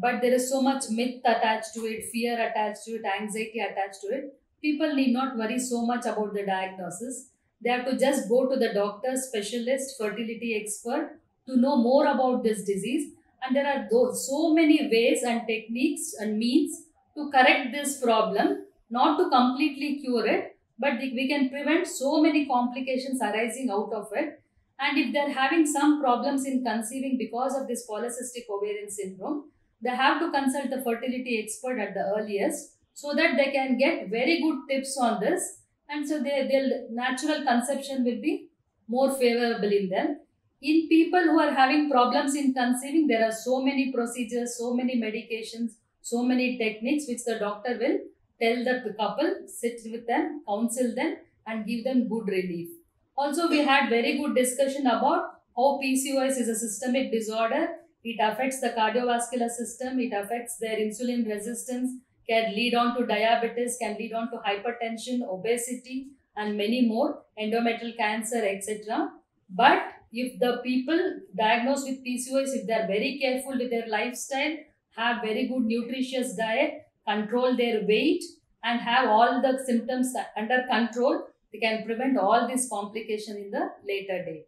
but 0.00 0.20
there 0.22 0.32
is 0.34 0.48
so 0.48 0.62
much 0.62 0.84
myth 0.90 1.20
attached 1.24 1.74
to 1.74 1.80
it, 1.86 2.04
fear 2.12 2.34
attached 2.34 2.84
to 2.86 2.92
it, 2.92 3.02
anxiety 3.20 3.60
attached 3.60 4.00
to 4.02 4.08
it. 4.08 4.34
People 4.62 4.94
need 4.94 5.12
not 5.12 5.36
worry 5.36 5.58
so 5.58 5.84
much 5.84 6.06
about 6.06 6.32
the 6.34 6.44
diagnosis. 6.46 7.28
They 7.62 7.70
have 7.70 7.86
to 7.86 7.96
just 7.96 8.28
go 8.28 8.48
to 8.48 8.56
the 8.56 8.72
doctor, 8.74 9.16
specialist, 9.16 9.96
fertility 9.98 10.60
expert 10.60 11.20
to 11.46 11.56
know 11.56 11.76
more 11.76 12.06
about 12.06 12.42
this 12.42 12.64
disease. 12.64 13.12
And 13.42 13.56
there 13.56 13.66
are 13.66 13.86
those, 13.90 14.28
so 14.28 14.54
many 14.54 14.88
ways 14.90 15.22
and 15.22 15.46
techniques 15.46 16.14
and 16.18 16.38
means 16.38 16.84
to 17.16 17.30
correct 17.30 17.72
this 17.72 18.00
problem, 18.00 18.64
not 18.90 19.18
to 19.18 19.30
completely 19.30 19.98
cure 20.00 20.26
it, 20.26 20.56
but 20.78 20.98
we 20.98 21.28
can 21.28 21.50
prevent 21.50 21.86
so 21.86 22.20
many 22.20 22.46
complications 22.46 23.20
arising 23.20 23.70
out 23.70 23.92
of 23.92 24.08
it. 24.12 24.42
And 24.78 24.98
if 24.98 25.12
they're 25.12 25.32
having 25.32 25.66
some 25.66 26.00
problems 26.00 26.44
in 26.44 26.64
conceiving 26.64 27.16
because 27.16 27.56
of 27.56 27.68
this 27.68 27.86
polycystic 27.88 28.50
ovarian 28.50 28.90
syndrome, 28.90 29.50
they 29.80 29.90
have 29.90 30.20
to 30.20 30.30
consult 30.32 30.70
the 30.70 30.82
fertility 30.82 31.40
expert 31.42 31.78
at 31.78 31.94
the 31.94 32.12
earliest 32.16 32.74
so 32.94 33.14
that 33.14 33.36
they 33.36 33.50
can 33.52 33.78
get 33.78 34.08
very 34.08 34.40
good 34.40 34.58
tips 34.68 34.96
on 35.00 35.20
this. 35.20 35.61
And 35.92 36.08
so 36.08 36.22
their, 36.22 36.48
natural 36.90 37.44
conception 37.44 38.02
will 38.02 38.20
be 38.20 38.48
more 38.88 39.12
favorable 39.12 39.70
in 39.70 39.90
them. 39.90 40.20
In 40.62 40.88
people 40.88 41.20
who 41.20 41.38
are 41.38 41.52
having 41.52 41.90
problems 41.90 42.34
in 42.34 42.54
conceiving, 42.54 43.06
there 43.08 43.26
are 43.26 43.32
so 43.32 43.60
many 43.60 43.92
procedures, 43.92 44.56
so 44.56 44.72
many 44.74 44.96
medications, 44.98 45.72
so 46.00 46.22
many 46.22 46.56
techniques 46.56 47.04
which 47.08 47.24
the 47.24 47.38
doctor 47.38 47.78
will 47.78 47.98
tell 48.40 48.64
the 48.64 48.94
couple, 48.98 49.34
sit 49.46 49.80
with 49.90 50.06
them, 50.06 50.42
counsel 50.48 50.94
them, 50.94 51.16
and 51.46 51.66
give 51.66 51.84
them 51.84 52.08
good 52.08 52.26
relief. 52.28 52.70
Also, 53.16 53.48
we 53.48 53.58
had 53.58 53.90
very 53.90 54.16
good 54.16 54.34
discussion 54.34 54.86
about 54.86 55.40
how 55.54 55.78
PCOS 55.82 56.40
is 56.40 56.48
a 56.48 56.54
systemic 56.54 57.12
disorder. 57.12 57.68
It 58.02 58.18
affects 58.20 58.60
the 58.60 58.70
cardiovascular 58.70 59.50
system, 59.50 60.00
it 60.00 60.12
affects 60.12 60.56
their 60.58 60.78
insulin 60.78 61.28
resistance, 61.28 61.90
can 62.32 62.54
lead 62.58 62.74
on 62.74 62.96
to 62.96 63.06
diabetes, 63.06 63.78
can 63.80 63.96
lead 63.98 64.12
on 64.12 64.30
to 64.32 64.38
hypertension, 64.48 65.22
obesity, 65.36 65.96
and 66.36 66.56
many 66.56 66.86
more, 66.86 67.22
endometrial 67.38 67.96
cancer, 67.96 68.42
etc. 68.44 69.10
But 69.50 69.82
if 70.12 70.38
the 70.38 70.60
people 70.62 71.00
diagnosed 71.36 71.86
with 71.88 72.04
PCOS, 72.04 72.54
if 72.58 72.66
they 72.66 72.74
are 72.74 72.86
very 72.86 73.18
careful 73.22 73.58
with 73.58 73.70
their 73.70 73.88
lifestyle, 73.88 74.56
have 74.96 75.22
very 75.22 75.48
good 75.48 75.64
nutritious 75.64 76.36
diet, 76.36 76.86
control 77.08 77.56
their 77.56 77.84
weight, 77.86 78.22
and 78.64 78.80
have 78.80 79.08
all 79.08 79.40
the 79.42 79.52
symptoms 79.66 80.14
under 80.36 80.64
control, 80.70 81.26
they 81.52 81.58
can 81.58 81.84
prevent 81.84 82.18
all 82.18 82.46
these 82.48 82.68
complications 82.70 83.36
in 83.36 83.50
the 83.50 83.70
later 83.86 84.24
date. 84.24 84.46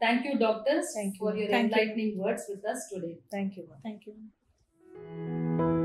Thank 0.00 0.24
you, 0.26 0.38
doctors, 0.38 0.86
Thank 0.94 1.14
you. 1.14 1.18
for 1.18 1.36
your 1.36 1.48
Thank 1.48 1.74
you. 1.74 1.80
enlightening 1.80 2.18
words 2.18 2.42
with 2.48 2.64
us 2.64 2.88
today. 2.92 3.16
Thank 3.30 3.56
you. 3.56 3.64
ma'am. 3.68 3.78
Thank 3.82 4.06
you. 4.06 5.83